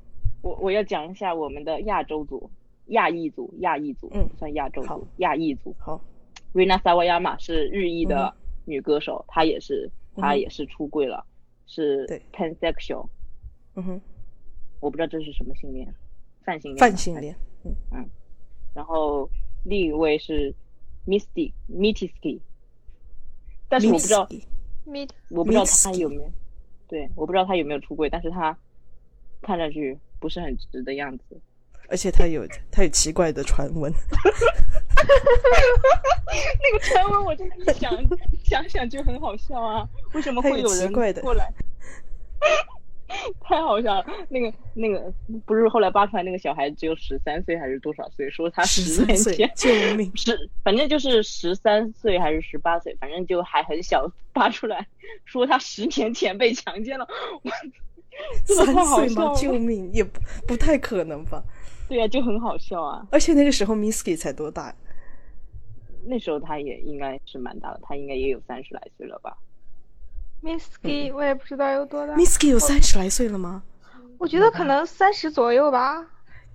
[0.42, 2.48] 我我要讲一下我们的亚洲组、
[2.88, 4.28] 亚裔组、亚裔组，嗯。
[4.38, 4.98] 算亚洲好。
[4.98, 5.74] 组、亚裔组。
[5.78, 6.00] 好
[6.54, 8.34] ，Rina Sawayama 是日裔嗯的
[8.66, 11.24] 女歌手，她也是她也是出柜了，
[11.66, 12.22] 是对。
[12.32, 13.08] Pansexual，
[13.76, 14.00] 嗯哼，
[14.80, 15.92] 我不知道这是什么性恋，
[16.50, 16.78] 泛性恋。
[16.78, 17.20] 泛性。
[17.20, 17.36] 恋，
[17.92, 18.08] 嗯，
[18.74, 19.28] 然后
[19.64, 20.54] 另一位是
[21.06, 22.40] Misty Mitiski，
[23.68, 24.42] 但是我不知道 Mitski
[24.84, 26.32] 咪我不知道他有没有，
[26.88, 28.56] 对，我不知道他有没有出柜，但是他
[29.42, 31.40] 看上去不是很直的样子。
[31.88, 33.92] 而且他有他有奇怪的传闻，
[36.62, 37.92] 那个传闻我真的一想
[38.44, 39.88] 想想就很好笑啊！
[40.14, 41.52] 为什么会有人怪的过来？
[43.40, 44.06] 太好笑了！
[44.28, 45.12] 那个那个
[45.44, 48.28] 不是后来扒出来那个小孩只有十三岁还是多少岁？
[48.30, 50.10] 说他十年前，救命！
[50.16, 54.86] 十反正就是十三岁还是十八岁，反正就还很小，扒出来
[55.24, 57.06] 说他十年前被强奸了。
[57.42, 57.50] 我
[58.44, 59.06] 这个三太好？
[59.08, 61.42] 笑了救命，也不不太可能吧。
[61.88, 63.06] 对呀、就很好笑啊。
[63.10, 64.74] 而且那个时候 Misky 才多大
[66.06, 69.36] 那时候他也应该是蛮大的，他应该也有三十来岁了吧？
[70.42, 73.62] Misky 我也不知道有多大，Miski 有三十来岁了吗？
[74.18, 76.06] 我觉得可能三十左右吧。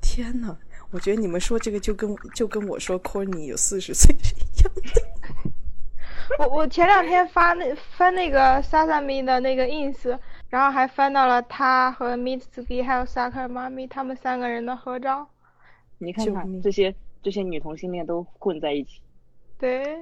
[0.01, 0.57] 天呐，
[0.91, 4.81] 我觉得你们说这个就跟就跟我说 Corny 有四十岁是一样的。
[6.39, 10.17] 我我前两天发那翻那个 Sasami 的那个 ins，
[10.49, 15.27] 然后还翻到了他和 Mitsuki 还有 Saka 妈咪他们三个人的合照。
[15.99, 19.01] 你看看这些这些女同性恋都混在一起，
[19.59, 19.97] 对，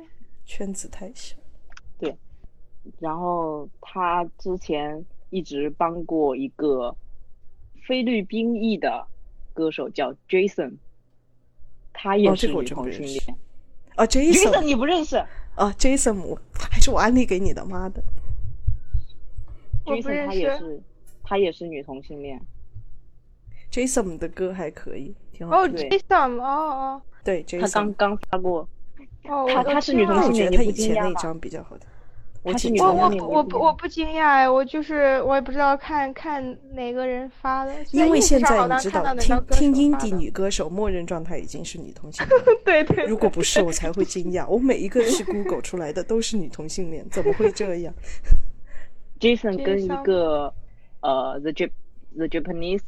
[0.45, 1.35] 圈子太小。
[2.99, 6.95] 然后他之前一直帮过一个
[7.87, 9.05] 菲律宾裔的
[9.53, 10.73] 歌手叫 Jason，
[11.91, 13.37] 他也是女同性恋。
[13.95, 15.17] 啊 Jason，Jason 你不认识
[15.55, 18.03] 啊，Jason，我还是我安利给你的，妈的。
[19.85, 20.33] 我不？Jason 认识。
[20.33, 20.81] 他也是
[21.23, 22.41] 他也是女同性恋。
[23.71, 25.89] Jason 的歌还可以，挺好哦听。
[25.89, 28.67] 对，Jason，哦对他，Jason，刚刚发过，
[29.23, 30.95] 哦哦，他我他是女同性恋，你不觉得他以前？
[30.95, 31.87] 那张比较好听。
[32.43, 36.43] 我我我我不我不惊讶哎，我就是我也不知道看看
[36.73, 39.01] 哪个人发的，因为现在你知道，
[39.51, 42.57] 听听发 indie 的女歌手，默认状态已经是女同性 恋。
[42.65, 44.45] 对对，如果不是，我才会惊讶。
[44.47, 47.93] 我每一个去 Google 出来的都是女同性恋，怎么会这样
[49.21, 50.53] ？Jason 跟一个
[50.99, 51.71] 呃 The Jap
[52.17, 52.81] The Japanese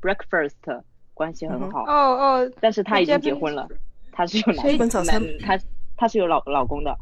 [0.00, 0.82] Breakfast
[1.12, 3.68] 关系嗯很好，哦哦，但是他已经结婚了，
[4.12, 5.60] 他是有男日本早餐男他
[5.96, 6.96] 他是有老老公的，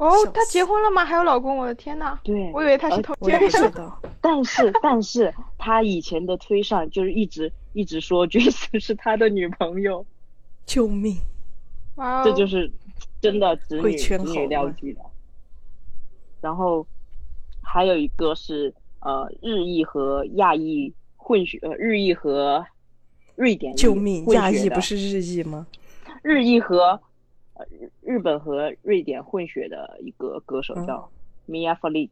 [0.00, 1.04] 哦笑，她结婚了吗？
[1.04, 1.58] 还有老公？
[1.58, 2.18] 我的天呐！
[2.24, 3.72] 对我以为她是呃同我也不性恋。
[3.72, 4.02] 知道。
[4.22, 10.04] 但是但是他以前的推上就是一直一直说 Jason 是他的女朋友，
[10.66, 11.16] 救命！
[11.96, 12.70] 哇哦，这就是
[13.20, 15.00] 真的直会女直女圈好吗撩剧的。
[16.40, 16.86] 然后
[17.62, 22.64] 还有一个是呃日裔和亚裔混血，呃日裔和
[23.36, 24.24] 瑞典裔救命！
[24.24, 25.66] 混血的亚裔不是日裔吗？
[26.22, 27.00] 日裔和
[27.60, 31.10] 呃日日本和瑞典混血的一个歌手嗯叫
[31.46, 32.10] Mia Falik，、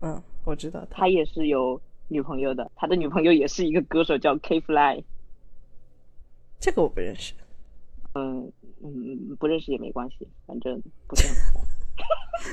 [0.00, 1.08] 嗯，我知道他他。
[1.08, 5.02] 也是有女朋友的，他的女朋友也是一个歌手叫 K Fly，
[6.58, 7.34] 这个我不认识。
[8.14, 8.50] 嗯
[8.82, 11.62] 嗯，不认识也没关系，反正不是很 红。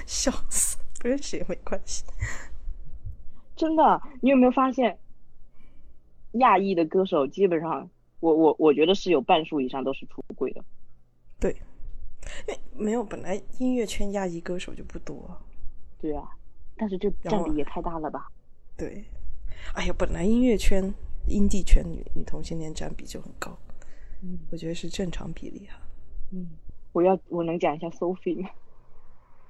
[0.06, 2.04] 笑死，不认识也没关系。
[3.56, 4.98] 真的，你有没有发现，
[6.34, 10.64] 亚裔的歌手基本上，我我我觉得是有半数以上都是出柜的。
[11.44, 11.52] 对，
[12.48, 15.38] 因为没有，本来音乐圈亚裔歌手就不多。
[16.00, 16.24] 对啊，
[16.78, 18.30] 但是这占比也太大了吧？
[18.78, 19.04] 对，
[19.76, 20.94] 哎呀，本来音乐圈、
[21.28, 23.58] 音地圈女女同性恋占比就很高，
[24.22, 25.76] 嗯我觉得是正常比例啊。
[26.32, 26.50] 嗯，
[26.94, 28.50] 我要我能讲一下 Sophie 吗？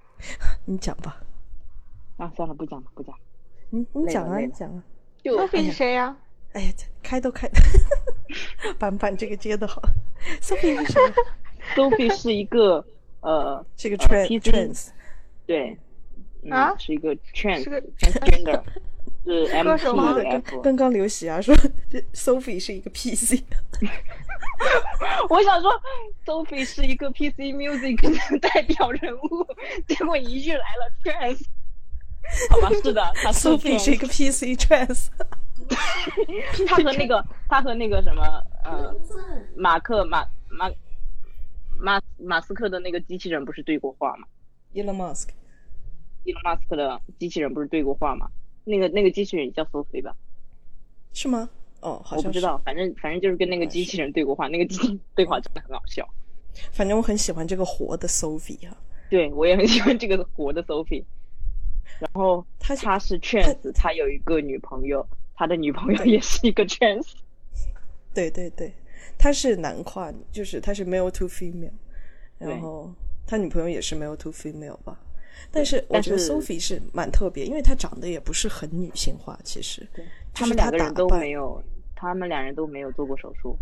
[0.66, 1.22] 你讲吧，
[2.18, 3.22] 啊，算了，不讲了，不讲了。
[3.70, 4.84] 你你讲啊，你讲啊。
[5.24, 6.18] Sophie 是谁呀？
[6.54, 7.48] 哎呀，开都开，
[8.80, 9.80] 板板这个接的好。
[10.42, 11.02] Sophie 是谁？
[11.76, 12.86] Sophie 是一个
[13.22, 14.88] 呃是个呃 trans trans，
[15.46, 15.78] 对，
[16.44, 18.62] 嗯，啊是一个 trans 是个 transgender，
[19.26, 20.62] 是 M 歌 T F。
[20.62, 21.56] 刚刚刘喜啊说
[22.14, 23.42] Sophie 是一个 PC，
[25.30, 25.72] 我想说
[26.26, 28.00] ，Sophie 是一个 PC Music
[28.32, 29.48] 的代表人物，
[29.88, 31.44] 结果一句来了 trans。
[32.50, 35.08] 好吧，是的，他 Sophie 是一个 PC trans，
[36.66, 38.24] 他和那个他和那个什么
[38.64, 38.96] 呃，
[39.58, 40.70] 马克马马
[41.80, 44.28] 马马斯克的那个机器人不是对过话吗
[44.74, 45.30] ？Elon Musk。
[46.26, 48.30] 伊隆马斯克的机器人不是对过话吗？
[48.64, 50.16] 那个那个机器人叫 Sophie 吧？
[51.12, 51.50] 是吗？
[51.82, 52.18] 哦，好像。
[52.18, 56.08] 我不知道，反正反正就是跟那个机器人对过话，那个机器 人对话真的很好笑。
[56.72, 58.78] 反正我很喜欢这个活的 Sophie 啊，
[59.10, 61.04] 对我也很喜欢这个活的 Sophie。
[62.00, 65.06] 然后他他是 Chance，他有一个女朋友，
[65.36, 67.12] 他的女朋友也是一个 Chance。
[68.14, 68.72] 对对对，
[69.18, 71.72] 他是男跨，就是他是 male to female，
[72.38, 72.94] 然后
[73.26, 75.00] 他女朋友也是 male to female 吧。
[75.52, 79.86] 但是我觉得 Sophie 是蛮特别，因为她长得也不是很女性化，其实。
[79.94, 81.62] 对他们两个人都打扮没有，
[81.96, 83.58] 他们两人都没有做过手术。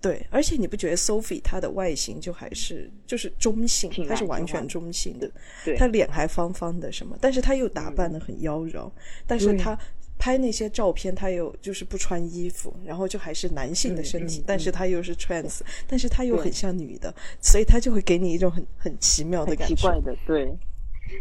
[0.00, 5.30] 对，而且你不觉得 Sophie 她的外形就还是就是中性，她是完全中性的，
[5.64, 8.90] 对，她脸还方方的什么，但是她又打扮的很妖娆，
[9.26, 9.78] 但是她
[10.20, 20.54] 拍那些照片，他又就是不穿衣服，然后就还是男性的身体，嗯嗯但是他又是 trans，但是他又很像女的，所以他就会给你一种很很奇妙的感觉，奇怪的，对，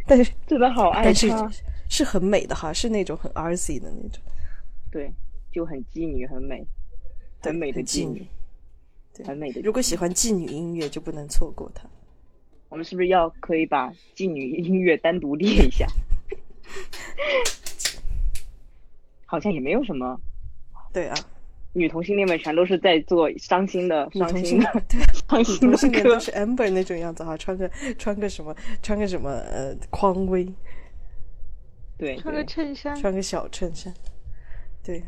[0.05, 1.51] 但是 真的好爱他。
[1.91, 4.21] 是很美的哈，是那种很 artsy 的那种，
[4.91, 5.11] 对，
[5.51, 6.63] 就很妓女，很美，
[7.41, 8.23] 很美的妓女
[9.11, 9.59] 对，很美的。
[9.61, 11.89] 如果喜欢妓女音乐，就不能错过他。
[12.69, 15.87] 我们是不是要可以把妓女音乐单独列一下？
[19.29, 20.19] 好像也没有什么
[20.91, 21.15] 对啊，
[21.73, 24.99] 女同性恋们全都是在做伤心的、伤心的、 对，
[25.29, 26.19] 伤心的都。
[26.19, 27.69] 是 Amber 那种样子哈，穿个
[27.99, 30.51] 穿个什么穿个什么呃匡威，
[31.95, 33.93] 对，穿个衬衫，穿个小衬衫，
[34.83, 35.03] 对，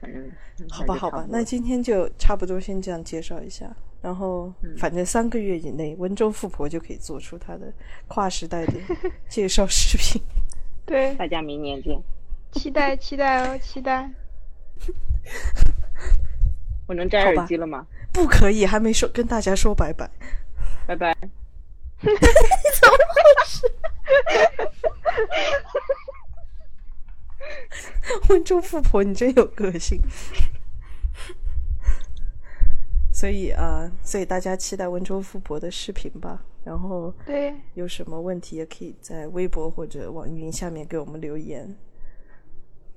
[0.00, 0.30] 反正
[0.70, 3.74] 好吧，好吧，那今天就差不多先这样介绍一下。
[4.00, 7.70] 然后，反正三个月以内，温州富婆就可以做出她的
[8.06, 8.72] 跨时代的
[9.28, 10.22] 介绍视频。
[10.86, 12.00] 对，大家明年见。
[12.52, 14.10] 期待期待哦，期待。
[16.86, 17.86] 我能摘好吧耳机了吗？
[18.12, 20.10] 不可以，还没说跟大家说拜拜。
[20.86, 21.16] 拜拜。
[28.28, 30.00] 温州富婆，你真有个性。
[33.12, 36.42] 所以啊、呃所以大家期待温州富婆的视频吧。
[36.64, 41.76] 然后对，有什么问题也可以在微博或者网易云下面给我们留言。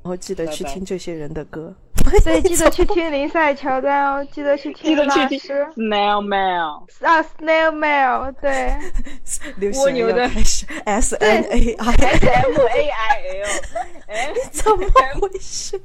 [0.04, 1.74] 然后记得去听这些人的歌。
[2.26, 5.66] 对， 记得去听林赛乔丹哦，记得去听老师。
[5.78, 6.84] Snail Mail。
[7.02, 8.76] 啊，Snail Mail，对，
[9.80, 10.28] 蜗牛的。
[10.28, 13.48] 开始 S N A I，S M A I L，
[14.08, 14.86] 哎 怎么
[15.22, 15.82] 回事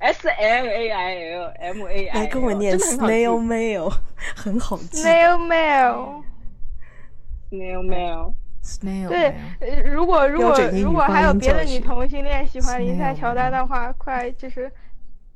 [0.00, 3.06] ？，S M A I L M A I，来跟我念真的
[4.36, 5.02] 很好记。
[5.02, 6.22] Snail Mail，Snail
[7.82, 8.34] Mail，
[9.08, 14.70] 对，呃如果如果如果还有别的女同性恋喜欢林赛乔丹的话，快就是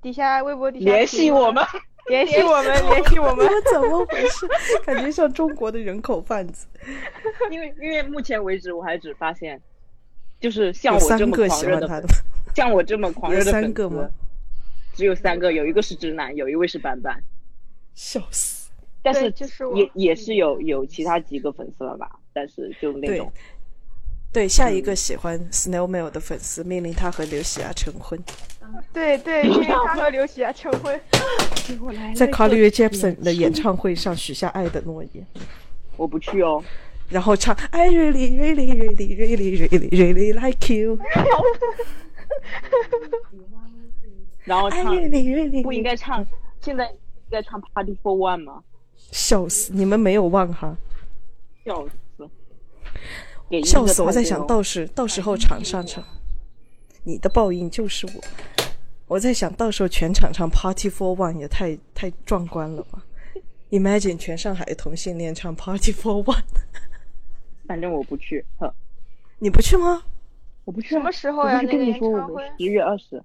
[0.01, 1.63] 底下微博底下 联系我们，
[2.09, 3.47] 联系我们，联系我们。
[3.47, 4.49] 我 怎么回事？
[4.87, 6.67] 感觉像中国的人口贩子。
[7.51, 9.61] 因为因为目前为止我还只发现，
[10.41, 12.09] 就是像我这么狂热的粉喜欢他的，
[12.55, 14.09] 像我这么狂热的粉三个吗
[14.93, 17.23] 丝，只有三个，有一个是直男，有一位是板板，
[17.95, 18.58] 笑死。
[19.03, 23.33] 但是就是也也是有有其他几个粉丝了吧，但是就那对种
[24.31, 28.23] 对，下一个喜欢 Snowmail 的粉丝命令他和刘喜亚成婚，
[28.93, 31.01] 对对，因为他和刘喜亚成婚。
[32.15, 35.27] 在 Carly Rae Jepsen 的演唱会上许下爱的诺言，
[35.97, 36.63] 我不去哦，
[37.09, 40.99] 然后唱 I really really really really really really like you，
[44.45, 46.27] 然后唱 really really 不应该唱，
[46.61, 46.97] 现在应
[47.31, 48.63] 该唱 Party for One 吗？
[49.11, 49.73] 笑死！
[49.73, 50.77] 你们没有忘哈？
[51.65, 52.29] 笑死！
[53.65, 54.03] 笑死！
[54.03, 56.05] 我在想到到时到时候场上唱，
[57.05, 58.13] 你的报应就是我。
[59.07, 63.03] 我在想到时候全场唱 Party for One 也太太壮观了吧
[63.71, 66.43] ？Imagine 全上海的同性恋唱 Party for One，
[67.67, 68.75] 反正我不去，呵，
[69.39, 70.03] 你不去吗？
[70.67, 70.99] 我不去啊。
[70.99, 73.23] 什么时候呀我跟你说我们十月二十，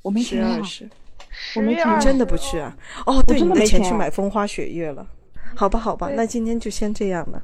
[0.00, 0.88] 我没十钱啊，二十，
[1.30, 2.74] 十月二没钱真的不去啊？
[3.04, 5.06] 哦，对，真你没钱去买风花雪月了。
[5.56, 7.42] 好吧，好吧，那今天就先这样了。